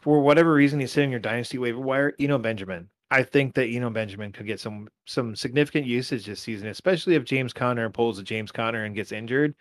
[0.01, 2.89] for whatever reason he's sitting your dynasty waiver wire, Eno Benjamin.
[3.11, 7.25] I think that Eno Benjamin could get some some significant usage this season, especially if
[7.25, 9.57] James Conner pulls a James Conner and gets injured.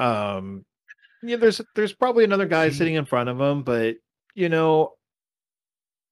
[0.00, 0.64] Um,
[1.22, 3.96] yeah, there's there's probably another guy sitting in front of him, but
[4.34, 4.94] you know,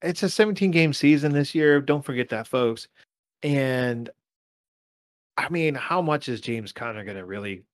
[0.06, 1.80] it's a 17 game season this year.
[1.80, 2.88] Don't forget that, folks.
[3.42, 4.10] And
[5.36, 7.64] I mean, how much is James Conner going to really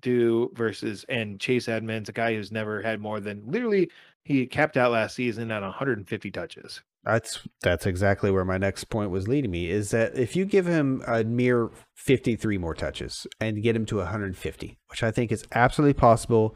[0.00, 3.90] do versus and Chase Edmonds, a guy who's never had more than literally
[4.24, 6.82] he capped out last season at 150 touches.
[7.02, 9.70] That's that's exactly where my next point was leading me.
[9.70, 13.96] Is that if you give him a mere 53 more touches and get him to
[13.96, 16.54] 150, which I think is absolutely possible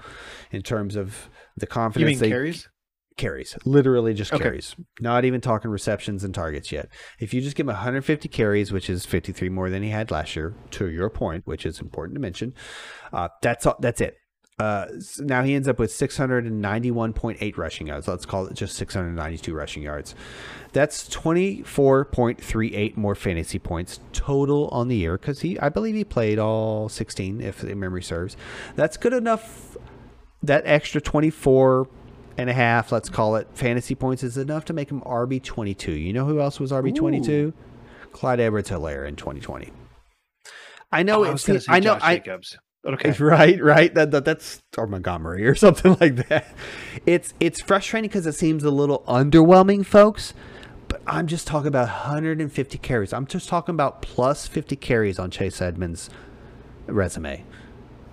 [0.51, 2.11] in terms of the confidence.
[2.11, 2.69] You mean they carries?
[3.17, 4.43] Carries, literally just Okay.
[4.43, 6.89] carries, not even talking receptions and targets yet.
[7.21, 10.35] If you just give him 150 carries, which is 53 more than he had last
[10.37, 12.55] year, to your point, which is important to mention,
[13.13, 14.17] uh, that's all, that's it.
[14.57, 14.87] Uh,
[15.19, 18.07] now he ends up with 691.8 rushing yards.
[18.07, 20.15] Let's call it just 692 rushing yards.
[20.73, 26.39] That's 24.38 more fantasy points total on the year because he, I believe, he played
[26.39, 28.37] all 16, if the memory serves.
[28.77, 29.77] That's good enough.
[30.43, 31.89] That extra 24
[32.37, 35.93] and a half, let's call it, fantasy points is enough to make him RB 22.
[35.93, 37.53] You know who else was RB 22?
[38.13, 39.71] Clyde Edwards Helaire in 2020.
[40.93, 42.59] I know Oh, I it's going I know Josh I Jacobs.
[42.87, 43.11] Okay.
[43.19, 46.55] right right that, that that's or Montgomery or something like that.
[47.07, 50.35] It's it's frustrating because it seems a little underwhelming, folks.
[50.87, 53.13] But I'm just talking about 150 carries.
[53.13, 56.11] I'm just talking about plus 50 carries on Chase Edmonds'
[56.87, 57.45] resume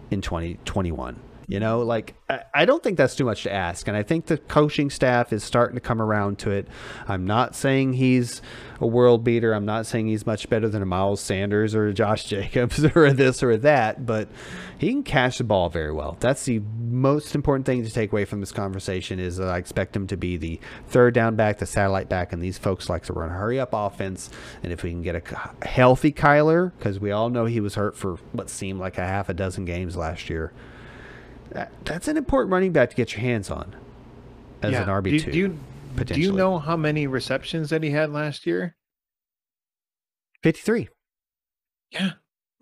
[0.10, 1.20] in 2021.
[1.52, 2.16] You know, like
[2.54, 5.44] I, don't think that's too much to ask, and I think the coaching staff is
[5.44, 6.66] starting to come around to it.
[7.10, 8.42] I'm not saying he's
[8.80, 9.52] a world beater.
[9.52, 13.12] I'm not saying he's much better than a Miles Sanders or a Josh Jacobs or
[13.12, 14.30] this or that, but
[14.78, 16.16] he can catch the ball very well.
[16.22, 19.94] That's the most important thing to take away from this conversation is that I expect
[19.94, 23.14] him to be the third down back, the satellite back, and these folks like to
[23.14, 24.30] run a hurry up offense.
[24.64, 27.98] And if we can get a healthy Kyler, because we all know he was hurt
[27.98, 30.54] for what seemed like a half a dozen games last year.
[31.52, 33.76] That, that's an important running back to get your hands on
[34.62, 34.84] as Yeah.
[34.84, 35.32] an RB Do, two.
[35.32, 35.60] do you
[36.06, 38.76] do you know how many receptions that he had last year?
[40.42, 40.90] fifty three?
[41.92, 42.14] Yeah.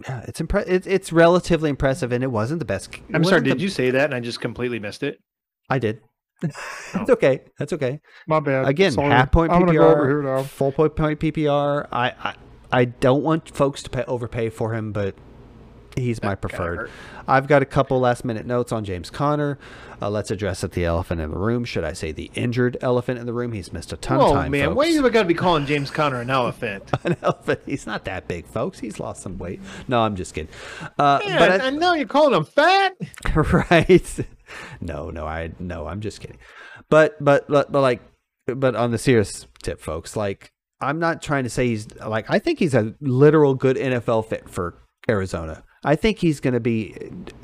[0.07, 2.89] Yeah, it's impre- it's it's relatively impressive, and it wasn't the best.
[3.13, 5.19] I'm sorry, did the- you say that and I just completely missed it?
[5.69, 6.01] I did.
[6.95, 7.01] Oh.
[7.01, 7.41] It's okay.
[7.59, 7.99] That's okay.
[8.27, 8.67] My bad.
[8.67, 9.09] Again, Sorry.
[9.11, 10.43] half point I'm gonna go over here PPR, now.
[10.43, 11.87] full point point PPR.
[11.91, 12.35] I, I
[12.71, 15.13] I don't want folks to pay, overpay for him, but
[15.95, 16.89] he's my That preferred.
[17.27, 19.57] I've got a couple last minute notes on James Conner.
[20.01, 21.65] Uh, let's address it, the elephant in the room.
[21.65, 23.51] Should I say the injured elephant in the room?
[23.51, 24.51] He's missed a ton of Whoa, time.
[24.51, 24.67] man!
[24.67, 24.77] folks.
[24.77, 26.89] Why are you got to be calling James Conner an elephant?
[27.03, 27.61] an elephant?
[27.65, 28.79] He's not that big, folks.
[28.79, 29.59] He's lost some weight.
[29.87, 30.51] No, I'm just kidding.
[30.97, 32.95] Uh, Man, but I, I, know you're calling him fat.
[33.35, 34.19] right?
[34.81, 36.37] No, no, I no, I'm just kidding.
[36.89, 38.01] But but but, but like
[38.45, 42.39] but on the serious tip, folks, like I'm not trying to say he's like I
[42.39, 44.75] think he's a literal good NFL fit for
[45.09, 45.63] Arizona.
[45.83, 46.95] I think he's going to be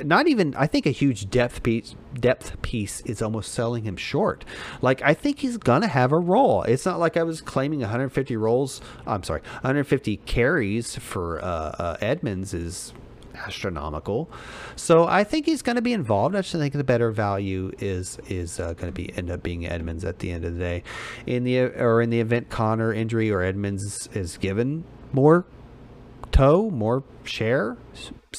[0.04, 0.56] not even.
[0.56, 1.96] I think a huge depth piece.
[2.14, 4.44] Depth piece is almost selling him short.
[4.82, 6.64] Like I think he's going to have a role.
[6.64, 8.82] It's not like I was claiming 150 rolls.
[9.08, 12.94] I'm sorry, 150 carries for uh, uh, Edmonds is
[13.36, 14.30] astronomical.
[14.76, 16.36] So I think he's going to be involved.
[16.36, 19.66] I just think the better value is is uh, going to be end up being
[19.66, 20.84] Edmonds at the end of the day.
[21.26, 24.84] In the or in the event Conner injury or Edmonds is given
[25.14, 25.46] more
[26.32, 27.78] toe, more share,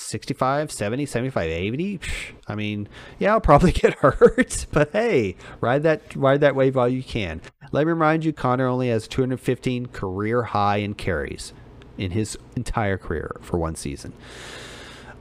[0.00, 2.00] 65, 70, 75, 80.
[2.46, 2.88] I mean,
[3.18, 7.40] yeah, I'll probably get hurt, but hey, ride that ride that wave while you can.
[7.72, 11.52] Let me remind you, Conner only has 215 career high in carries
[11.98, 14.12] in his entire career for one season.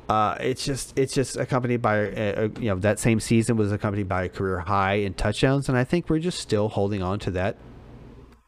[0.08, 4.08] Uh, it's just it's just accompanied by uh, you know that same season was accompanied
[4.08, 7.32] by a career high in touchdowns, and I think we're just still holding on to
[7.32, 7.58] that.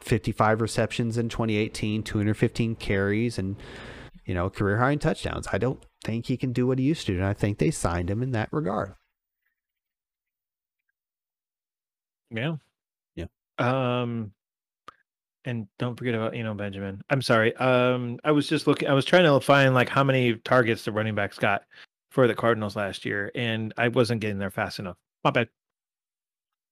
[0.02, 3.56] 55 receptions in 2018, 215 carries, and
[4.26, 5.48] you know career high in touchdowns.
[5.52, 8.10] I don't think he can do what he used to, and I think they signed
[8.10, 8.96] him in that regard.
[12.32, 12.56] Yeah.
[13.16, 13.26] Yeah.
[13.58, 14.32] Um
[15.46, 17.02] and don't forget about you know Benjamin.
[17.10, 17.56] I'm sorry.
[17.58, 20.92] Um I was just looking I was trying to find like how many targets the
[20.92, 21.64] running backs got
[22.12, 24.98] for the Cardinals last year and I wasn't getting there fast enough.
[25.24, 25.50] My bad.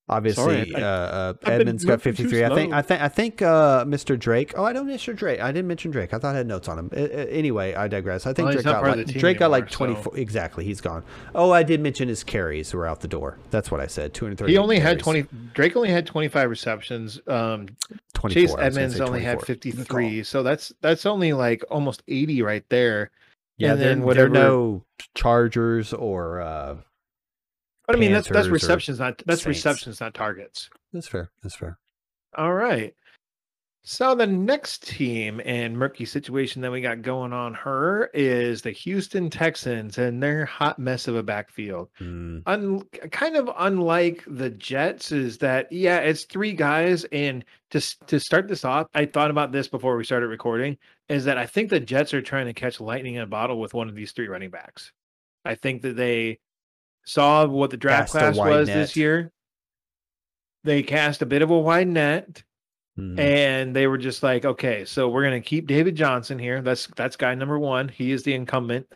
[0.08, 2.44] Obviously, I- uh, uh, I've been Edmonds got 53.
[2.46, 2.74] I think.
[2.74, 4.18] I think I think uh, Mr.
[4.20, 4.54] Drake.
[4.56, 5.16] Oh, I don't Mr.
[5.16, 5.40] Drake.
[5.40, 6.14] I didn't mention Drake.
[6.14, 6.92] I thought I had notes on him.
[6.96, 8.28] Uh, uh, anyway, I digress.
[8.28, 10.18] I think Well, Drake got like, the team Drake got like anymore, 24.
[10.18, 11.04] Exactly, he's gone.
[11.34, 13.40] Oh, I did mention his carries were out the door.
[13.50, 14.14] That's what I said.
[14.14, 14.52] 230.
[14.52, 15.26] He only had 20
[15.56, 17.20] Drake only had 25 receptions.
[17.28, 17.68] Um
[18.14, 18.30] 24.
[18.30, 20.24] Chase I was gonna Edmonds only had 53.
[20.24, 23.10] So that's that's only like almost 80 right there.
[23.58, 24.30] Yeah, and then then whatever.
[24.30, 24.84] whatever- no
[25.16, 26.76] Chargers or uh,
[27.88, 29.58] But I mean that's that's receptions not that's Saints.
[29.58, 30.70] receptions not targets.
[30.94, 31.30] that's fair.
[31.44, 31.78] That's fair.
[32.36, 32.94] All right.
[33.88, 38.72] So the next team and murky situation that we got going on her is the
[38.72, 41.90] Houston Texans and their hot mess of a backfield.
[42.02, 42.82] Mm, Un-
[43.12, 48.48] kind of unlike the Jets is that yeah, it's three guys and to to start
[48.48, 50.78] this off, I thought about this before we started recording
[51.08, 53.76] is that I think the Jets are trying to catch lightning in a bottle with
[53.76, 54.92] one of these three running backs.
[55.46, 56.40] I think that they
[57.06, 58.76] saw what the draft Cast class was net.
[58.76, 59.32] this year.
[60.64, 62.44] They cast a bit of a wide net
[62.98, 63.20] mm.
[63.20, 66.62] and they were just like, okay, so we're gonna keep David Johnson here.
[66.62, 67.88] That's that's guy number one.
[67.88, 68.88] He is the incumbent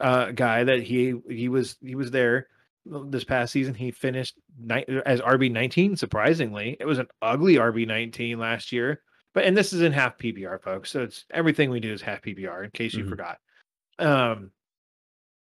[0.00, 2.48] uh guy that he he was he was there
[2.86, 3.74] this past season.
[3.74, 5.96] He finished ni- as RB nineteen.
[5.96, 9.02] Surprisingly, it was an ugly RB nineteen last year.
[9.34, 10.90] But and this is in half PPR, folks.
[10.90, 12.64] So it's everything we do is half PPR.
[12.64, 13.08] In case you Mhm.
[13.08, 13.38] forgot,
[13.98, 14.52] um,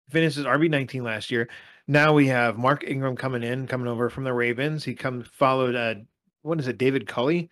[0.09, 1.47] finishes RB nineteen last year.
[1.87, 4.83] Now we have Mark Ingram coming in, coming over from the Ravens.
[4.83, 5.95] He come followed uh
[6.41, 7.49] what is it, David Culley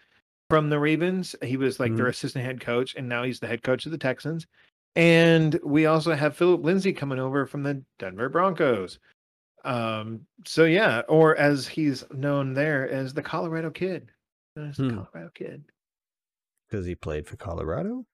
[0.49, 1.35] from the Ravens.
[1.43, 3.97] He was like their assistant head coach, and now he's the head coach of the
[3.97, 4.45] Texans.
[4.95, 8.99] And we also have Philip Lindsay coming over from the Denver Broncos.
[9.65, 14.09] Um, so yeah, or as he's known there as the Colorado Kid.
[14.55, 14.95] As the Hmm.
[15.03, 15.63] Colorado Kid.
[16.69, 18.05] Because he played for Colorado.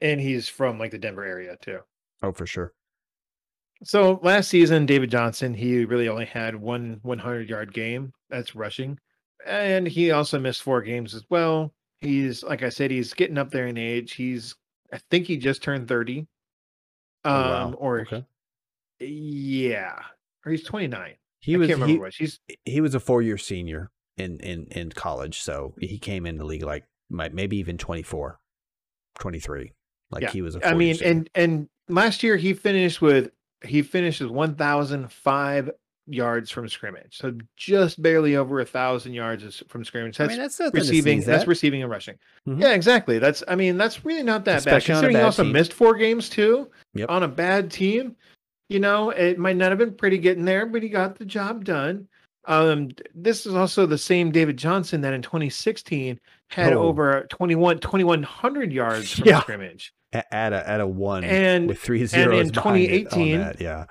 [0.00, 1.80] And he's from like the Denver area too.
[2.22, 2.72] Oh, for sure.
[3.84, 8.12] So last season, David Johnson, he really only had one 100 yard game.
[8.30, 8.98] That's rushing.
[9.46, 11.72] And he also missed four games as well.
[12.00, 14.12] He's, like I said, he's getting up there in age.
[14.14, 14.54] He's,
[14.92, 16.20] I think he just turned 30.
[16.20, 16.26] Um,
[17.26, 17.72] Oh, wow.
[17.78, 18.24] or Okay.
[19.00, 19.98] yeah,
[20.44, 21.14] or he's 29.
[21.40, 22.16] He I was can't remember he.
[22.24, 26.36] He's, he was a four year senior in, in, in college, so he came in
[26.36, 28.38] the league like maybe even 24,
[29.18, 29.72] 23.
[30.10, 30.30] Like Yeah.
[30.30, 31.10] he was a I mean, senior.
[31.10, 33.30] and, and last year he finished with,
[33.64, 35.70] he finished with 1,005
[36.06, 37.16] yards from scrimmage.
[37.16, 40.20] So just barely over a thousand yards from scrimmage.
[40.20, 42.16] I That's mean, that's receiving sneeze that's receiving and rushing.
[42.46, 42.60] Mhm.
[42.60, 43.18] Yeah, exactly.
[43.18, 45.00] That's I mean that's really not that Especially bad.
[45.00, 45.52] Considering he also team.
[45.52, 47.08] missed four games too Yep.
[47.10, 48.16] on a bad team.
[48.68, 51.64] You know, it might not have been pretty getting there, but he got the job
[51.64, 52.06] done.
[52.46, 56.82] Um, this is also the same David Johnson that in 2016 had Oh.
[56.82, 59.40] over 21 2100 yards from Yeah.
[59.40, 59.94] scrimmage.
[60.14, 63.86] At a at a one And- with three in zeros it on 2018 that, yeah.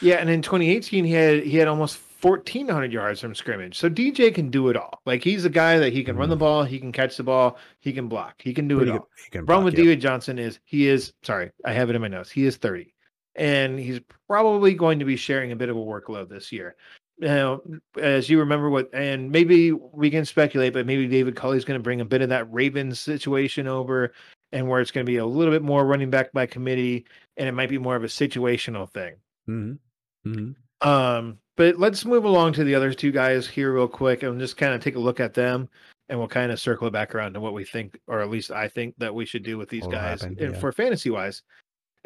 [0.00, 3.78] Yeah, and in 2018 he had he had almost 1400 yards from scrimmage.
[3.78, 5.00] So DJ can do it all.
[5.06, 6.40] Like he's a guy that he can run the Mhm.
[6.40, 8.98] ball, he can catch the ball, he can block, he can do it He all.
[8.98, 9.84] can- he can Problem block, with yeah.
[9.84, 12.30] David Johnson is he is sorry, I have it in my notes.
[12.30, 12.94] He is 30.
[13.36, 16.76] And he's probably going to be sharing a bit of a workload this year.
[17.18, 17.60] Now,
[18.00, 21.82] as you remember what and maybe we can speculate, but maybe David Culley's going to
[21.82, 24.12] bring a bit of that Ravens situation over
[24.52, 27.48] and where it's going to be a little bit more running back by committee and
[27.48, 29.14] it might be more of a situational thing.
[29.48, 29.78] Mhm.
[30.26, 30.54] Mhm.
[30.86, 34.56] Um, but let's move along to the other two guys here real quick and just
[34.56, 35.68] kind of take a look at them
[36.08, 38.50] and we'll kind of circle it back around to what we think, or at least
[38.50, 40.60] I think that we should do with these guys happen, and yeah.
[40.60, 41.42] for fantasy wise.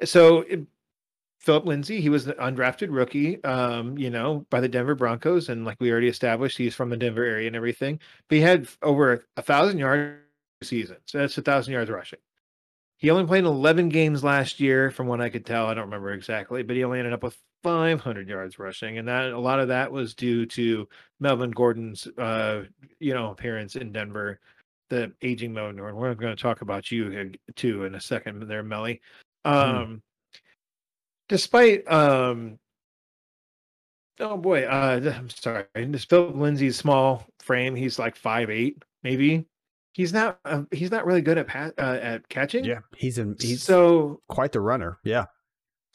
[0.04, 0.66] So it-
[1.40, 5.66] Philip Lindsay, he was an undrafted rookie, um, you know, by the Denver Broncos, and
[5.66, 8.00] like we already established, he's from the Denver area and everything.
[8.28, 10.20] But he had over a thousand yards
[10.62, 12.18] season, so that's a thousand yards rushing.
[12.96, 15.66] He only played 11 games last year, from what I could tell.
[15.66, 19.32] I don't remember exactly, but he only ended up with 500 yards rushing, and that
[19.32, 20.88] a lot of that was due to
[21.18, 22.64] Melvin Gordon's, uh,
[23.00, 24.38] you know, appearance in Denver,
[24.90, 25.96] the aging Melvin Gordon.
[25.96, 29.00] We're going to talk about you too in a second, there, Melly.
[29.44, 30.02] Um,
[31.28, 32.58] despite, um,
[34.20, 39.46] oh boy, uh, I'm sorry, this Philip Lindsay's small frame, he's like five eight, maybe.
[39.94, 40.38] He's not.
[40.44, 42.64] Uh, he's not really good at pa- uh, at catching.
[42.64, 43.36] Yeah, he's in.
[43.40, 44.98] He's so quite the runner.
[45.04, 45.24] Yeah.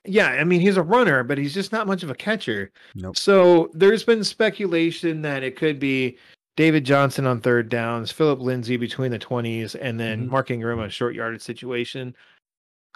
[0.05, 2.71] yeah, I mean he's a runner, but he's just not much of a catcher.
[2.95, 3.17] Nope.
[3.17, 6.17] So there's been speculation that it could be
[6.55, 10.29] David Johnson on third downs, Philip Lindsay between the 20s, and then Mhm.
[10.31, 12.15] Mark Ingram on a short yardage situation.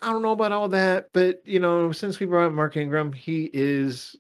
[0.02, 3.12] I don't know about all that, but you know, since we brought up Mark Ingram,
[3.14, 4.16] he is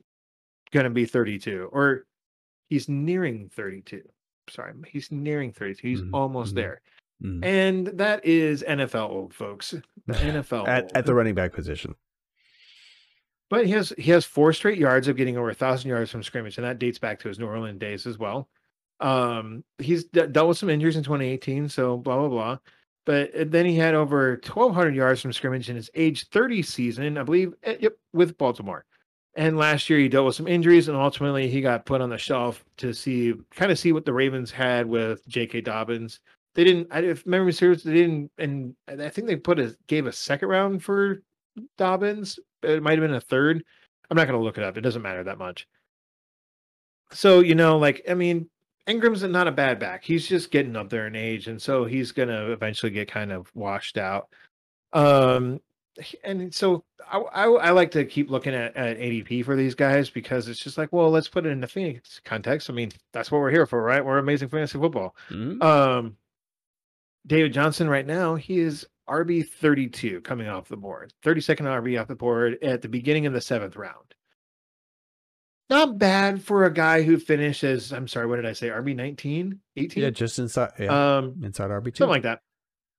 [0.71, 2.05] going to be 32, or
[2.69, 4.01] he's nearing 32.
[4.49, 5.87] Sorry, he's nearing 32.
[5.87, 6.55] He's Mhm, almost mhm.
[6.55, 6.81] there,
[7.23, 7.45] Mhm.
[7.45, 9.73] and that is NFL old, folks.
[10.07, 11.95] The NFL At, at the running back position.
[13.49, 16.23] But he has he has four straight yards of getting over a thousand yards from
[16.23, 18.49] scrimmage, and that dates back to his New Orleans days as well.
[18.99, 22.57] Um, he's de- dealt with some injuries in 2018, so blah blah blah.
[23.05, 27.17] But uh, then he had over 1,200 yards from scrimmage in his age 30 season,
[27.17, 27.53] I believe.
[27.63, 28.85] eh, Yep, with Baltimore.
[29.35, 32.17] And last year he dealt with some injuries, and ultimately he got put on the
[32.17, 35.61] shelf to see kind of see what the Ravens had with J.K.
[35.61, 36.19] Dobbins.
[36.53, 40.05] They didn't, I, if memory serves, they didn't, and I think they put a gave
[40.05, 41.23] a second round for
[41.77, 42.39] Dobbins.
[42.61, 43.63] It might have been a third.
[44.09, 44.77] I'm not going to look it up.
[44.77, 45.67] It doesn't matter that much.
[47.11, 48.49] So, you know, like, I mean,
[48.85, 50.03] Ingram's not a bad back.
[50.03, 51.47] He's just getting up there in age.
[51.47, 54.29] And so he's going to eventually get kind of washed out.
[54.91, 55.59] Um,
[56.23, 60.09] and so I, I, I like to keep looking at, at ADP for these guys
[60.09, 62.69] because it's just like, well, let's put it in the Phoenix context.
[62.69, 64.03] I mean, that's what we're here for, right?
[64.03, 65.15] We're amazing fantasy football.
[65.29, 65.61] Mhm.
[65.61, 66.17] Um,
[67.27, 72.07] David Johnson right now, he is RB 32 coming off the board, 32nd RB off
[72.07, 74.15] the board at the beginning of the seventh round.
[75.69, 78.67] Not bad for a guy who finishes, I'm sorry, what did I say?
[78.69, 80.03] RB 19, 18?
[80.03, 80.71] Yeah, just inside.
[80.77, 81.99] Yeah, um, inside RB two.
[81.99, 82.41] something like that.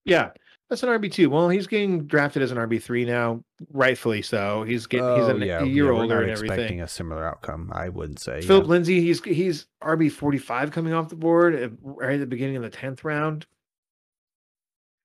[0.05, 0.31] Yeah,
[0.71, 1.29] that's an RB two.
[1.31, 4.63] Well, he's getting drafted as an RB three now, rightfully so.
[4.65, 6.81] He's getting he's Oh, a, yeah, a year yeah, older and expecting everything.
[6.83, 7.71] a similar outcome.
[7.75, 8.41] I wouldn't say.
[8.41, 8.47] yeah.
[8.47, 12.27] Philip Lindsay, he's he's RB forty five coming off the board at, right at the
[12.27, 13.47] beginning of the tenth round.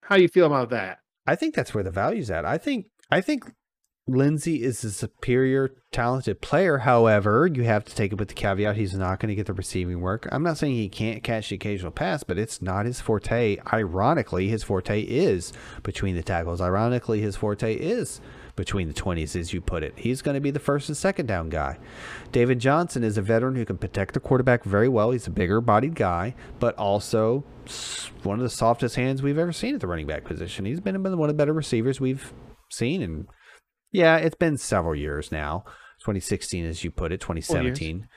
[0.04, 1.00] How do you feel about that?
[1.28, 2.46] I think that's where the value's at.
[2.46, 3.52] I think I think
[4.10, 6.80] Lindsay is a superior talented player.
[6.80, 9.54] However, you have to take it with the caveat he's not going to get the
[9.54, 10.28] receiving work.
[10.32, 13.58] I'm not saying he can't catch the occasional pass, but it's not his forte.
[13.72, 15.54] Ironically, his forte is
[15.84, 16.60] between the tackles.
[16.60, 18.20] Ironically, his forte is
[18.56, 19.94] between the 20s, as you put it.
[19.98, 21.78] He's going to be the first and second down guy.
[22.32, 25.12] David Johnson is a veteran who can protect the quarterback very well.
[25.12, 27.44] He's a bigger bodied guy, but also
[28.24, 30.66] one of the softest hands we've ever seen at the running back position.
[30.66, 32.34] He's been one of the better receivers we've
[32.70, 33.02] seen.
[33.02, 33.28] And
[33.92, 35.64] yeah, it's been several years now.
[36.02, 38.08] 2016, as you put it, 2017.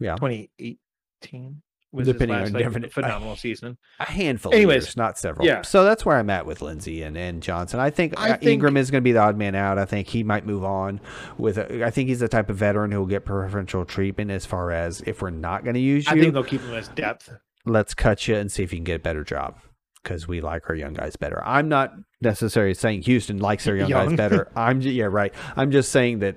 [0.00, 1.62] Yeah, Twenty eighteen
[1.92, 3.76] was Depending his on last like, different- phenomenal season.
[4.00, 5.46] a handful Anyways, of years, not several.
[5.46, 5.62] yeah.
[5.62, 7.80] So that's where I'm at with Lindsay and, and Johnson.
[7.80, 9.76] I think, I uh, think- Ingram is going to be the odd man out.
[9.78, 11.00] I think he might move on
[11.36, 11.58] with.
[11.58, 14.70] A, I think he's the type of veteran who will get preferential treatment as far
[14.70, 16.12] as if we're not going to use you.
[16.12, 17.28] I think they'll keep him as depth.
[17.66, 19.58] let's cut you and see if you can get a better job
[20.02, 21.42] because we like our young guys better.
[21.44, 24.50] I'm not necessarily saying Houston likes their young, guys better.
[24.56, 25.32] I'm ju- yeah right.
[25.56, 26.36] I'm just saying that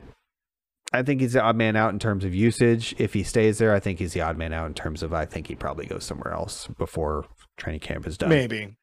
[0.92, 2.94] I think he's the odd man out in terms of usage.
[3.00, 5.26] If he stays there, I think he's the odd man out in terms of I
[5.26, 7.26] think he probably goes somewhere else before
[7.58, 8.30] training camp is done.
[8.30, 8.76] Maybe.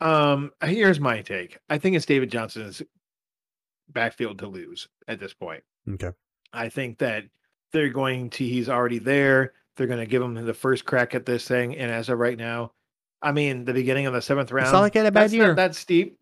[0.00, 1.58] Um, here's my take.
[1.68, 2.82] I think it's David Johnson's
[3.88, 5.64] backfield to lose at this point.
[5.88, 6.10] Okay.
[6.52, 7.24] I think that
[7.72, 9.52] they're going to, he's already there.
[9.76, 11.76] They're going to give him the first crack at this thing.
[11.76, 12.72] And as of right now,
[13.22, 15.24] I mean, the beginning of the seventh round, It's not like he had a bad
[15.24, 15.48] that's year.
[15.48, 16.18] Not that steep.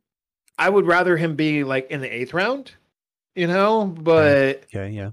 [0.59, 2.72] I would rather him be like in the eighth round,
[3.34, 4.90] you know, but Okay.
[4.90, 5.11] Yeah.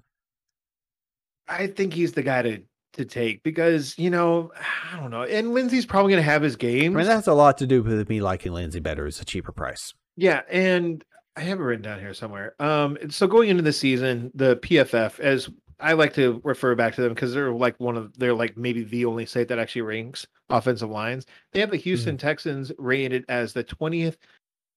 [1.47, 2.61] I think he's the guy to
[2.93, 4.51] to take because you know
[4.93, 6.95] I don't know, and Lindsay's probably going to have his games.
[6.95, 9.07] I mean, that's a lot to do with me liking Lindsay better.
[9.07, 9.93] It's a cheaper price.
[10.17, 11.03] Yeah, and
[11.35, 12.55] I have it written down here somewhere.
[12.59, 17.01] Um, so going into the season, the PFF, as I like to refer back to
[17.01, 20.27] them because they're like one of they're like maybe the only site that actually ranks
[20.51, 21.25] offensive lines.
[21.53, 24.17] They have the Houston Texans rated as the 20th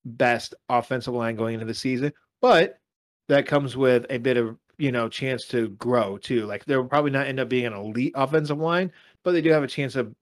[0.05, 2.79] best offensive line going into the season, but
[3.29, 6.47] that comes with a bit of you know chance to grow too.
[6.47, 9.63] Like they'll probably not end up being an elite offensive line, but they do have
[9.63, 10.15] a chance of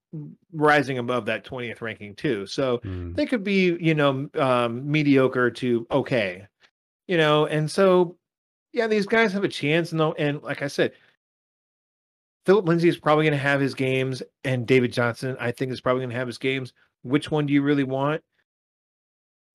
[0.52, 2.46] rising above that 20th ranking too.
[2.46, 3.16] So Mm.
[3.16, 6.46] they could be you know um, mediocre to okay,
[7.08, 8.16] you know, and so
[8.72, 9.90] yeah, these guys have a chance.
[9.92, 10.92] And though, and like I said.
[12.46, 15.80] Philip Lindsay is probably going to have his games, and David Johnson, I think, is
[15.80, 16.72] probably going to have his games.
[17.02, 18.22] Which one do you really want?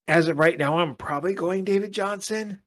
[0.07, 2.61] As of right now, I'm probably going David Johnson.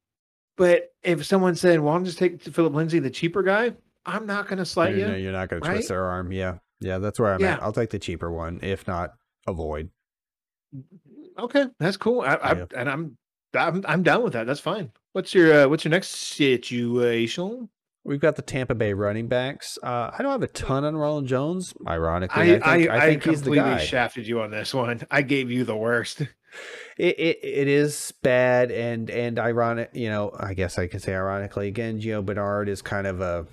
[0.57, 3.73] But if someone said, "Well, I'm just take Philip Lindsay, the cheaper guy,"
[4.05, 5.13] I'm not going to slight You're, you.
[5.13, 6.33] no- you're not going to twist their arm.
[6.33, 6.59] Yeah.
[6.81, 6.99] Yeah.
[6.99, 7.55] That's where I'm Yeah.
[7.55, 7.63] at.
[7.63, 8.61] I'll take the cheaper one.
[8.63, 9.15] If not,
[9.47, 9.89] avoid.
[11.39, 12.21] Okay, that's cool.
[12.21, 13.17] I, I, and I'm,
[13.55, 14.47] I'm, I'm down with that.
[14.47, 14.93] That's fine.
[15.13, 17.69] What's your, uh, what's your next situation?
[18.03, 19.79] We've got the Tampa Bay running backs.
[19.83, 21.75] Uh, I don't have a ton on Ronald Jones.
[21.87, 23.85] Ironically, I, I think, I, I, think he's the completely guy.
[23.85, 25.03] shafted you on this one.
[25.11, 26.23] I gave you the worst.
[26.99, 29.91] It, it it is bad and and ironic.
[29.93, 32.01] You know, I guess I could say ironically again.
[32.01, 33.47] Gio Bernard is kind of a.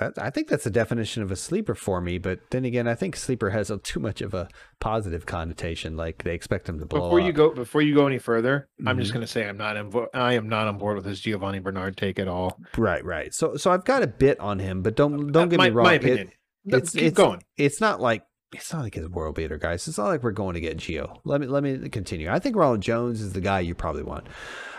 [0.00, 2.18] That, I think that's the definition of a sleeper for me.
[2.18, 4.48] But then again, I think sleeper has a, too much of a
[4.80, 5.96] positive connotation.
[5.96, 8.98] Like they expect him to blow Before you go, before you go any further, I'm
[8.98, 9.14] just Mhm.
[9.14, 11.96] going to say I'm not, in, I am not on board with this Giovani Bernard
[11.96, 12.58] take at all.
[12.76, 13.32] Right, right.
[13.32, 15.74] So so I've got a bit on him, but don't don't get Uh, my, me
[15.74, 15.84] wrong.
[15.84, 16.32] My opinion.
[16.64, 17.42] No, it's Keep it's going.
[17.56, 19.86] It's not like it's not like his world beater, guys.
[19.88, 21.18] It's not like we're going to get Gio.
[21.24, 22.30] Let me let me continue.
[22.30, 24.26] I think Ronald Jones is the guy you probably want.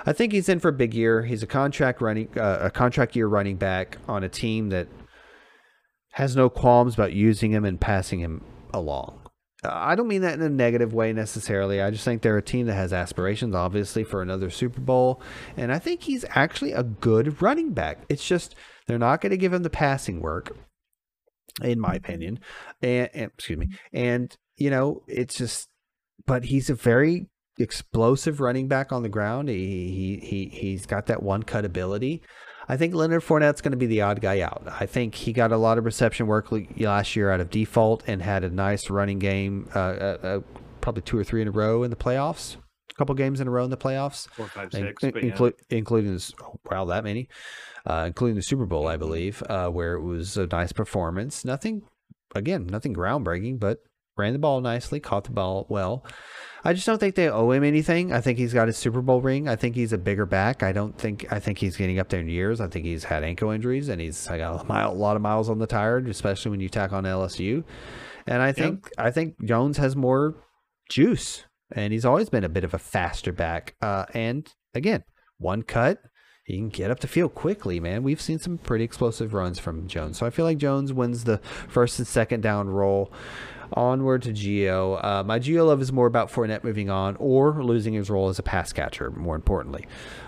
[0.06, 1.24] I think he's in for a big year.
[1.24, 4.88] He's a contract running uh, a contract year running back on a team that
[6.16, 8.42] has no qualms about using him and passing him
[8.74, 9.20] along.
[9.64, 11.82] I don't mean that in a negative way necessarily.
[11.82, 15.22] I just think they're a team that has aspirations, obviously, for another Super Bowl.
[15.58, 18.00] And I think he's actually a good running back.
[18.08, 18.56] It's just
[18.88, 20.56] they're not going to give him the passing work,
[21.62, 22.40] in my opinion.
[22.82, 23.68] And, and excuse me.
[23.92, 25.68] And you know, it's just,
[26.26, 27.28] but he's a very
[27.60, 29.50] explosive running back on the ground.
[29.50, 32.22] He he he he's got that one cut ability.
[32.68, 34.64] I think Leonard Fournette's going to be the odd guy out.
[34.80, 36.48] I think he got a lot of reception work
[36.78, 40.40] last year out of default and had a nice running game, uh, uh, uh,
[40.82, 42.56] probably two or three in a row in the playoffs.
[42.92, 45.02] A couple games in a row in the playoffs, Four, five, in- six.
[45.04, 45.50] but yeah.
[45.78, 47.28] including this, oh, wow, that many,
[47.86, 48.94] uh, including the Super Bowl, Mm-hmm.
[48.94, 51.44] I believe, uh, where it was a nice performance.
[51.46, 51.82] Nothing,
[52.34, 53.80] again, nothing groundbreaking, but
[54.18, 56.06] ran the ball nicely, caught the ball well.
[56.66, 58.12] I just don't think they owe him anything.
[58.12, 59.48] I think he's got his Super Bowl ring.
[59.48, 60.64] I think he's a bigger back.
[60.64, 61.32] I don't think.
[61.32, 62.60] I think he's getting up there in years.
[62.60, 65.48] I think he's had ankle injuries and he's got a, mile, a lot of miles
[65.48, 67.64] on the tire, especially when you tack on LSU.
[68.26, 70.34] And I think I think Jones has more
[70.90, 73.76] juice, and he's always been a bit of a faster back.
[73.80, 75.04] Uh, and again,
[75.38, 76.00] one cut,
[76.46, 78.02] he can get up the field quickly, man.
[78.02, 81.38] We've seen some pretty explosive runs from Jones, so I feel like Jones wins the
[81.68, 83.14] first and second down role.
[83.76, 85.04] Onward to Gio.
[85.04, 88.40] Uh, my Gio love is more about Fournette moving on or losing his role as
[88.40, 89.86] a pass catcher, more importantly,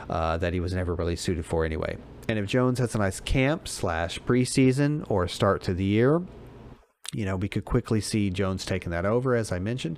[0.09, 1.97] uh, that he was never really suited for anyway.
[2.29, 6.21] And if Jones has a nice camp slash preseason or start to the year,
[7.13, 9.97] you know, we could quickly see Jones taking that over, as I mentioned.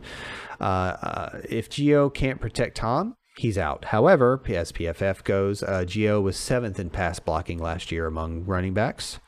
[0.61, 3.85] Uh, uh, if Gio can't protect Tom, he's out.
[3.85, 8.75] However, as PFF goes, uh, Gio was seventh in pass blocking last year among running
[8.75, 9.19] backs.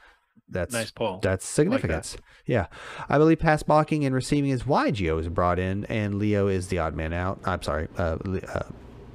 [0.51, 1.19] That's Nice pull.
[1.21, 2.17] That's significance.
[2.45, 2.67] yeah.
[3.09, 6.67] I believe pass blocking and receiving is why Gio is brought in, and Leo is
[6.67, 7.39] the odd man out.
[7.45, 8.17] I'm sorry, uh,
[8.53, 8.63] uh,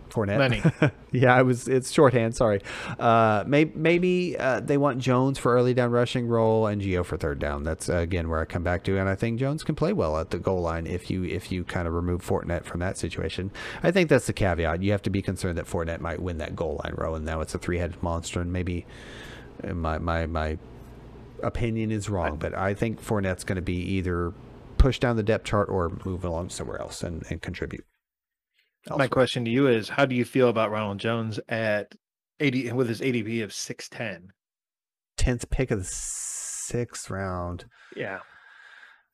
[0.09, 0.39] Fournette.
[0.39, 0.63] Lenny.
[1.13, 1.69] yeah, I was.
[1.69, 2.35] It's shorthand.
[2.35, 2.63] Sorry.
[2.99, 7.19] Uh, maybe maybe uh, they want Jones for early down rushing role and Gio for
[7.19, 7.65] third down.
[7.65, 10.19] That's uh, again where I come back to, and I think Jones can play well
[10.19, 13.51] at the goal line if you if you kind of remove Fournette from that situation.
[13.83, 14.83] I think that's the caveat.
[14.83, 17.41] You have to be concerned that Fournette might win that goal line row, and now
[17.43, 18.87] it's a three headed monster, and maybe
[19.63, 20.57] uh, my my my
[21.43, 24.33] opinion is wrong, but I think Fournette's going to be either
[24.79, 27.85] pushed down the depth chart or move along somewhere else and, and contribute.
[28.89, 31.95] My question to you is: How do you feel about Ronald Jones at
[32.39, 34.29] eighty with his ADP of six ten?
[35.17, 37.65] tenth pick of the sixth round.
[37.97, 38.21] Yeah,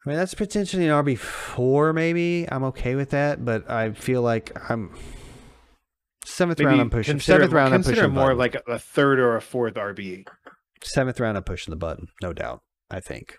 [0.05, 2.47] I mean, that's potentially an RB four, maybe.
[2.51, 4.95] I'm okay with that, but I feel like I'm
[6.25, 6.81] seventh round.
[6.81, 7.73] I'm pushing seventh round.
[7.73, 8.39] I'm Consider pushing more button.
[8.39, 10.27] like a third or a fourth RB.
[10.85, 11.37] Seventh round.
[11.37, 12.62] I'm pushing the button, no doubt.
[12.91, 13.39] I think.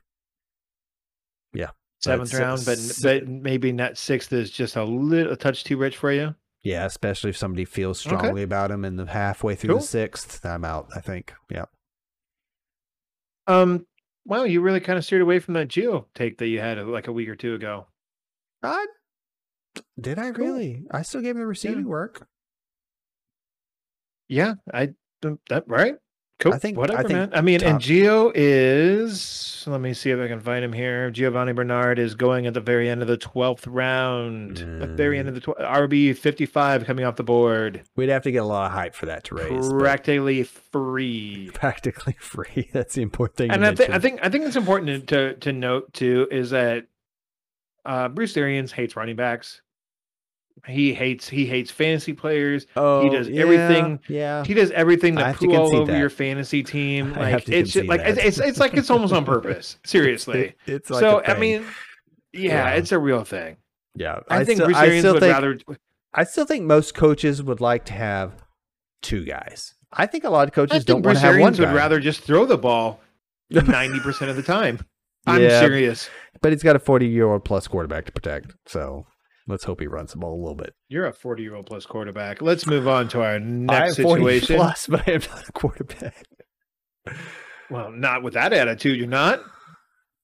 [1.53, 1.69] Yeah,
[2.01, 5.77] Seventh But round, but but maybe not sixth is just a little a touch too
[5.77, 6.33] rich for you.
[6.63, 8.15] yeah, especially if somebody feels Okay.
[8.17, 9.79] strongly about him, and the halfway through Cool.
[9.79, 10.87] the sixth, I'm out.
[10.95, 11.33] I think.
[11.51, 11.65] Yeah.
[13.47, 13.85] Um,
[14.25, 16.85] wow, you really kind of steered away from that Gio take that you had uh,
[16.85, 17.87] like a week or two ago.
[18.63, 18.87] I,
[19.99, 20.45] did I Cool.
[20.47, 20.85] really?
[20.89, 22.25] I still gave him the receiving work.
[24.29, 24.93] Yeah, I
[25.49, 25.95] that right.
[26.39, 26.53] Cool.
[26.53, 27.29] I think- I whatever, think man.
[27.33, 29.63] I mean, and top- Gio is.
[29.65, 31.09] Let me see if I can find him here.
[31.09, 34.57] Giovani Bernard is going at the very end of the twelfth round.
[34.57, 38.23] The very end of the tw- RB fifty five coming off the board, We'd have
[38.23, 39.71] to get a lot of hype for that to raise.
[39.71, 41.49] practically free.
[41.53, 42.67] practically free.
[42.73, 43.51] That's the important thing.
[43.51, 46.85] and I think I think I think it's important to to note too is that
[47.85, 49.61] uh, Bruce Arians hates running backs.
[50.65, 52.67] He hates he hates fantasy players.
[52.77, 55.99] oh, he does yeah, everything- Yeah, He does everything to poo all over that.
[55.99, 57.13] your fantasy team.
[57.17, 59.77] I Like it's just, like it's, it's it's like it's almost on purpose.
[59.85, 60.39] Seriously.
[60.39, 61.65] It- it's like so I mean,
[62.31, 62.75] yeah, Yeah.
[62.75, 63.57] it's a real thing.
[63.95, 64.19] yeah.
[64.29, 65.59] I, think still, Bruce I still would think rather.
[66.13, 68.31] I still think most coaches would like to have
[69.01, 69.73] two guys.
[69.91, 71.73] I think a lot of coaches don't want to have one Arians would guy.
[71.73, 73.01] rather just throw the ball
[73.49, 74.79] ninety percent of the time.
[75.27, 75.59] I'm Yeah.
[75.59, 76.09] serious.
[76.41, 78.53] but he's got a 40 year old plus quarterback to protect.
[78.65, 79.05] So
[79.47, 80.73] let's hope he runs the ball a little bit.
[80.89, 82.41] You're a 40 year old plus quarterback.
[82.41, 84.55] Let's move on to our next am 40 situation.
[84.57, 86.25] plus, but I am not a quarterback.
[87.69, 89.41] Well, not with that attitude, you're not.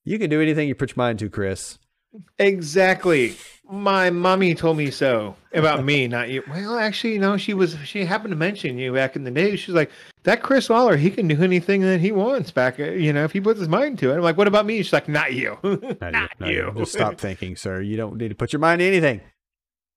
[0.03, 1.77] You can do anything you put your mind to, Chris.
[2.37, 3.35] Exactly.
[3.71, 6.43] My mommy told me so about me, not you.
[6.49, 9.55] Well, actually, no, she was she happened to mention you back in the day.
[9.55, 9.91] She's like,
[10.23, 13.31] that Chris Waller, he can do anything that he wants back, uh, you know, if
[13.31, 14.15] he puts his mind to it.
[14.15, 14.81] I'm like, what about me?
[14.81, 15.57] She's like, not you.
[15.63, 16.27] Not, Not you.
[16.39, 16.55] Not you.
[16.55, 16.73] you.
[16.77, 17.79] Just stop thinking, sir.
[17.81, 19.21] You don't need to put your mind to anything.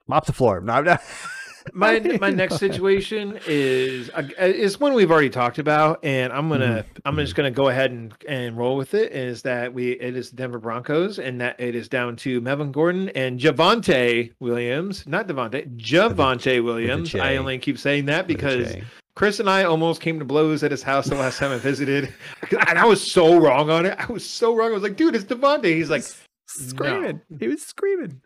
[0.07, 0.61] Mop the floor.
[0.61, 1.03] No, I'm not.
[1.73, 6.85] my my next situation is uh, is one we've already talked about, and I'm gonna
[7.05, 9.13] I'm just gonna go ahead and and roll with it.
[9.13, 12.73] Is that we it is the Denver Broncos, and that it is down to Melvin
[12.73, 17.11] Gordon and Javonte Williams, not Devontae, Javonte Williams.
[17.11, 17.21] J.
[17.21, 18.75] I only keep saying that because
[19.15, 22.13] Chris and I almost came to blows at his house the last time I visited,
[22.69, 23.97] and I was so wrong on it.
[23.99, 24.71] I was so wrong.
[24.71, 25.77] I was like, dude, it's Devontae.
[25.77, 26.05] He's like,
[26.47, 27.21] screaming.
[27.39, 28.21] He was screaming.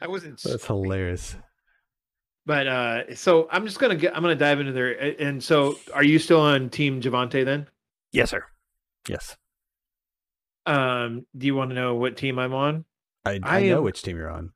[0.00, 0.42] I wasn't.
[0.42, 1.36] That's hilarious.
[2.46, 4.16] But uh, so I'm just gonna get.
[4.16, 4.92] I'm gonna dive into there.
[5.20, 7.68] And so, are you still on Team Javonte then?
[8.12, 8.44] Yes, sir.
[9.08, 9.36] Yes.
[10.66, 12.84] Um, do you want to know what team I'm on?
[13.24, 14.52] I, I, I know am- which team you're on.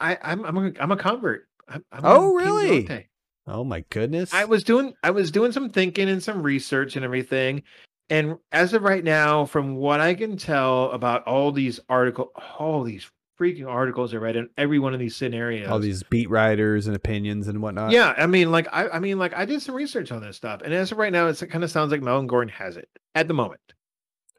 [0.00, 1.46] I, I'm I'm a, I'm a convert.
[1.68, 3.08] I'm, I'm Oh, really?
[3.46, 4.32] Oh my goodness.
[4.34, 7.62] I was doing I was doing some thinking and some research and everything.
[8.10, 12.82] And as of right now, from what I can tell about all these article, all
[12.82, 13.10] these
[13.40, 16.96] freaking articles I read in every one of these scenarios, all these beat writers and
[16.96, 17.90] opinions and whatnot.
[17.90, 20.62] yeah, I mean, like I, I mean, like I did some research on this stuff,
[20.62, 22.88] and as of right now, it's, it kind of sounds like Melvin Gordon has it
[23.14, 23.60] at the moment.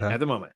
[0.02, 0.14] Okay.
[0.14, 0.54] At the moment,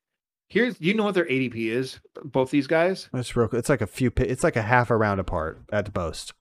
[0.49, 1.99] here's you know what their ADP is?
[2.23, 3.49] Both these guys, That's real.
[3.53, 4.11] It's like a few.
[4.17, 6.33] It's like a half a round apart at the most.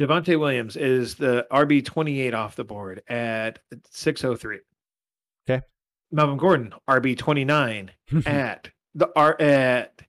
[0.00, 3.58] Devontae Williams is the RB twenty eight off the board at
[3.90, 4.60] six oh three.
[5.48, 5.64] Okay.
[6.12, 7.90] Melvin Gordon RB twenty nine
[8.26, 10.00] at the R at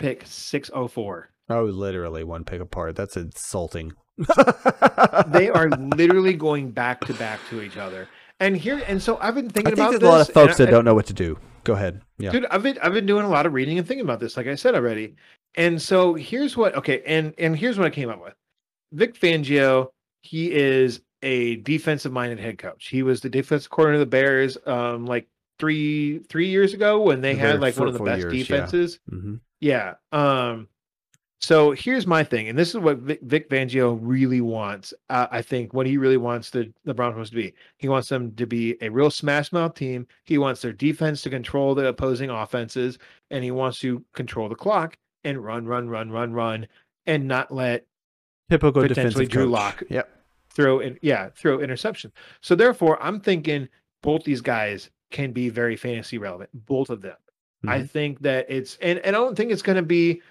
[0.00, 1.30] pick six oh four.
[1.48, 2.96] oh, literally one pick apart.
[2.96, 3.92] That's insulting.
[5.28, 8.08] They are literally going back to back to each other.
[8.38, 10.08] And here, and so I've been I thinking think about there's this.
[10.08, 11.38] a lot of folks I- that don't know what to do.
[11.64, 12.00] Go ahead.
[12.18, 12.30] Yeah.
[12.30, 14.46] dude i've been i've been doing a lot of reading and thinking about this like
[14.46, 15.14] i said already
[15.56, 18.32] and so here's what okay and and here's what i came up with
[18.92, 19.88] vic fangio
[20.22, 24.56] he is a defensive minded head coach he was the defensive coordinator of the bears
[24.66, 25.28] um like
[25.58, 28.38] three three years ago when they The had like one of the best years, yeah.
[28.42, 29.94] defenses hmm yeah.
[30.12, 30.68] Um.
[31.42, 34.92] So here's my thing, and this is what Vic, Vic Fangio really wants.
[35.08, 37.54] Uh, I think what he really wants the the Broncos to be.
[37.78, 40.06] He wants them to be a real smash mouth team.
[40.24, 42.98] He wants their defense to control the opposing offenses,
[43.30, 46.66] and he wants to control the clock and run, run, run, run, run,
[47.06, 47.86] and not let
[48.50, 49.52] Typical Potentially Drew coach.
[49.52, 49.82] Lock.
[49.88, 50.10] Yep.
[50.50, 52.12] throw in yeah throw interception.
[52.42, 53.68] So therefore, I'm thinking
[54.02, 56.50] both these guys can be very fantasy relevant.
[56.52, 57.16] Both of them.
[57.66, 57.90] I Mhm.
[57.90, 60.22] think that it's and, and I don't think it's going to be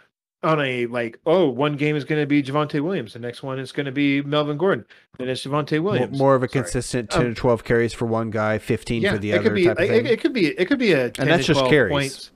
[0.42, 3.60] on a like oh one game is going to be Javonte Williams, the next one
[3.60, 4.86] is going to be Melvin Gordon,
[5.18, 6.18] then it's Javonte Williams.
[6.18, 6.64] more of a Sorry.
[6.64, 9.50] consistent 10 Um, to 12 carries for one guy, 15 yeah, for the it other
[9.50, 10.06] could be type it, thing.
[10.06, 11.92] it could be it could be a 10 that's to just 12 carries.
[11.92, 12.32] points.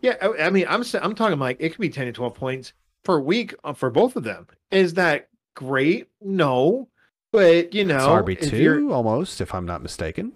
[0.00, 2.72] Yeah, I, I mean I'm I'm talking like it could be ten to twelve points
[3.04, 4.46] per week uh, for both of them.
[4.70, 6.08] Is that great?
[6.20, 6.88] No,
[7.32, 10.32] but you know if RB2 almost, if I'm not mistaken.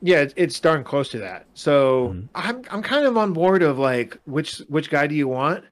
[0.00, 1.46] Yeah, it's, darn close to that.
[1.54, 2.28] So Mhm.
[2.34, 5.64] I'm I'm kind of on board of like which which guy do you want?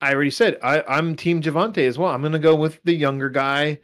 [0.00, 2.10] I already said I I'm Team Javonte as well.
[2.10, 3.80] I'm gonna go with the younger guy.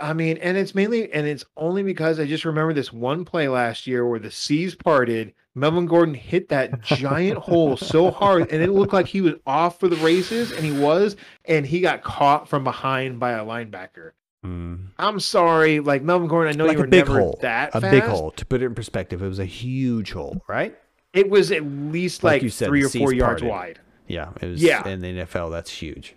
[0.00, 3.48] I mean, and it's mainly and it's only because I just remember this one play
[3.48, 5.32] last year where the seas parted.
[5.54, 9.78] Melvin Gordon hit that giant hole so hard, and it looked like he was off
[9.78, 14.12] for the races, and he was, and he got caught from behind by a linebacker.
[14.44, 14.88] Mm.
[14.98, 16.52] I'm sorry, like Melvin Gordon.
[16.52, 17.38] I know Like you a were big never hole.
[17.42, 17.90] that A fast.
[17.92, 18.32] big hole.
[18.32, 20.76] To put it in perspective, it was a huge hole, right?
[21.12, 23.48] It was at least Like like, you said, three or four yards parted.
[23.48, 23.80] wide.
[24.08, 24.62] Yeah, it was.
[24.62, 24.86] Yeah.
[24.88, 26.16] in the NFL, that's huge.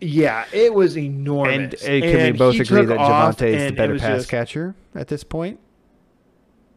[0.00, 1.82] Yeah, it was And enormous.
[1.84, 5.24] uh, can we both agree that Javonte is the better pass just- catcher at this
[5.24, 5.58] point?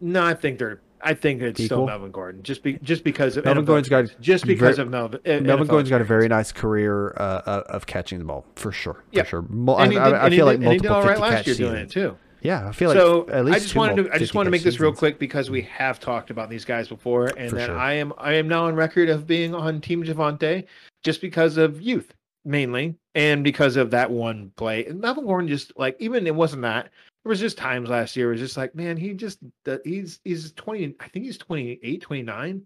[0.02, 0.82] No, I think they're.
[1.04, 1.78] I think it's Equal?
[1.78, 4.84] still Melvin Gordon, just be, just because of Melvin NFL Gordon's got just because ver-
[4.84, 5.20] of Melvin.
[5.26, 8.46] uh, Melvin NFL Gordon's got a very nice career uh, uh, of catching the ball
[8.56, 9.04] for sure.
[9.12, 9.24] Yeah.
[9.24, 9.46] For sure.
[9.78, 11.56] I, did- I, I feel did- like and he did multiple all right last year
[11.56, 12.18] doing it too.
[12.44, 14.48] Yeah, I feel like so at least I just wanted to I just 50 want
[14.48, 17.56] to make this real quick because we have talked about these guys before, and For
[17.58, 17.78] that sure.
[17.78, 20.66] I am I am now on record of being on Team Javonte
[21.04, 24.86] just because of youth mainly, and because of that one play.
[24.88, 26.90] And Melvin Gordon just like even it wasn't that.
[27.24, 28.30] There was just times last year.
[28.30, 29.40] It was just like man, he just
[29.84, 30.96] he's he's twenty.
[31.00, 32.62] I think he's 28, 29.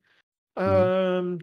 [0.58, 1.40] Um,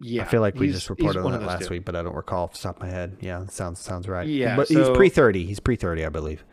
[0.00, 0.28] yeah, Mm-hmm.
[0.28, 1.74] I feel like we just reported on that last two.
[1.74, 3.16] week, but I don't recall off the top of my head.
[3.20, 4.26] Yeah, sounds sounds right.
[4.26, 5.44] Yeah, but he's pre thirty.
[5.44, 6.44] He's pre thirty, I believe.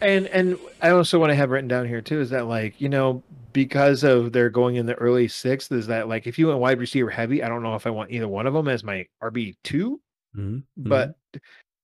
[0.00, 2.88] And and I also want to have written down here too is that like you
[2.88, 3.22] know
[3.52, 6.78] because of they're going in the early sixth is that like if you went wide
[6.80, 9.56] receiver heavy I don't know if I want either one of them as my RB
[9.64, 10.00] 2
[10.36, 10.58] Mm-hmm.
[10.88, 11.16] but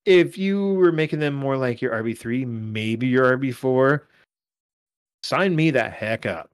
[0.07, 4.09] if you were making them more like your RB three maybe your RB four
[5.23, 6.51] sign me that heck up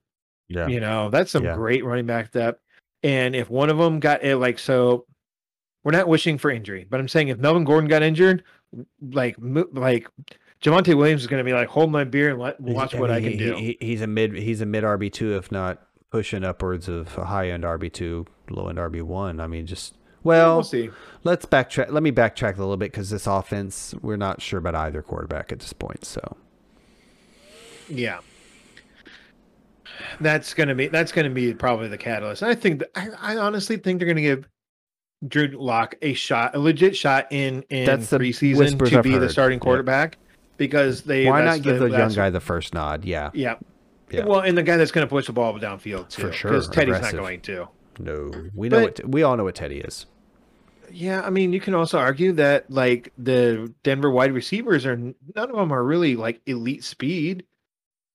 [0.48, 1.54] yeah, you know that's some Yeah.
[1.54, 2.60] great running back depth
[3.02, 5.06] and if one of them got it like so
[5.84, 8.44] we're not wishing for injury but I'm saying if Melvin Gordon got injured
[9.12, 10.08] like like
[10.62, 13.18] Javonte Williams is going to be like hold my beer and let watch what I
[13.20, 13.54] mean, can he- do.
[13.56, 14.32] he- he's a mid.
[14.34, 15.82] He's a mid RB two, if not
[16.12, 19.40] pushing upwards of a high end RB two, low end RB one.
[19.40, 20.90] I mean, just well, we'll see.
[21.24, 21.90] let's backtrack.
[21.90, 25.52] Let me backtrack a little bit because this offense, we're not sure about either quarterback
[25.52, 26.04] at this point.
[26.04, 26.36] So
[27.88, 28.20] Yeah,
[30.20, 32.42] that's gonna be that's gonna be probably the catalyst.
[32.42, 34.48] I think that, I, I honestly think they're gonna give
[35.26, 39.16] Drew Lock a shot, a legit shot in in That's the preseason to I've be
[39.18, 40.18] the starting quarterback
[40.56, 43.04] because they why not give the, young guy the first nod?
[43.04, 43.56] Yeah, Yeah.
[44.10, 44.26] Yeah.
[44.26, 46.68] Well, and the guy that's going to push the ball downfield too, For sure, because
[46.68, 47.14] Teddy's aggressive.
[47.16, 47.68] not going to.
[47.98, 50.04] no, we know But- what we all know what Teddy is.
[50.92, 55.14] Yeah, I mean, you can also argue that like the Denver wide receivers are none
[55.36, 57.44] of them are really like elite speed,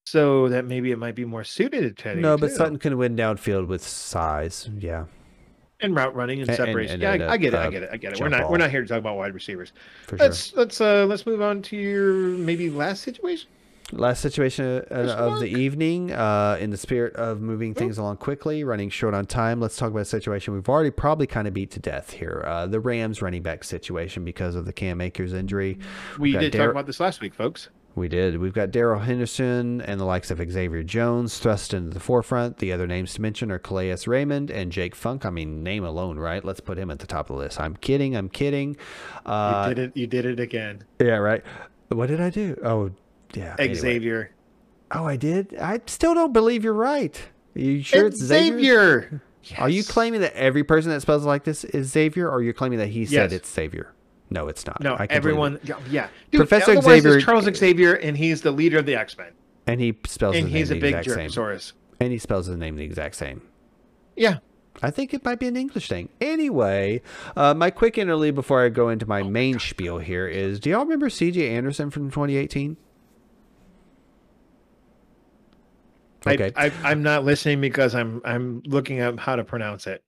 [0.06, 2.22] so that maybe it might be more suited to Teddy.
[2.22, 2.56] No, but too.
[2.56, 4.70] Sutton can win downfield with size.
[4.78, 5.06] Yeah,
[5.80, 6.94] and route running and And- and- separation.
[7.04, 7.58] and yeah, I, get it.
[7.58, 7.90] I uh, get it.
[7.92, 8.20] I get it.
[8.20, 8.52] We're not ball.
[8.52, 9.74] we're not here to talk about wide receivers.
[10.06, 10.18] for.
[10.18, 13.50] Let's let's uh let's move on to your maybe last situation.
[13.94, 18.66] Last situation uh, of the evening, uh, in the spirit of moving things along quickly,
[18.66, 21.72] running short on time, let's talk about a situation we've already probably kind of beat
[21.72, 22.44] to death here.
[22.46, 25.80] Uh, the Rams running back situation because of the Cam Akers injury.
[26.20, 27.70] We did Dar- talk about this last week, folks.
[27.96, 28.38] We did.
[28.38, 32.58] We've got Darrell Henderson and the likes of Xavier Jones thrust into the forefront.
[32.58, 35.26] The other names to mention are Calais Raymond and Jake Funk.
[35.26, 36.46] I mean, name alone, right?
[36.46, 37.60] Let's put him at the top of the list.
[37.60, 38.16] I'm kidding.
[38.16, 38.78] I'm kidding.
[39.26, 39.98] Uh, you did it.
[39.98, 41.44] You did it again, yeah, right.
[41.88, 42.56] What did I do?
[42.64, 42.92] Oh,
[43.34, 43.56] yeah.
[43.60, 43.76] anyway.
[43.76, 44.32] Xavier.
[44.92, 45.56] Oh, I did.
[45.60, 47.20] I still don't believe you're right.
[47.56, 49.02] Are you sure it's Xavier?
[49.46, 49.60] Xavier.
[49.60, 52.54] Are you claiming that every person that spells like this is Xavier, or are you're
[52.54, 53.34] claiming that he said Yes.
[53.34, 53.94] it's Xavier?
[54.30, 54.82] No, it's not.
[54.82, 55.60] No, I everyone.
[55.64, 56.08] Yeah, yeah.
[56.32, 59.32] Dude, Professor otherwise it's Xavier- Charles Xavier, and he's the leader of the X Men,
[59.66, 61.30] and he spells and his he's a name the big exact same.
[61.30, 61.74] jerkosaurus.
[62.00, 63.42] And he spells his name the exact same.
[64.16, 64.40] Yeah.
[64.84, 66.10] I think it might be an English thing.
[66.22, 67.02] Anyway,
[67.36, 70.84] uh, my quick interlude before I go into my main spiel here is: Do y'all
[70.84, 71.50] remember C.J.
[71.50, 72.78] Anderson from 2018?
[76.34, 76.52] Okay.
[76.56, 80.04] I, I, I'm not listening because I'm I'm looking up how to pronounce it.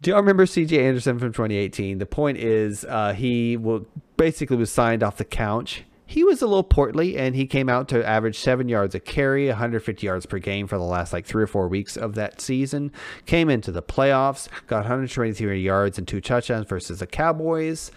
[0.00, 0.86] Do y'all remember C.J.
[0.86, 1.98] Anderson from 2018?
[1.98, 3.84] The point is, uh, he will
[4.16, 5.82] basically was signed off the couch.
[6.06, 9.48] He was a little portly, and he came out to average seven yards a carry,
[9.48, 12.92] 150 yards per game for the last like three or four weeks of that season.
[13.26, 17.90] Came into the playoffs, got 123 yards and two touchdowns versus the Cowboys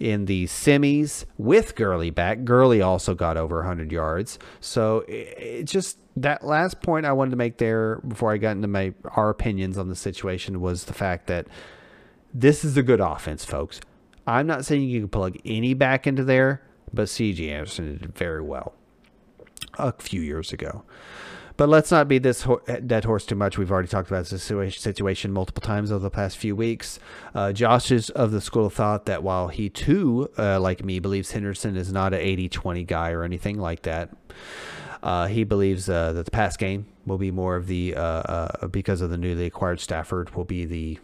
[0.00, 2.44] in the semis with Gurley back.
[2.44, 4.40] Gurley also got over 100 yards.
[4.60, 8.52] So it, it just that last point I wanted to make there before I got
[8.52, 11.46] into my our opinions on the situation was the fact that
[12.34, 13.80] this is a good offense, folks.
[14.26, 16.62] I'm not saying you can plug any back into there,
[16.92, 17.50] but C.J.
[17.50, 18.74] Anderson did very well
[19.78, 20.84] a few years ago.
[21.56, 23.58] But let's not be this ho- dead horse too much.
[23.58, 26.98] We've already talked about this situa- situation multiple times over the past few weeks.
[27.34, 30.98] Uh, Josh is of the school of thought that while he too, uh, like me,
[30.98, 34.10] believes Henderson is not an 80 20 guy or anything like that,
[35.02, 38.66] uh, he believes uh, that the pass game will be more of the, uh, uh,
[38.68, 40.98] because of the newly acquired Stafford, will be the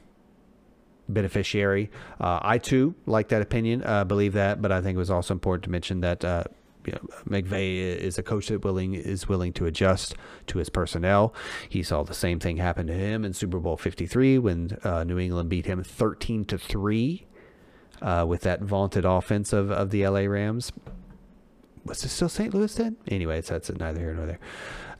[1.08, 1.90] beneficiary.
[2.20, 5.34] Uh, I too like that opinion, uh, believe that, but I think it was also
[5.34, 6.22] important to mention that
[6.86, 10.14] you know, McVay is a coach that willing is willing to adjust
[10.46, 11.34] to his personnel.
[11.68, 15.04] He saw the same thing happen to him in Super Bowl Fifty Three when uh,
[15.04, 17.26] New England beat him thirteen to three.
[18.00, 20.72] with that vaunted offense of, of the LA Rams.
[21.88, 22.52] Was it still St.
[22.52, 22.96] Louis then?
[23.08, 24.38] Anyways, that's it, neither here nor there.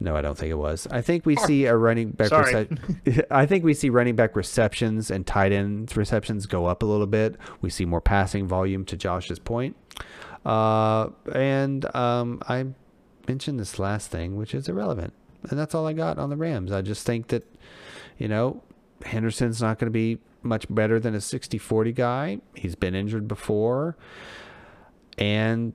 [0.01, 0.87] No, I don't think it was.
[0.91, 2.31] I think we see a running back.
[2.31, 6.87] Rece- I think we see running back receptions and tight ends receptions go up a
[6.87, 7.37] little bit.
[7.61, 8.85] We see more passing volume.
[8.87, 9.77] To Josh's point,
[10.47, 12.67] uh, and um, I
[13.27, 15.13] mentioned this last thing, which is irrelevant,
[15.51, 16.71] and that's all I got on the Rams.
[16.71, 17.45] I just think that
[18.19, 18.63] you know
[19.05, 22.39] Henderson's not going to be much better than a 60-40 guy.
[22.55, 23.97] He's been injured before,
[25.19, 25.73] and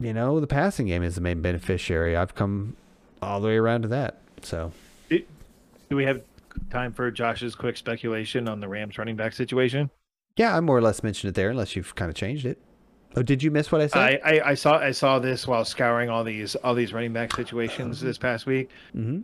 [0.00, 2.16] you know the passing game is the main beneficiary.
[2.16, 2.76] I've come
[3.22, 4.18] all the way around to that.
[4.42, 4.72] So
[5.08, 6.22] Do we have
[6.70, 9.90] time for Josh's quick speculation on the Rams running back situation?
[10.36, 12.58] yeah, I more or less mentioned it there, unless you've kind of changed it.
[13.16, 14.20] Oh, did you miss what I said?
[14.22, 17.32] I, I, I saw I saw this while scouring all these all these running back
[17.34, 18.68] situations this past week.
[18.94, 19.20] Mm hmm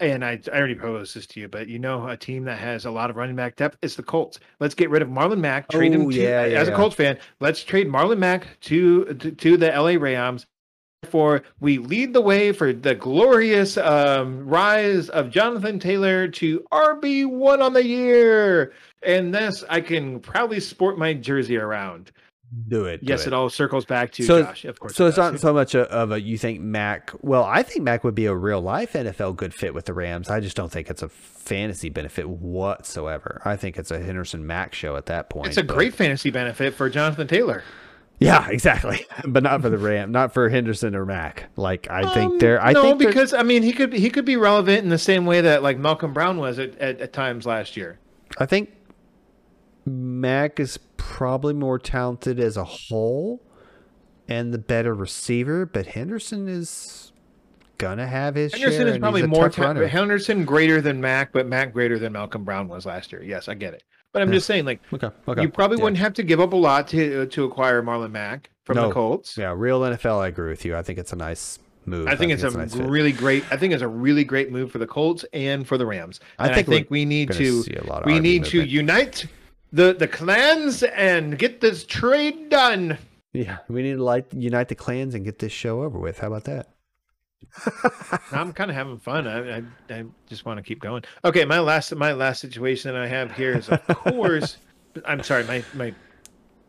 [0.00, 2.84] And I, I already posed this to you, but you know, a team that has
[2.84, 4.38] a lot of running back depth is the Colts.
[4.60, 6.74] Let's get rid of Marlon Mack, trade him Oh, to, yeah, yeah, as a.
[6.74, 7.18] Colts fan.
[7.40, 10.46] Let's trade Marlon Mack to, to to the LA Rams.
[11.04, 17.24] For we lead the way for the glorious um, rise of Jonathan Taylor to RB
[17.24, 18.72] one on the year,
[19.04, 22.10] and this I can proudly sport my jersey around.
[22.68, 23.04] Do it.
[23.04, 23.32] do Yes, it.
[23.34, 24.64] all circles back to So- Josh.
[24.64, 25.32] Of course, So it it's does.
[25.32, 27.10] not so much a, of a you think Mack.
[27.20, 30.30] Well, I think Mack would be a real life NFL good fit with the Rams.
[30.30, 33.42] I just don't think it's a fantasy benefit whatsoever.
[33.44, 35.48] I think it's a Henderson Mack show at that point.
[35.48, 37.62] It's a but- great fantasy benefit for Jonathan Taylor.
[38.20, 39.06] Yeah, exactly.
[39.26, 41.50] But not for the Ram, not for Henderson or Mack.
[41.56, 42.60] Like I think Um, they're.
[42.60, 45.24] I no, think because I mean he could he could be relevant in the same
[45.26, 47.98] way that like Malcolm Brown was at, at, at times last year.
[48.38, 48.70] I think
[49.88, 53.42] Mack is probably more talented as a whole
[54.28, 57.12] and the better receiver, but Henderson is
[57.78, 58.60] gonna have his share.
[58.60, 58.94] Henderson share.
[58.94, 62.84] is probably more ta- Henderson greater than Mack, but Mack greater than Malcolm Brown was
[62.86, 63.22] last year.
[63.22, 63.84] Yes, I get it.
[64.12, 64.34] But I'm Yeah.
[64.34, 65.42] just saying, like Okay, okay.
[65.42, 65.84] you probably Yeah.
[65.84, 68.88] wouldn't have to give up a lot to uh, to acquire Marlon Mack from No.
[68.88, 69.36] the Colts.
[69.38, 70.18] Yeah, real NFL.
[70.20, 70.76] I agree with you.
[70.76, 72.06] I think it's a nice move.
[72.08, 72.86] I think it's a nice fit.
[72.86, 73.44] really great.
[73.50, 76.20] I think it's a really great move for the Colts and for the Rams.
[76.38, 79.26] I think I think we need gonna see a lot of we need to unite
[79.72, 82.98] the the clans and get this trade done.
[83.32, 86.18] Yeah, we need to unite the clans and get this show over with.
[86.18, 86.68] How about that?
[88.32, 89.26] I'm kind of having fun.
[89.26, 91.04] I, I, I just want to keep going.
[91.24, 94.56] Okay, my last my last situation I have here is of course.
[95.04, 95.94] I'm sorry, my my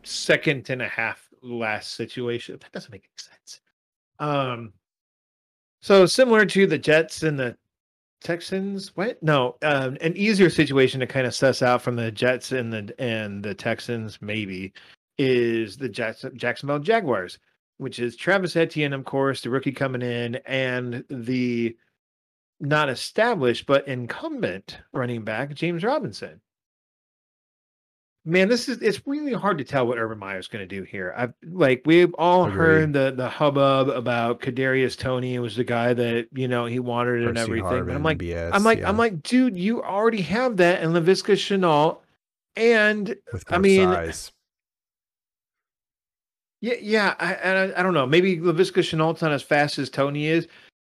[0.02, 2.58] second and a half last situation.
[2.60, 3.60] That doesn't make any sense.
[4.18, 4.72] Um,
[5.80, 7.56] so similar to the Jets and the
[8.20, 8.94] Texans.
[8.96, 9.22] What?
[9.22, 12.94] No, um, an easier situation to kind of suss out from the Jets and the
[12.98, 14.72] and the Texans maybe
[15.18, 17.38] is the Jets, Jacksonville Jaguars,
[17.78, 21.76] which is Travis Etienne, of course, the rookie coming in, and the
[22.60, 26.40] not established but incumbent running back James Robinson.
[28.26, 31.14] Man, this is it's really hard to tell what Urban Meyer's going to do here.
[31.16, 32.56] I've like we've all Agreed.
[32.56, 37.26] heard the the hubbub about Kadarius Toney was the guy that you know he wanted
[37.26, 37.86] and everything.
[37.86, 40.90] But I'm like, BS, I'm like, yeah, I'm like, dude, you already have that in
[40.90, 41.98] Laviska Shenault,
[42.56, 43.16] and
[43.48, 44.32] I mean, size.
[46.60, 47.14] yeah, yeah.
[47.18, 48.06] I, I, I don't know.
[48.06, 50.46] Maybe Laviska Shenault's not as fast as Toney is,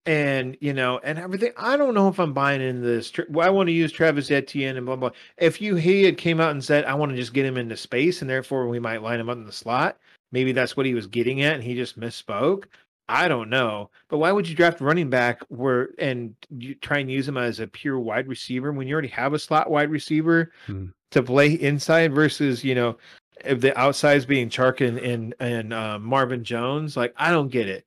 [0.07, 1.53] and you know, and everything.
[1.57, 3.13] I don't know if I'm buying into this.
[3.29, 5.11] Well, I want to use Travis Etienne and blah blah.
[5.37, 7.77] If you he had came out and said, I want to just get him into
[7.77, 9.99] space, and therefore we might line him up in the slot.
[10.33, 12.65] Maybe that's what he was getting at, and he just misspoke.
[13.09, 17.11] I don't know, but why would you draft running back where and you try and
[17.11, 20.51] use him as a pure wide receiver when you already have a slot wide receiver
[20.67, 20.87] Hmm.
[21.13, 22.97] to play inside versus you know
[23.45, 26.97] if the outsides being Chark and and, and uh, Marvin Jones?
[26.97, 27.86] Like I don't get it.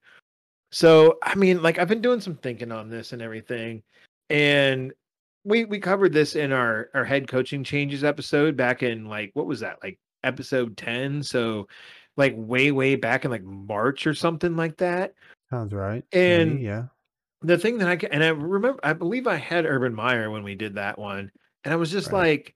[0.72, 3.84] So I mean, like I've been doing some thinking on this and everything,
[4.30, 4.94] and
[5.44, 9.46] we we covered this in our our head coaching changes episode back in like what
[9.48, 11.24] was that like episode ten?
[11.24, 11.68] So
[12.18, 15.14] like way way back in like March or something like that.
[15.50, 16.04] Sounds right.
[16.12, 16.84] and- Maybe, yeah,
[17.41, 20.54] The thing that I and I remember, I believe I had Urban Meyer when we
[20.56, 21.32] did that one,
[21.64, 22.20] and I was just Right.
[22.30, 22.56] like,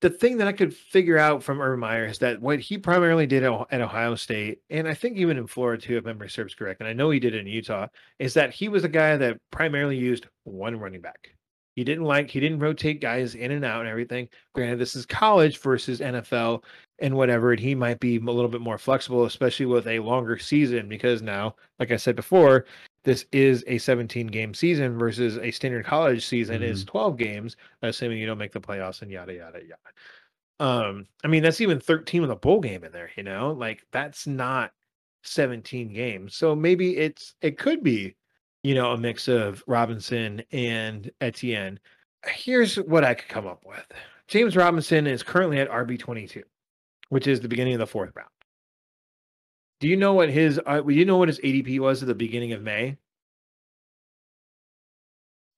[0.00, 3.26] the thing that I could figure out from Urban Meyer is that what he primarily
[3.26, 6.80] did at, Ohio State, and I think even in Florida too, if memory serves correct,
[6.80, 9.38] and I know he did it in Utah, is that he was a guy that
[9.50, 11.34] primarily used one running back.
[11.80, 14.28] He didn't like he didn't rotate guys in and out and everything.
[14.54, 16.62] Granted, this is college versus NFL
[16.98, 20.36] and whatever, and he might be a little bit more flexible, especially with a longer
[20.36, 22.66] season, because now, like I said before,
[23.04, 28.18] this is a 17 game season versus a standard college season is 12 games, assuming
[28.18, 30.60] you don't make the playoffs and yada yada yada.
[30.86, 33.86] Um, I mean that's even 13 with a bowl game in there, you know, like
[33.90, 34.72] that's not
[35.22, 36.36] 17 games.
[36.36, 38.16] So maybe it's it could be,
[38.62, 41.78] you know, a mix of Robinson and Etienne.
[42.26, 43.84] Here's what I could come up with.
[44.28, 46.42] James Robinson is currently at RB 22.
[47.08, 48.28] which is the beginning of the fourth round.
[49.80, 52.14] Do you know what his uh, do you know what his ADP was at the
[52.14, 52.98] beginning of May?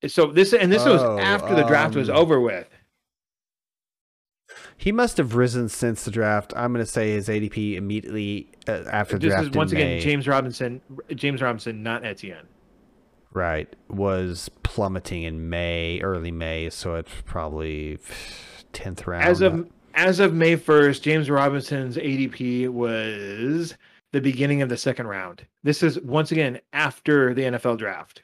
[0.07, 2.67] So this and this Oh, was after the draft was um, over with.
[4.77, 6.53] He must have risen since the draft.
[6.55, 9.49] I'm going to say his ADP immediately uh, after the This draft.
[9.49, 10.81] is once in again May, James Robinson,
[11.13, 12.47] James Robinson, not Etienne.
[13.35, 17.99] Right was plummeting in May, early May, so it's probably
[18.71, 19.25] tenth round.
[19.25, 23.75] As of as of May first, James Robinson's ADP was
[24.11, 25.45] the beginning of the second round.
[25.63, 28.21] This is once again after the NFL draft.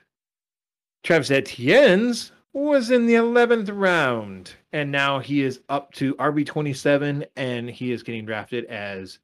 [1.03, 6.73] Travis Etienne's was in the eleventh round, and now he is up to RB twenty
[6.73, 9.19] seven, and he is getting drafted as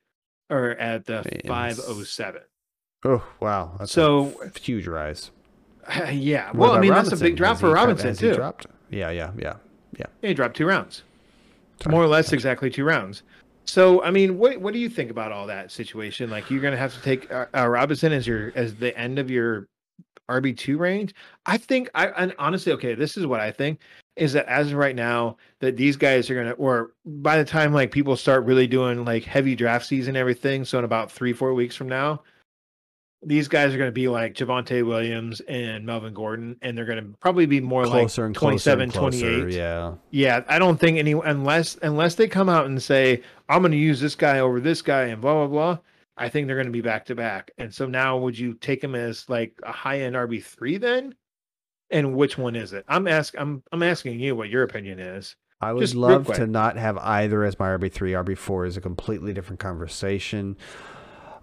[0.49, 2.41] or at the five oh seven.
[3.03, 5.31] oh wow, that's So a huge rise.
[6.11, 8.35] yeah, What well, I mean that's a big drop for Robinson too.
[8.35, 8.67] dropped?
[8.89, 9.55] Yeah, yeah, yeah,
[9.97, 10.05] yeah.
[10.21, 11.03] Yeah, he dropped two rounds.
[11.81, 11.91] Sorry.
[11.91, 13.23] More or less exactly two rounds.
[13.65, 16.29] So, I mean, what what do you think about all that situation?
[16.29, 19.29] Like, you're gonna have to take uh, uh, Robinson as your as the end of
[19.29, 19.67] your
[20.29, 21.13] RB two range.
[21.45, 23.79] I think I and honestly, okay, this is what I think
[24.15, 27.73] is that as of right now, that these guys are gonna, or by the time
[27.73, 31.33] like people start really doing like heavy draft season and everything, so in about three
[31.33, 32.21] four weeks from now,
[33.25, 37.45] these guys are gonna be like Javonte Williams and Melvin Gordon, and they're gonna probably
[37.45, 39.39] be more Closer like and closer 27, and closer.
[39.41, 39.55] 28.
[39.55, 43.71] Yeah, Yeah, I don't think any unless unless they come out and say I'm going
[43.71, 45.77] to use this guy over this guy and blah blah blah.
[46.17, 47.51] I think they're going to be back to back.
[47.57, 51.13] And so now, would you take him as like a high end RB three then?
[51.91, 52.85] And which one is it?
[52.87, 55.35] I'm ask I'm I'm asking you what your opinion is.
[55.61, 58.11] I would Just love to not have either as my RB three.
[58.11, 60.57] RB four is a completely different conversation.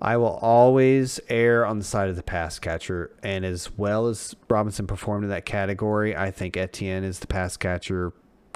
[0.04, 4.34] I will always err on the side of the pass catcher, and as well as
[4.50, 8.12] Robinson performed in that category, I think Etienne is the pass catcher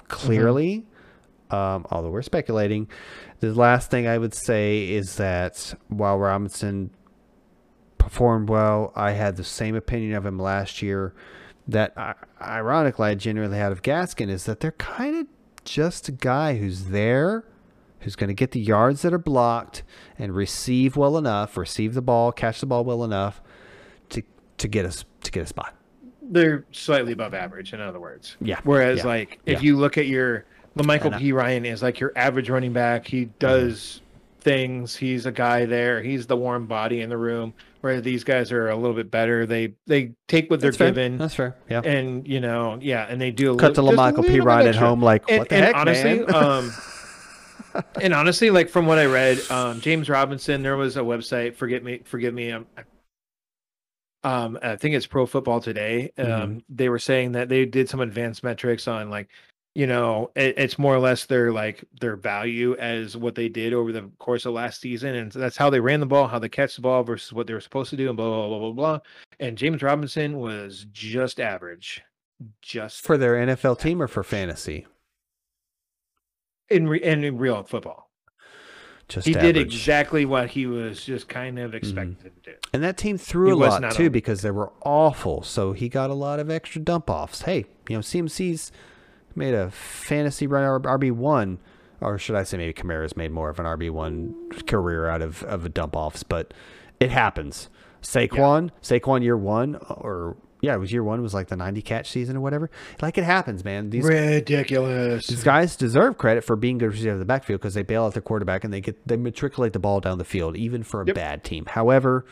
[0.09, 0.85] clearly.
[1.49, 2.89] Um, although we're speculating,
[3.39, 6.89] the last thing I would say is that while Robinson
[7.97, 11.13] performed well, I had the same opinion of him last year.
[11.69, 15.27] That I, ironically I generally had of Gaskin is that they're kind of
[15.63, 17.45] just a guy who's there,
[18.01, 19.83] who's going to get the yards that are blocked
[20.17, 23.41] and receive well enough, receive the ball, catch the ball well enough
[24.09, 24.21] to
[24.57, 25.75] to get us to get a spot.
[26.21, 28.35] They're slightly above average, in other words.
[28.41, 28.59] Yeah.
[28.65, 29.65] Whereas, yeah, like, if yeah.
[29.67, 30.45] you look at your
[30.75, 31.31] Michael P.
[31.31, 33.07] Ryan is like your average running back.
[33.07, 34.01] He does
[34.41, 34.95] things.
[34.95, 36.01] He's a guy there.
[36.01, 37.53] He's the warm body in the room.
[37.81, 39.45] Where these guys are a little bit better.
[39.45, 40.87] They they take what they're That's fair.
[40.89, 41.17] given.
[41.17, 41.55] That's fair.
[41.69, 41.81] Yeah.
[41.81, 44.67] and you know, yeah, and they do a Cut to little, just a La'Mical Perine
[44.67, 46.35] at home, like And, what the and heck, honestly, man?
[46.35, 46.73] um,
[48.01, 51.55] and honestly, like from what I read, um, James Robinson, there was a website.
[51.55, 52.51] Forget me, forgive me.
[52.51, 52.65] Um,
[54.23, 56.11] um, I think it's Pro Football Today.
[56.17, 56.63] Um, Mhm.
[56.69, 59.29] they were saying that they did some advanced metrics on like,
[59.75, 63.73] you know, it, it's more or less their like their value as what they did
[63.73, 66.39] over the course of last season, and so that's how they ran the ball, how
[66.39, 68.59] they catch the ball versus what they were supposed to do, and blah blah blah
[68.59, 68.99] blah blah.
[69.39, 72.01] And James Robinson was just average,
[72.61, 74.87] just for their NFL team or for fantasy?
[76.69, 78.09] In re- and in real football.
[79.07, 79.55] Just He did average.
[79.55, 79.65] Mm-hmm.
[79.67, 82.57] exactly what he was just kind of expected to do.
[82.73, 85.43] And that team threw He a lot too on- because they were awful.
[85.43, 87.43] So he got a lot of extra dump offs.
[87.43, 88.71] Hey, you know, CMC's
[89.33, 91.59] made a fantasy run RB one,
[92.01, 94.35] or should I say maybe Kamara's made more of an RB one
[94.67, 96.53] career out of of dump offs, but
[96.99, 97.69] it happens.
[98.01, 102.09] Saquon, Saquon year one, or yeah, it was year one was like the ninety catch
[102.09, 102.69] season or whatever.
[103.01, 103.89] Like it happens, man.
[103.89, 105.27] These Ridiculous.
[105.27, 108.13] these guys deserve credit for being good receivers of the backfield because they bail out
[108.13, 111.05] their quarterback and they get they matriculate the ball down the field, even for a
[111.05, 111.15] Yep.
[111.15, 111.65] bad team.
[111.67, 112.25] However,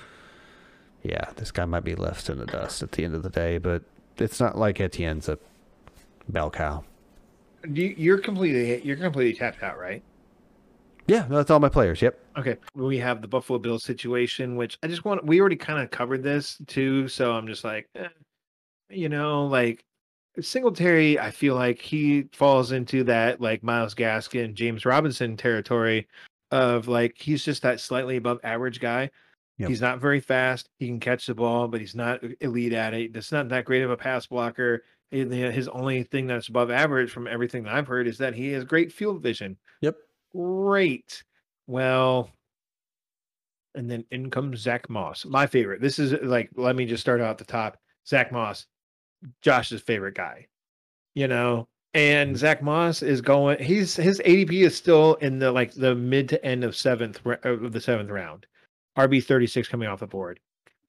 [1.03, 3.57] yeah, this guy might be left in the dust at the end of the day,
[3.59, 3.83] but
[4.17, 5.37] it's not like Etienne's a
[6.27, 6.83] bell cow.
[7.67, 10.01] You're completely you're completely tapped out, right?
[11.07, 12.01] Yeah, no, that's all my players.
[12.01, 12.19] Yep.
[12.37, 12.57] Okay.
[12.73, 15.25] We have the Buffalo Bills situation, which I just want.
[15.25, 18.07] We already kind of covered this too, so I'm just like, eh,
[18.89, 19.85] you know, like
[20.39, 21.19] Singletary.
[21.19, 26.07] I feel like he falls into that like Myles Gaskin, James Robinson territory
[26.51, 29.11] of like he's just that slightly above average guy.
[29.57, 29.69] Yep.
[29.69, 30.69] He's not very fast.
[30.79, 33.13] He can catch the ball, but he's not elite at it.
[33.13, 34.83] That's not that great of a pass blocker.
[35.11, 38.65] His only thing that's above average from everything that I've heard is that he has
[38.65, 39.55] great field vision.
[39.81, 39.95] Yep.
[40.35, 41.23] Great.
[41.67, 42.29] Well,
[43.73, 45.81] and then in comes Zach Moss, my favorite.
[45.81, 47.77] This is like, let me just start out at the top.
[48.07, 48.65] Zach Moss,
[49.41, 50.47] Josh's favorite guy,
[51.13, 51.67] you know.
[51.93, 52.37] And mm.
[52.37, 53.63] Zach Moss is going.
[53.63, 57.71] He's his ADP is still in the like the mid to end of seventh of
[57.71, 58.45] the seventh round.
[58.97, 60.39] RB thirty six coming off the board.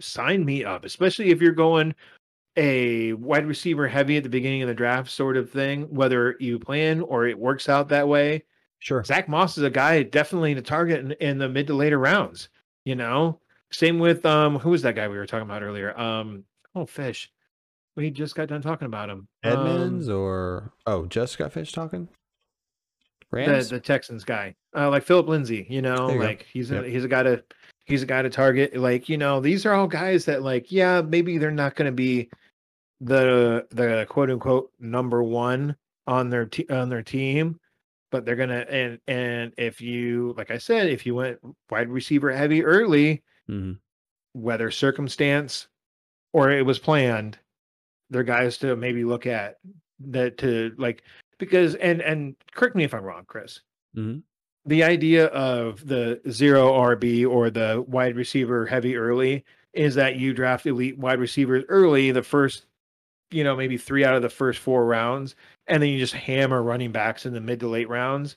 [0.00, 1.94] Sign me up, especially if you're going
[2.56, 5.82] a wide receiver heavy at the beginning of the draft sort of thing.
[5.94, 8.42] Whether you plan or it works out that way,
[8.78, 9.02] Sure.
[9.04, 12.48] Zach Moss is a guy definitely to target in, in the mid to later rounds.
[12.84, 13.40] You know,
[13.72, 15.98] same with um, who was that guy we were talking about earlier?
[15.98, 16.44] Um,
[16.74, 17.32] oh, Fish.
[17.96, 19.26] We just got done talking about him.
[19.42, 22.08] Edmonds Um, or oh, just got Fish talking.
[23.32, 23.70] the Rams.
[23.70, 25.66] the Texans guy, uh, like Phillip Lindsay.
[25.68, 26.26] You know, There you go.
[26.28, 26.84] like he's a Yep.
[26.84, 27.42] he's a guy to
[27.86, 28.76] he's a guy to target.
[28.76, 31.92] Like you know, these are all guys that like yeah, maybe they're not going to
[31.96, 32.28] be
[33.00, 35.74] the the quote unquote number one
[36.06, 37.58] on their te- on their team,
[38.10, 41.38] but they're gonna and and if you like I said, if you went
[41.70, 43.78] wide receiver heavy early, Mhm.
[44.32, 45.68] whether circumstance
[46.32, 47.38] or it was planned,
[48.10, 49.58] they're guys to maybe look at
[50.00, 51.02] that to like
[51.38, 53.60] because and and correct me if I'm wrong, Chris.
[53.96, 54.22] Mhm.
[54.66, 60.32] The idea of the zero RB or the wide receiver heavy early is that you
[60.34, 62.66] draft elite wide receivers early, the first,
[63.30, 65.36] you know, maybe three out of the first four rounds,
[65.68, 68.36] and then you just hammer running backs in the mid to late rounds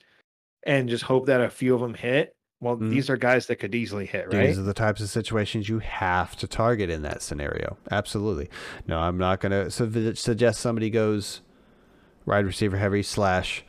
[0.64, 2.34] and just hope that a few of them hit.
[2.62, 2.90] Well, Mhm.
[2.90, 4.46] these are guys that could easily hit, right?
[4.48, 7.78] These are the types of situations you have to target in that scenario.
[7.90, 8.50] Absolutely.
[8.86, 11.40] No, I'm not going to su- suggest somebody goes
[12.26, 13.64] wide receiver heavy slash,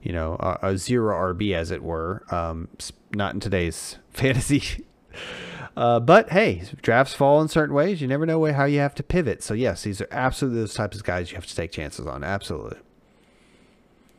[0.00, 2.22] you know, a, a zero RB as it were.
[2.30, 2.68] Um,
[3.12, 4.84] not in today's fantasy.
[5.76, 8.00] Uh, but hey, drafts fall in certain ways.
[8.00, 9.42] You never know how you have to pivot.
[9.42, 12.22] So yes, these are absolutely those types of guys you have to take chances on.
[12.22, 12.78] Absolutely.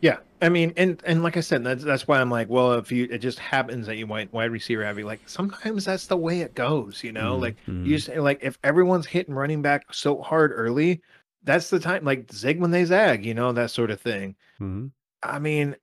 [0.02, 2.92] Yeah, I mean, and and like I said, that's that's why I'm like, well, if
[2.92, 6.42] you it just happens that you wide wide receiver heavy, like sometimes that's the way
[6.42, 7.38] it goes, you know.
[7.38, 11.02] Mhm, Like you just like if everyone's hitting running back so hard early,
[11.44, 12.04] that's the time.
[12.06, 14.36] Like zig when they zag, you know, that sort of thing.
[14.60, 14.92] Mhm.
[15.24, 15.76] I mean,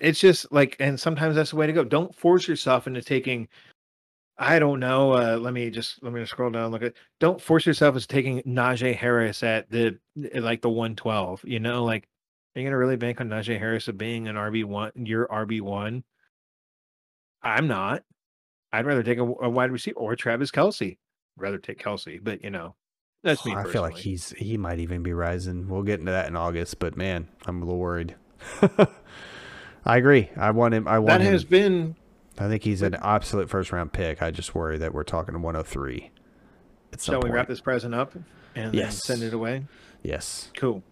[0.00, 1.84] it's just like, and sometimes that's the way to go.
[1.84, 3.48] Don't force yourself into taking.
[4.38, 5.12] I don't know.
[5.12, 6.70] Uh, let me just let me just scroll down.
[6.70, 6.94] Look at.
[7.20, 9.98] Don't force yourself as taking Najee Harris at the
[10.34, 11.42] at like the one twelve.
[11.44, 12.08] You know, like
[12.56, 14.92] are you gonna really bank on Najee Harris of being an RB one?
[14.96, 16.02] Your RB one.
[17.42, 18.02] I'm not.
[18.72, 20.96] I'd rather take a, a wide receiver or Travis Kelce.
[21.36, 22.74] rather take Kelsey, but you know,
[23.22, 23.54] that's me.
[23.54, 25.68] Oh, I feel like he's he might even be rising.
[25.68, 28.16] We'll get into that in August, but man, I'm a little worried.
[29.84, 30.30] I agree.
[30.36, 30.88] I want him.
[30.88, 31.32] I want that him.
[31.32, 31.94] has been
[32.38, 34.22] I think he's an absolute first round pick.
[34.22, 36.10] I just worry that we're talking 103.
[36.92, 37.34] At some Shall we point.
[37.34, 38.12] wrap this present up
[38.54, 39.02] and Yes.
[39.04, 39.64] send it away?
[40.02, 40.50] Yes.
[40.56, 40.82] Cool.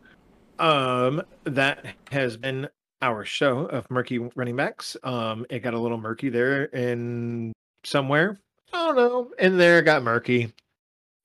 [0.58, 2.68] Um, that has been
[3.02, 4.96] our show of murky running backs.
[5.02, 7.52] Um, it got a little murky there in
[7.84, 8.38] somewhere.
[8.72, 9.30] I don't know.
[9.38, 10.52] In there it got murky.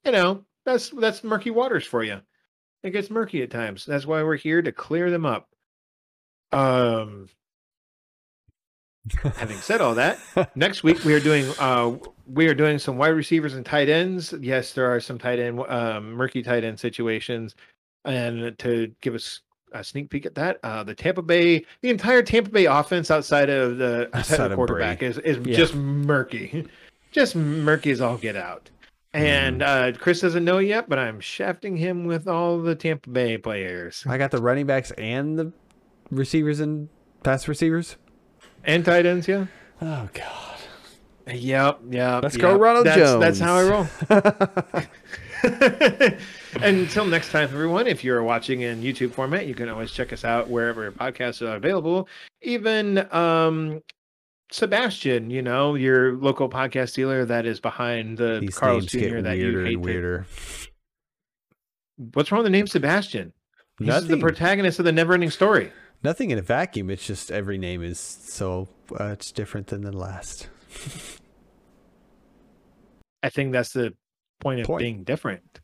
[0.06, 2.22] You know, that's that's murky waters for you.
[2.84, 3.86] It gets murky at times.
[3.86, 5.50] That's why we're here to clear them up.
[6.52, 7.30] Um
[9.36, 10.20] having said all that,
[10.56, 11.96] next week we are doing uh
[12.28, 14.34] we are doing some wide receivers and tight ends.
[14.40, 17.56] Yes, there are some tight end um, murky tight end situations,
[18.06, 19.42] and to give us
[19.74, 23.50] a sneak peek at that, uh, the Tampa Bay, the entire Tampa Bay offense outside
[23.50, 25.12] of the outside, of quarterback Brady.
[25.12, 25.58] is is Yeah.
[25.58, 26.66] just murky,
[27.12, 28.70] just murky as all get out.
[29.14, 29.26] Mm-hmm.
[29.26, 33.38] And uh, Chris doesn't know yet, but I'm shafting him with all the Tampa Bay
[33.38, 35.52] players I got the running backs and the
[36.12, 36.90] receivers and
[37.24, 37.98] pass receivers.
[38.64, 39.28] and tight ends.
[39.28, 39.46] Yeah.
[39.82, 40.36] Oh God.
[41.32, 42.24] Yep, yep.
[42.24, 42.60] Let's go, yep.
[42.60, 43.88] Ronald that's, That's how I roll.
[46.62, 50.26] Until next time, everyone, if you're watching in YouTube format, you can always check us
[50.26, 52.08] out wherever podcasts are available.
[52.42, 53.82] Even um,
[54.52, 59.22] Sebastian, you know, your local podcast dealer that is behind the These Carl's Jr.
[59.22, 59.74] that you weirder hate.
[59.76, 60.26] and to- weirder.
[62.14, 63.34] What's wrong with the name Sebastian?
[63.80, 65.72] He's the protagonist of the never-ending story.
[66.04, 66.90] Nothing in a vacuum.
[66.90, 68.68] It's just every name is so
[69.00, 70.48] uh, it's different than the last.
[73.24, 73.94] I think that's the
[74.40, 74.80] point of Point.
[74.80, 75.60] being different.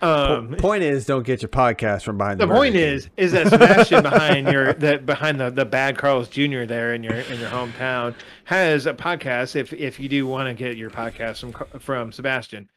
[0.00, 2.46] Um, point is, don't get your podcast from behind the.
[2.46, 6.64] the point is is that Sebastian behind your the behind the, the bad Carlos Jr.
[6.64, 8.14] there in your in your hometown
[8.44, 12.70] has a podcast if if you do want to get your podcast from from Sebastian.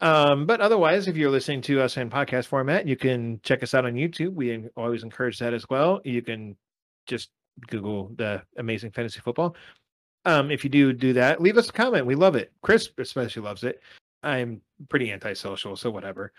[0.00, 3.74] Um, but otherwise, if you're listening to us in podcast format, you can check us
[3.74, 4.34] out on YouTube.
[4.34, 6.00] We always encourage that as well.
[6.04, 6.56] You can
[7.06, 7.30] just
[7.66, 9.56] Google the Amazing Fantasy Football.
[10.24, 12.06] Um, if you do do that, leave us a comment.
[12.06, 12.52] We love it.
[12.62, 13.80] Chris especially loves it.
[14.22, 16.32] I'm pretty antisocial, so whatever.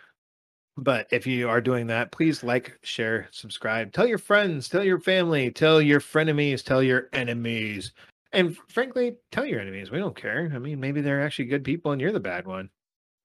[0.77, 4.99] But if you are doing that, please like, share, subscribe, tell your friends, tell your
[4.99, 7.91] family, tell your frenemies, tell your enemies.
[8.31, 9.91] And frankly, tell your enemies.
[9.91, 10.49] We don't care.
[10.53, 12.69] I mean, maybe they're actually good people and you're the bad one.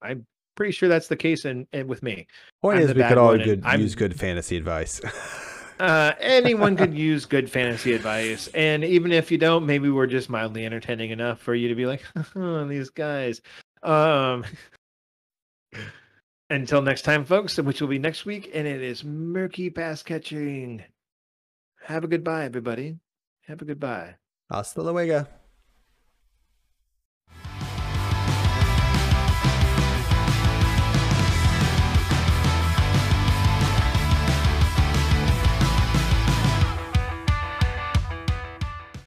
[0.01, 0.25] I'm
[0.55, 2.27] pretty sure that's the case in, in with me.
[2.61, 5.01] Point I'm is, we could all good, use good fantasy advice.
[5.79, 8.47] Uh, anyone could use good fantasy advice.
[8.53, 11.85] And even if you don't, maybe we're just mildly entertaining enough for you to be
[11.85, 12.03] like,
[12.35, 13.41] oh, these guys.
[13.85, 14.43] Um,
[16.49, 20.83] until next time, folks, which will be next week, and it is murky pass catching.
[21.83, 22.97] Have a goodbye, everybody.
[23.47, 24.15] Have a goodbye.
[24.49, 25.27] Hasta luego.